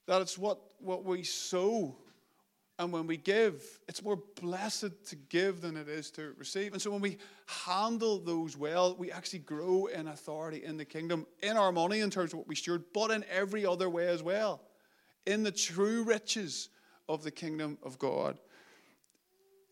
That 0.07 0.21
it's 0.21 0.37
what, 0.37 0.59
what 0.79 1.05
we 1.05 1.23
sow. 1.23 1.97
And 2.79 2.93
when 2.93 3.07
we 3.07 3.17
give, 3.17 3.63
it's 3.89 4.03
more 4.03 4.21
blessed 4.41 5.07
to 5.07 5.17
give 5.17 5.61
than 5.61 5.77
it 5.77 5.89
is 5.89 6.11
to 6.13 6.35
receive. 6.37 6.73
And 6.73 6.83
so 6.83 6.91
when 6.91 7.01
we 7.01 7.19
handle 7.47 8.19
those 8.19 8.57
well, 8.57 8.97
we 8.97 9.13
actually 9.13 9.39
grow 9.39 9.87
in 9.87 10.09
authority 10.09 10.65
in 10.65 10.77
the 10.77 10.85
kingdom, 10.85 11.27
in 11.43 11.57
our 11.57 11.73
money 11.73 12.01
in 12.01 12.11
terms 12.11 12.33
of 12.33 12.41
what 12.41 12.49
we 12.49 12.57
steward, 12.57 12.85
but 12.93 13.11
in 13.11 13.25
every 13.31 13.65
other 13.65 13.89
way 13.89 14.09
as 14.09 14.23
well, 14.23 14.61
in 15.25 15.45
the 15.45 15.53
true 15.53 16.03
riches 16.03 16.69
of 17.09 17.23
the 17.23 17.31
kingdom 17.31 17.79
of 17.83 17.99
God. 17.99 18.39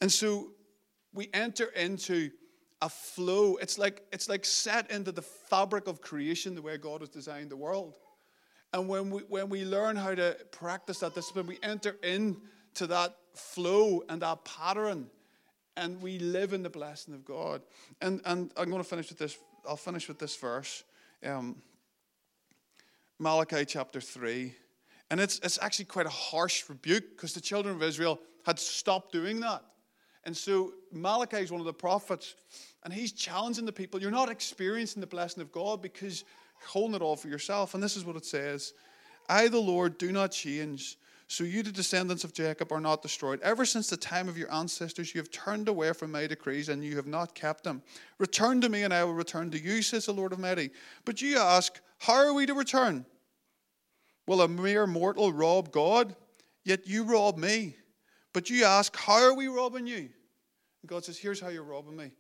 And 0.01 0.11
so 0.11 0.53
we 1.13 1.29
enter 1.35 1.67
into 1.67 2.31
a 2.83 2.89
flow. 2.89 3.57
It's 3.57 3.79
like, 3.79 4.03
it's 4.13 4.29
like 4.29 4.45
set 4.45 4.91
into 4.91 5.13
the 5.13 5.23
fabric 5.23 5.87
of 5.87 6.03
creation, 6.03 6.55
the 6.55 6.61
way 6.61 6.77
God 6.77 7.01
has 7.01 7.09
designed 7.09 7.49
the 7.49 7.57
world. 7.57 7.97
And 8.75 8.89
when 8.89 9.11
we, 9.11 9.21
when 9.23 9.49
we 9.49 9.65
learn 9.65 9.97
how 9.97 10.15
to 10.15 10.37
practice 10.51 10.99
that 10.99 11.15
discipline, 11.15 11.47
we 11.47 11.59
enter 11.63 11.97
into 12.03 12.87
that 12.89 13.15
flow 13.35 14.03
and 14.09 14.21
that 14.23 14.45
pattern, 14.45 15.07
and 15.77 16.03
we 16.03 16.19
live 16.19 16.53
in 16.53 16.63
the 16.63 16.71
blessing 16.71 17.15
of 17.15 17.25
God. 17.25 17.63
And, 18.01 18.21
and 18.25 18.51
I'm 18.57 18.69
going 18.69 18.83
to 18.83 18.89
finish 18.89 19.09
with 19.09 19.19
this. 19.19 19.39
I'll 19.67 19.77
finish 19.77 20.09
with 20.09 20.19
this 20.19 20.37
verse. 20.37 20.83
Um, 21.25 21.63
Malachi 23.19 23.65
chapter 23.65 24.01
3. 24.01 24.55
And 25.11 25.21
it's, 25.21 25.39
it's 25.45 25.59
actually 25.63 25.85
quite 25.85 26.07
a 26.07 26.11
harsh 26.11 26.65
rebuke 26.69 27.05
because 27.11 27.33
the 27.33 27.41
children 27.41 27.77
of 27.77 27.83
Israel 27.83 28.19
had 28.45 28.59
stopped 28.59 29.13
doing 29.13 29.41
that. 29.41 29.63
And 30.25 30.37
so 30.37 30.73
Malachi 30.93 31.39
is 31.39 31.51
one 31.51 31.61
of 31.61 31.67
the 31.67 31.73
prophets, 31.73 32.35
and 32.85 32.93
he's 32.93 33.13
challenging 33.13 33.65
the 33.65 33.73
people. 33.73 34.01
You're 34.01 34.11
not 34.11 34.31
experiencing 34.31 35.01
the 35.01 35.07
blessing 35.07 35.43
of 35.43 35.51
God 35.51 35.83
because 35.83 36.23
you're 36.61 36.69
holding 36.69 36.95
it 36.95 37.03
all 37.03 37.17
for 37.17 37.29
yourself. 37.29 37.75
And 37.75 37.83
this 37.83 37.97
is 37.97 38.05
what 38.05 38.17
it 38.17 38.25
says 38.25 38.73
I, 39.29 39.49
the 39.49 39.59
Lord, 39.59 39.99
do 39.99 40.13
not 40.13 40.31
change. 40.31 40.97
So 41.33 41.45
you, 41.45 41.63
the 41.63 41.73
descendants 41.73 42.25
of 42.25 42.35
Jacob, 42.35 42.73
are 42.73 42.81
not 42.81 43.01
destroyed. 43.01 43.41
Ever 43.41 43.65
since 43.65 43.89
the 43.89 43.97
time 43.97 44.29
of 44.29 44.37
your 44.37 44.53
ancestors, 44.53 45.15
you 45.15 45.21
have 45.21 45.31
turned 45.31 45.67
away 45.67 45.93
from 45.95 46.13
my 46.13 46.27
decrees, 46.27 46.69
and 46.69 46.85
you 46.85 46.97
have 46.97 47.07
not 47.07 47.35
kept 47.35 47.65
them. 47.65 47.83
Return 48.19 48.61
to 48.61 48.69
me, 48.69 48.83
and 48.83 48.93
I 48.93 49.03
will 49.05 49.15
return 49.15 49.51
to 49.53 49.59
you, 49.59 49.81
says 49.81 50.05
the 50.05 50.13
Lord 50.13 50.35
of 50.35 50.39
Mighty. 50.39 50.71
But 51.07 51.23
you 51.23 51.39
ask, 51.39 51.81
How 52.01 52.27
are 52.27 52.35
we 52.35 52.45
to 52.47 52.55
return? 52.55 53.07
Will 54.27 54.43
a 54.43 54.49
mere 54.49 54.87
mortal 54.87 55.33
rob 55.33 55.73
God? 55.73 56.15
Yet 56.65 56.87
you 56.87 57.05
rob 57.05 57.39
me. 57.39 57.77
But 58.33 58.51
you 58.51 58.65
ask, 58.65 58.97
How 58.97 59.23
are 59.23 59.35
we 59.35 59.49
robbing 59.49 59.87
you? 59.87 59.97
And 60.83 60.89
God 60.89 61.05
says, 61.05 61.19
Here's 61.19 61.41
how 61.41 61.49
you're 61.49 61.63
robbing 61.63 61.97
me 61.97 62.13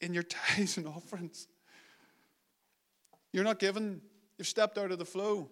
in 0.00 0.14
your 0.14 0.22
tithes 0.24 0.76
and 0.76 0.86
offerings. 0.86 1.46
You're 3.32 3.44
not 3.44 3.58
given, 3.58 4.00
you've 4.38 4.46
stepped 4.46 4.78
out 4.78 4.92
of 4.92 4.98
the 4.98 5.04
flow. 5.04 5.50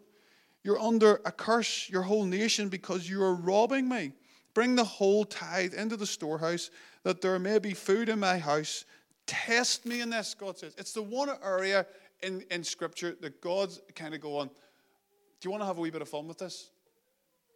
You're 0.64 0.78
under 0.78 1.20
a 1.24 1.32
curse, 1.32 1.90
your 1.90 2.02
whole 2.02 2.24
nation, 2.24 2.68
because 2.68 3.08
you 3.08 3.20
are 3.22 3.34
robbing 3.34 3.88
me. 3.88 4.12
Bring 4.54 4.76
the 4.76 4.84
whole 4.84 5.24
tithe 5.24 5.74
into 5.74 5.96
the 5.96 6.06
storehouse, 6.06 6.70
that 7.02 7.20
there 7.20 7.38
may 7.38 7.58
be 7.58 7.74
food 7.74 8.08
in 8.08 8.20
my 8.20 8.38
house. 8.38 8.84
Test 9.26 9.86
me 9.86 10.00
in 10.00 10.10
this, 10.10 10.34
God 10.34 10.58
says. 10.58 10.74
It's 10.78 10.92
the 10.92 11.02
one 11.02 11.30
area 11.42 11.86
in, 12.22 12.44
in 12.50 12.62
Scripture 12.62 13.16
that 13.20 13.40
God's 13.40 13.80
kind 13.96 14.14
of 14.14 14.20
going, 14.20 14.42
on. 14.42 14.46
Do 14.48 15.48
you 15.48 15.50
want 15.50 15.62
to 15.62 15.66
have 15.66 15.78
a 15.78 15.80
wee 15.80 15.90
bit 15.90 16.02
of 16.02 16.08
fun 16.08 16.28
with 16.28 16.38
this? 16.38 16.70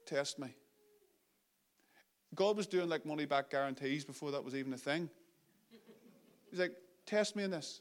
Test 0.06 0.38
me. 0.38 0.56
God 2.36 2.56
was 2.56 2.66
doing 2.66 2.88
like 2.88 3.04
money 3.06 3.24
back 3.24 3.50
guarantees 3.50 4.04
before 4.04 4.30
that 4.30 4.44
was 4.44 4.54
even 4.54 4.72
a 4.72 4.76
thing. 4.76 5.08
He's 6.50 6.60
like, 6.60 6.76
Test 7.06 7.36
me 7.36 7.44
in 7.44 7.50
this. 7.50 7.80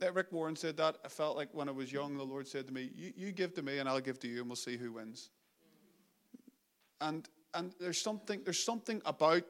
That 0.00 0.14
Rick 0.14 0.32
Warren 0.32 0.56
said 0.56 0.76
that. 0.78 0.96
I 1.04 1.08
felt 1.08 1.36
like 1.36 1.50
when 1.52 1.68
I 1.68 1.72
was 1.72 1.92
young, 1.92 2.16
the 2.16 2.24
Lord 2.24 2.48
said 2.48 2.66
to 2.66 2.72
me, 2.72 2.90
you, 2.94 3.12
you 3.14 3.32
give 3.32 3.54
to 3.54 3.62
me 3.62 3.78
and 3.78 3.88
I'll 3.88 4.00
give 4.00 4.18
to 4.20 4.28
you, 4.28 4.40
and 4.40 4.48
we'll 4.48 4.56
see 4.56 4.76
who 4.76 4.92
wins. 4.92 5.30
And 7.00 7.28
and 7.52 7.72
there's 7.78 8.00
something 8.00 8.40
there's 8.42 8.62
something 8.62 9.00
about 9.04 9.44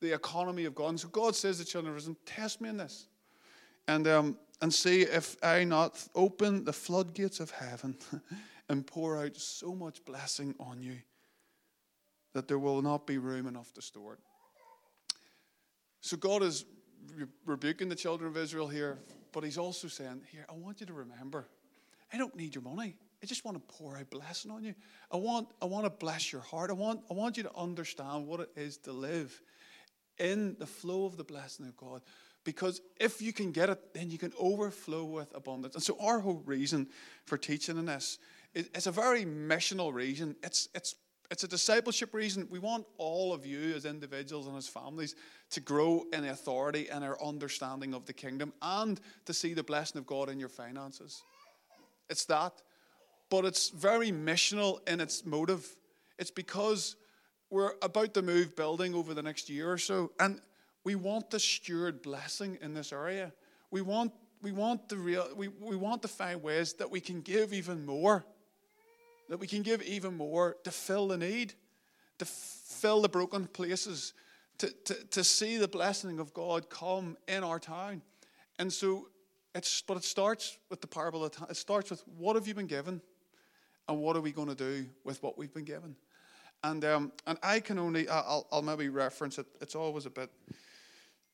the 0.00 0.14
economy 0.14 0.64
of 0.64 0.74
God. 0.74 0.90
And 0.90 1.00
so 1.00 1.08
God 1.08 1.36
says 1.36 1.58
to 1.58 1.64
children 1.64 1.92
of 1.92 1.98
Israel, 1.98 2.16
test 2.24 2.60
me 2.60 2.70
in 2.70 2.76
this. 2.76 3.08
And 3.88 4.06
um, 4.08 4.38
and 4.62 4.72
see 4.72 5.02
if 5.02 5.36
I 5.42 5.64
not 5.64 6.02
open 6.14 6.64
the 6.64 6.72
floodgates 6.72 7.40
of 7.40 7.50
heaven 7.50 7.96
and 8.68 8.86
pour 8.86 9.18
out 9.18 9.36
so 9.36 9.74
much 9.74 10.04
blessing 10.04 10.54
on 10.60 10.80
you 10.80 10.98
that 12.32 12.48
there 12.48 12.58
will 12.58 12.82
not 12.82 13.06
be 13.06 13.18
room 13.18 13.46
enough 13.46 13.72
to 13.74 13.82
store 13.82 14.14
it. 14.14 14.20
So 16.00 16.16
God 16.16 16.42
is 16.42 16.64
rebuking 17.44 17.88
the 17.88 17.94
children 17.94 18.30
of 18.30 18.36
Israel 18.36 18.68
here 18.68 18.98
but 19.32 19.44
he's 19.44 19.58
also 19.58 19.88
saying, 19.88 20.22
Here, 20.30 20.46
I 20.48 20.52
want 20.52 20.80
you 20.80 20.86
to 20.86 20.92
remember, 20.92 21.48
I 22.12 22.18
don't 22.18 22.36
need 22.36 22.54
your 22.54 22.62
money. 22.62 22.96
I 23.22 23.26
just 23.26 23.44
want 23.44 23.56
to 23.56 23.74
pour 23.74 23.96
out 23.96 24.10
blessing 24.10 24.50
on 24.50 24.64
you. 24.64 24.74
I 25.10 25.16
want, 25.16 25.48
I 25.60 25.66
want 25.66 25.84
to 25.84 25.90
bless 25.90 26.32
your 26.32 26.42
heart. 26.42 26.70
I 26.70 26.74
want, 26.74 27.00
I 27.10 27.14
want 27.14 27.36
you 27.36 27.44
to 27.44 27.56
understand 27.56 28.26
what 28.26 28.40
it 28.40 28.50
is 28.56 28.76
to 28.78 28.92
live 28.92 29.40
in 30.18 30.56
the 30.58 30.66
flow 30.66 31.06
of 31.06 31.16
the 31.16 31.24
blessing 31.24 31.66
of 31.66 31.76
God. 31.76 32.02
Because 32.44 32.80
if 32.98 33.22
you 33.22 33.32
can 33.32 33.52
get 33.52 33.70
it, 33.70 33.94
then 33.94 34.10
you 34.10 34.18
can 34.18 34.32
overflow 34.38 35.04
with 35.04 35.34
abundance. 35.36 35.76
And 35.76 35.84
so 35.84 35.96
our 36.00 36.18
whole 36.18 36.42
reason 36.44 36.88
for 37.24 37.38
teaching 37.38 37.78
in 37.78 37.86
this 37.86 38.18
is 38.54 38.88
a 38.88 38.92
very 38.92 39.24
missional 39.24 39.94
reason. 39.94 40.34
It's, 40.42 40.68
it's 40.74 40.96
it's 41.32 41.44
a 41.44 41.48
discipleship 41.48 42.12
reason. 42.12 42.46
We 42.50 42.58
want 42.58 42.84
all 42.98 43.32
of 43.32 43.46
you 43.46 43.74
as 43.74 43.86
individuals 43.86 44.46
and 44.46 44.54
as 44.54 44.68
families 44.68 45.14
to 45.52 45.60
grow 45.60 46.04
in 46.12 46.26
authority 46.26 46.90
and 46.90 47.02
our 47.02 47.20
understanding 47.24 47.94
of 47.94 48.04
the 48.04 48.12
kingdom 48.12 48.52
and 48.60 49.00
to 49.24 49.32
see 49.32 49.54
the 49.54 49.62
blessing 49.62 49.98
of 49.98 50.06
God 50.06 50.28
in 50.28 50.38
your 50.38 50.50
finances. 50.50 51.22
It's 52.10 52.26
that. 52.26 52.52
But 53.30 53.46
it's 53.46 53.70
very 53.70 54.12
missional 54.12 54.86
in 54.86 55.00
its 55.00 55.24
motive. 55.24 55.66
It's 56.18 56.30
because 56.30 56.96
we're 57.48 57.72
about 57.80 58.12
to 58.12 58.20
move 58.20 58.54
building 58.54 58.94
over 58.94 59.14
the 59.14 59.22
next 59.22 59.48
year 59.48 59.72
or 59.72 59.78
so, 59.78 60.12
and 60.20 60.38
we 60.84 60.96
want 60.96 61.30
the 61.30 61.40
steward 61.40 62.02
blessing 62.02 62.58
in 62.60 62.74
this 62.74 62.92
area. 62.92 63.32
We 63.70 63.80
want 63.80 64.12
we 64.42 64.52
want 64.52 64.90
the 64.90 64.98
real 64.98 65.28
we, 65.34 65.48
we 65.48 65.76
want 65.76 66.02
to 66.02 66.08
find 66.08 66.42
ways 66.42 66.74
that 66.74 66.90
we 66.90 67.00
can 67.00 67.22
give 67.22 67.54
even 67.54 67.86
more 67.86 68.26
that 69.32 69.38
we 69.38 69.46
can 69.46 69.62
give 69.62 69.80
even 69.84 70.14
more 70.14 70.58
to 70.62 70.70
fill 70.70 71.08
the 71.08 71.16
need, 71.16 71.54
to 72.18 72.24
fill 72.26 73.00
the 73.00 73.08
broken 73.08 73.46
places, 73.46 74.12
to, 74.58 74.70
to, 74.84 74.92
to 75.06 75.24
see 75.24 75.56
the 75.56 75.66
blessing 75.66 76.18
of 76.18 76.34
God 76.34 76.68
come 76.68 77.16
in 77.26 77.42
our 77.42 77.58
town. 77.58 78.02
And 78.58 78.70
so 78.70 79.08
it's 79.54 79.80
but 79.80 79.96
it 79.96 80.04
starts 80.04 80.58
with 80.68 80.82
the 80.82 80.86
parable 80.86 81.24
of 81.24 81.32
it 81.48 81.56
starts 81.56 81.88
with 81.88 82.04
what 82.18 82.36
have 82.36 82.46
you 82.46 82.52
been 82.52 82.66
given 82.66 83.00
and 83.88 83.98
what 84.02 84.16
are 84.16 84.20
we 84.20 84.32
going 84.32 84.48
to 84.48 84.54
do 84.54 84.84
with 85.02 85.22
what 85.22 85.38
we've 85.38 85.54
been 85.54 85.64
given? 85.64 85.96
And 86.62 86.84
um, 86.84 87.12
and 87.26 87.38
I 87.42 87.60
can 87.60 87.78
only 87.78 88.10
I'll, 88.10 88.46
I'll 88.52 88.60
maybe 88.60 88.90
reference 88.90 89.38
it. 89.38 89.46
It's 89.62 89.74
always 89.74 90.04
a 90.04 90.10
bit 90.10 90.28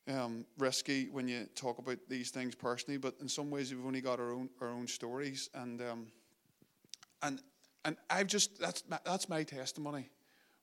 um, 0.07 0.47
risky 0.57 1.09
when 1.11 1.27
you 1.27 1.49
talk 1.57 1.79
about 1.79 1.99
these 2.09 2.31
things 2.31 2.55
personally, 2.55 2.97
but 2.97 3.17
in 3.21 3.29
some 3.29 3.51
ways 3.51 3.75
we've 3.75 3.85
only 3.85 4.01
got 4.01 4.21
our 4.21 4.31
own 4.31 4.51
our 4.61 4.69
own 4.69 4.87
stories 4.87 5.51
and 5.53 5.83
um, 5.83 6.07
and 7.25 7.43
and 7.89 7.97
I've 8.11 8.27
just, 8.27 8.61
that's 8.61 8.83
my, 8.87 8.99
that's 9.03 9.31
my 9.31 9.43
testimony. 9.45 10.11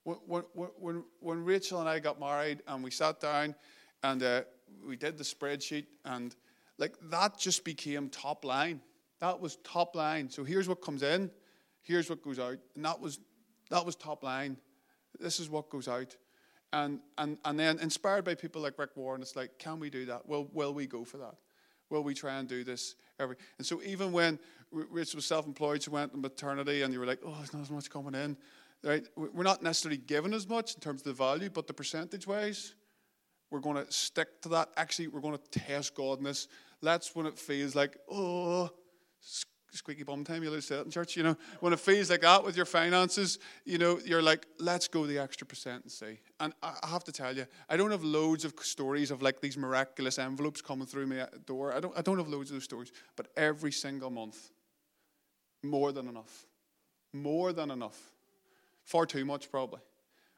When, 0.04 0.44
when, 0.54 1.04
when 1.20 1.44
Rachel 1.44 1.80
and 1.80 1.90
I 1.90 1.98
got 1.98 2.20
married 2.20 2.62
and 2.68 2.84
we 2.84 2.92
sat 2.92 3.20
down 3.20 3.56
and 4.04 4.22
uh, 4.22 4.42
we 4.88 4.96
did 4.96 5.18
the 5.18 5.24
spreadsheet, 5.24 5.88
and 6.06 6.36
like 6.78 6.94
that 7.10 7.40
just 7.40 7.66
became 7.66 8.10
top 8.10 8.46
line. 8.46 8.80
That 9.22 9.42
was 9.42 9.56
top 9.64 9.96
line. 9.96 10.30
So 10.30 10.44
here's 10.44 10.70
what 10.70 10.82
comes 10.82 11.02
in, 11.02 11.32
here's 11.82 12.12
what 12.12 12.22
goes 12.22 12.38
out. 12.38 12.60
And 12.76 12.86
that 12.86 13.02
was, 13.02 13.20
that 13.72 13.84
was 13.84 13.96
top 13.96 14.24
line. 14.24 14.58
This 15.20 15.40
is 15.40 15.50
what 15.50 15.72
goes 15.72 15.88
out. 15.88 16.16
And, 16.74 17.00
and, 17.18 17.40
and 17.44 17.60
then 17.60 17.80
inspired 17.80 18.24
by 18.24 18.36
people 18.36 18.62
like 18.62 18.78
Rick 18.78 18.92
Warren, 18.96 19.24
it's 19.24 19.36
like, 19.36 19.58
can 19.58 19.80
we 19.80 19.90
do 19.90 20.06
that? 20.06 20.28
Will, 20.28 20.48
will 20.54 20.76
we 20.76 20.86
go 20.86 21.04
for 21.04 21.18
that? 21.18 21.34
Will 21.90 22.04
we 22.04 22.14
try 22.14 22.40
and 22.40 22.48
do 22.48 22.64
this 22.64 22.96
every? 23.20 23.36
And 23.58 23.66
so 23.66 23.82
even 23.84 24.12
when 24.12 24.40
Rich 24.72 25.16
was 25.16 25.26
self-employed, 25.26 25.84
she 25.84 25.90
went 25.90 26.14
on 26.14 26.22
maternity, 26.22 26.82
and 26.82 26.94
you 26.94 27.00
were 27.00 27.06
like, 27.06 27.20
oh, 27.26 27.36
there's 27.38 27.54
not 27.54 27.62
as 27.62 27.72
much 27.72 27.90
coming 27.90 28.16
in. 28.16 28.38
Right? 28.84 29.08
We're 29.16 29.44
not 29.44 29.64
necessarily 29.64 29.98
given 29.98 30.34
as 30.34 30.48
much 30.48 30.76
in 30.76 30.82
terms 30.82 31.02
of 31.02 31.06
the 31.06 31.14
value, 31.14 31.50
but 31.50 31.66
the 31.66 31.74
percentage-wise, 31.74 32.76
we're 33.50 33.60
going 33.60 33.84
to 33.84 33.92
stick 33.92 34.42
to 34.42 34.50
that. 34.50 34.70
Actually, 34.78 35.08
we're 35.08 35.22
going 35.22 35.38
to 35.38 35.60
test 35.60 35.96
God 35.96 36.20
in 36.20 36.26
this. 36.26 36.48
That's 36.82 37.16
when 37.16 37.26
it 37.26 37.40
feels 37.40 37.74
like, 37.74 37.98
oh, 38.12 38.70
squeaky 39.78 40.04
bum 40.04 40.24
time, 40.24 40.44
you 40.44 40.62
say 40.62 40.76
it 40.76 40.86
in 40.86 40.92
church, 40.92 41.16
you 41.16 41.24
know. 41.24 41.38
When 41.60 41.74
it 41.74 41.80
feels 41.80 42.10
like 42.10 42.22
that 42.22 42.44
with 42.44 42.56
your 42.56 42.66
finances, 42.66 43.40
you 43.66 43.78
know, 43.78 44.00
you're 44.06 44.22
like, 44.22 44.46
let's 44.60 44.88
go 44.88 45.06
the 45.06 45.20
extra 45.20 45.46
percent 45.46 45.84
and 45.84 45.92
see. 45.92 46.20
And 46.40 46.54
I 46.62 46.88
have 46.88 47.04
to 47.06 47.12
tell 47.12 47.36
you, 47.36 47.46
I 47.70 47.78
don't 47.78 47.92
have 47.92 48.04
loads 48.04 48.46
of 48.46 48.54
stories 48.62 49.12
of 49.12 49.22
like 49.22 49.42
these 49.42 49.58
miraculous 49.58 50.20
envelopes 50.20 50.62
coming 50.62 50.86
through 50.86 51.08
my 51.08 51.28
door. 51.46 51.74
I 51.74 51.80
don't, 51.80 51.98
I 51.98 52.02
don't 52.02 52.18
have 52.18 52.28
loads 52.28 52.50
of 52.50 52.56
those 52.56 52.64
stories. 52.64 52.92
But 53.16 53.28
every 53.36 53.72
single 53.72 54.10
month, 54.10 54.52
more 55.64 55.92
than 55.92 56.08
enough. 56.08 56.46
More 57.14 57.54
than 57.54 57.72
enough. 57.72 58.00
Far 58.84 59.06
too 59.06 59.26
much, 59.26 59.50
probably. 59.50 59.82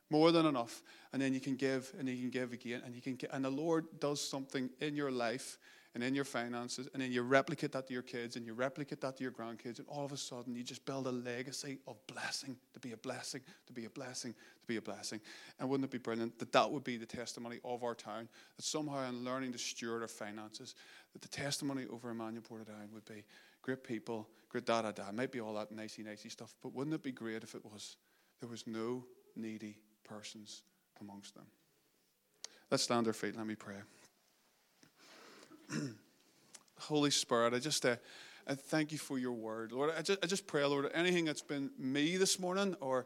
More 0.09 0.31
than 0.31 0.45
enough. 0.45 0.83
And 1.11 1.21
then 1.21 1.33
you 1.33 1.39
can 1.39 1.55
give 1.55 1.93
and 1.99 2.07
you 2.07 2.15
can 2.15 2.29
give 2.29 2.53
again. 2.53 2.81
And 2.85 2.95
you 2.95 3.01
can 3.01 3.15
get, 3.15 3.31
and 3.33 3.43
the 3.43 3.49
Lord 3.49 3.85
does 3.99 4.25
something 4.25 4.69
in 4.79 4.95
your 4.95 5.11
life 5.11 5.57
and 5.97 6.03
in 6.03 6.13
your 6.13 6.25
finances, 6.25 6.87
and 6.93 7.01
then 7.01 7.11
you 7.11 7.23
replicate 7.23 7.71
that 7.71 7.87
to 7.87 7.93
your 7.93 8.03
kids, 8.03 8.35
and 8.35 8.45
you 8.45 8.53
replicate 8.53 9.01
that 9.01 9.17
to 9.17 9.23
your 9.23 9.31
grandkids, 9.31 9.79
and 9.79 9.87
all 9.87 10.05
of 10.05 10.11
a 10.11 10.17
sudden 10.17 10.55
you 10.55 10.63
just 10.63 10.85
build 10.85 11.07
a 11.07 11.11
legacy 11.11 11.79
of 11.87 11.95
blessing 12.05 12.55
to 12.75 12.79
be 12.79 12.91
a 12.91 12.97
blessing, 12.97 13.41
to 13.65 13.73
be 13.73 13.85
a 13.85 13.89
blessing, 13.89 14.33
to 14.33 14.67
be 14.67 14.77
a 14.77 14.81
blessing. 14.81 15.19
And 15.59 15.67
wouldn't 15.67 15.85
it 15.85 15.91
be 15.91 15.97
brilliant 15.97 16.37
that 16.37 16.51
that 16.51 16.69
would 16.69 16.83
be 16.83 16.97
the 16.97 17.07
testimony 17.07 17.59
of 17.65 17.83
our 17.83 17.95
town? 17.95 18.29
That 18.57 18.63
somehow 18.63 19.09
in 19.09 19.25
learning 19.25 19.53
to 19.53 19.57
steward 19.57 20.03
our 20.03 20.07
finances, 20.07 20.75
that 21.13 21.23
the 21.23 21.29
testimony 21.29 21.87
over 21.91 22.11
Emmanuel 22.11 22.43
Portadown 22.47 22.93
would 22.93 23.05
be 23.05 23.23
great 23.63 23.83
people, 23.83 24.29
great 24.49 24.67
da 24.67 24.83
da 24.83 24.91
da. 24.91 25.11
Might 25.11 25.31
be 25.31 25.41
all 25.41 25.55
that 25.55 25.71
nicey 25.71 26.03
nicey 26.03 26.29
stuff, 26.29 26.53
but 26.61 26.75
wouldn't 26.75 26.93
it 26.93 27.01
be 27.01 27.11
great 27.11 27.41
if 27.41 27.55
it 27.55 27.65
was 27.65 27.97
there 28.39 28.49
was 28.49 28.67
no 28.67 29.03
needy 29.35 29.79
persons 30.03 30.61
amongst 31.01 31.33
them? 31.33 31.47
Let's 32.69 32.83
stand 32.83 33.07
our 33.07 33.13
feet. 33.13 33.35
Let 33.35 33.47
me 33.47 33.55
pray. 33.55 33.77
Holy 36.79 37.11
Spirit, 37.11 37.53
I 37.53 37.59
just 37.59 37.85
uh, 37.85 37.95
I 38.47 38.55
thank 38.55 38.91
you 38.91 38.97
for 38.97 39.19
your 39.19 39.33
word. 39.33 39.73
Lord, 39.73 39.91
I 39.97 40.01
just, 40.01 40.23
I 40.23 40.27
just 40.27 40.47
pray, 40.47 40.63
Lord, 40.63 40.89
anything 40.93 41.25
that's 41.25 41.41
been 41.41 41.69
me 41.77 42.15
this 42.15 42.39
morning 42.39 42.75
or 42.79 43.05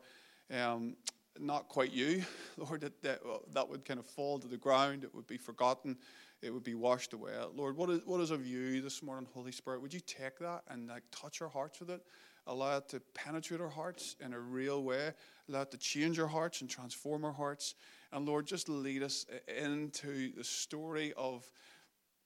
um, 0.54 0.96
not 1.40 1.68
quite 1.68 1.92
you, 1.92 2.24
Lord, 2.58 2.82
that, 2.82 3.02
that, 3.02 3.22
that 3.54 3.68
would 3.68 3.84
kind 3.84 4.00
of 4.00 4.06
fall 4.06 4.38
to 4.38 4.48
the 4.48 4.58
ground, 4.58 5.04
it 5.04 5.14
would 5.16 5.26
be 5.26 5.38
forgotten, 5.38 5.98
it 6.44 6.54
would 6.54 6.64
be 6.64 6.76
washed 6.76 7.14
away. 7.14 7.34
Lord, 7.56 7.76
what 7.76 7.90
is, 7.90 8.02
what 8.06 8.22
is 8.22 8.30
of 8.30 8.46
you 8.46 8.82
this 8.82 9.02
morning, 9.02 9.28
Holy 9.34 9.52
Spirit? 9.52 9.82
Would 9.82 9.94
you 9.94 10.00
take 10.00 10.38
that 10.40 10.62
and 10.70 10.88
like 10.88 11.04
touch 11.12 11.42
our 11.42 11.50
hearts 11.50 11.80
with 11.80 11.90
it? 11.90 12.02
Allow 12.48 12.78
it 12.78 12.90
to 12.90 13.00
penetrate 13.14 13.62
our 13.62 13.70
hearts 13.70 14.16
in 14.24 14.34
a 14.34 14.40
real 14.40 14.84
way. 14.84 15.12
Allow 15.50 15.62
it 15.62 15.72
to 15.72 15.78
change 15.78 16.20
our 16.20 16.28
hearts 16.28 16.62
and 16.62 16.70
transform 16.70 17.24
our 17.24 17.32
hearts. 17.32 17.76
And 18.12 18.28
Lord, 18.28 18.46
just 18.46 18.68
lead 18.70 19.04
us 19.04 19.26
into 19.48 20.34
the 20.34 20.44
story 20.44 21.14
of 21.18 21.50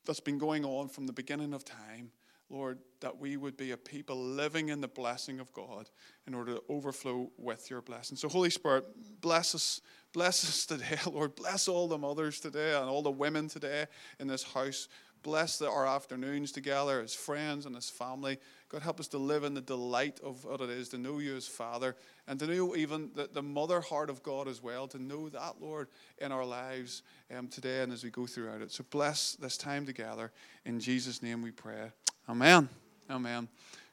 that's 0.05 0.19
been 0.19 0.37
going 0.37 0.65
on 0.65 0.87
from 0.87 1.07
the 1.07 1.13
beginning 1.13 1.53
of 1.53 1.65
time. 1.65 2.11
Lord, 2.49 2.77
that 2.99 3.17
we 3.17 3.37
would 3.37 3.57
be 3.57 3.71
a 3.71 3.77
people 3.77 4.17
living 4.17 4.69
in 4.69 4.79
the 4.79 4.87
blessing 4.87 5.39
of 5.39 5.51
God 5.53 5.89
in 6.27 6.35
order 6.35 6.55
to 6.55 6.63
overflow 6.69 7.31
with 7.37 7.71
your 7.71 7.81
blessing. 7.81 8.17
So, 8.17 8.29
Holy 8.29 8.51
Spirit, 8.51 8.85
bless 9.19 9.55
us, 9.55 9.81
bless 10.13 10.47
us 10.47 10.65
today, 10.67 10.99
Lord. 11.11 11.35
Bless 11.35 11.67
all 11.67 11.87
the 11.87 11.97
mothers 11.97 12.39
today 12.39 12.75
and 12.75 12.87
all 12.87 13.01
the 13.01 13.11
women 13.11 13.47
today 13.47 13.85
in 14.19 14.27
this 14.27 14.43
house. 14.43 14.87
Bless 15.23 15.57
the, 15.57 15.67
our 15.67 15.87
afternoons 15.87 16.51
together 16.51 17.01
as 17.01 17.15
friends 17.15 17.65
and 17.65 17.75
as 17.75 17.89
family. 17.89 18.37
God, 18.75 18.83
help 18.83 18.99
us 18.99 19.07
to 19.07 19.17
live 19.17 19.45
in 19.45 19.53
the 19.53 19.61
delight 19.61 20.19
of 20.21 20.43
what 20.43 20.59
it 20.59 20.69
is 20.69 20.89
to 20.89 20.97
know 20.97 21.19
you 21.19 21.37
as 21.37 21.47
Father 21.47 21.95
and 22.27 22.37
to 22.39 22.45
know 22.45 22.75
even 22.75 23.09
the, 23.15 23.29
the 23.31 23.41
mother 23.41 23.79
heart 23.79 24.09
of 24.09 24.21
God 24.21 24.49
as 24.49 24.61
well, 24.61 24.85
to 24.89 25.01
know 25.01 25.29
that, 25.29 25.61
Lord, 25.61 25.87
in 26.17 26.33
our 26.33 26.43
lives 26.43 27.01
um, 27.33 27.47
today 27.47 27.83
and 27.83 27.93
as 27.93 28.03
we 28.03 28.09
go 28.09 28.25
throughout 28.25 28.61
it. 28.61 28.73
So 28.73 28.83
bless 28.89 29.37
this 29.37 29.55
time 29.55 29.85
together. 29.85 30.33
In 30.65 30.81
Jesus' 30.81 31.23
name 31.23 31.41
we 31.41 31.51
pray. 31.51 31.89
Amen. 32.27 32.67
Amen. 33.09 33.47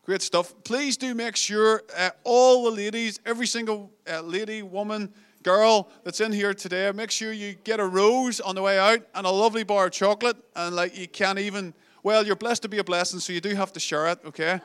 Great 0.04 0.20
stuff. 0.20 0.52
Please 0.64 0.96
do 0.96 1.14
make 1.14 1.36
sure 1.36 1.84
uh, 1.96 2.10
all 2.24 2.64
the 2.64 2.72
ladies, 2.72 3.20
every 3.24 3.46
single 3.46 3.88
uh, 4.12 4.20
lady, 4.22 4.64
woman, 4.64 5.14
girl 5.44 5.90
that's 6.02 6.20
in 6.20 6.32
here 6.32 6.54
today, 6.54 6.90
make 6.90 7.12
sure 7.12 7.32
you 7.32 7.54
get 7.62 7.78
a 7.78 7.86
rose 7.86 8.40
on 8.40 8.56
the 8.56 8.62
way 8.62 8.80
out 8.80 9.06
and 9.14 9.28
a 9.28 9.30
lovely 9.30 9.62
bar 9.62 9.86
of 9.86 9.92
chocolate. 9.92 10.38
And 10.56 10.74
like 10.74 10.98
you 10.98 11.06
can't 11.06 11.38
even, 11.38 11.72
well, 12.02 12.26
you're 12.26 12.36
blessed 12.36 12.62
to 12.62 12.68
be 12.68 12.78
a 12.78 12.84
blessing, 12.84 13.20
so 13.20 13.32
you 13.32 13.40
do 13.40 13.54
have 13.54 13.72
to 13.72 13.80
share 13.80 14.08
it, 14.08 14.18
okay? 14.26 14.60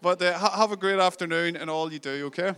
But 0.00 0.20
uh, 0.20 0.36
ha- 0.36 0.56
have 0.56 0.72
a 0.72 0.76
great 0.76 0.98
afternoon 0.98 1.56
and 1.56 1.70
all 1.70 1.92
you 1.92 1.98
do, 1.98 2.26
okay? 2.26 2.54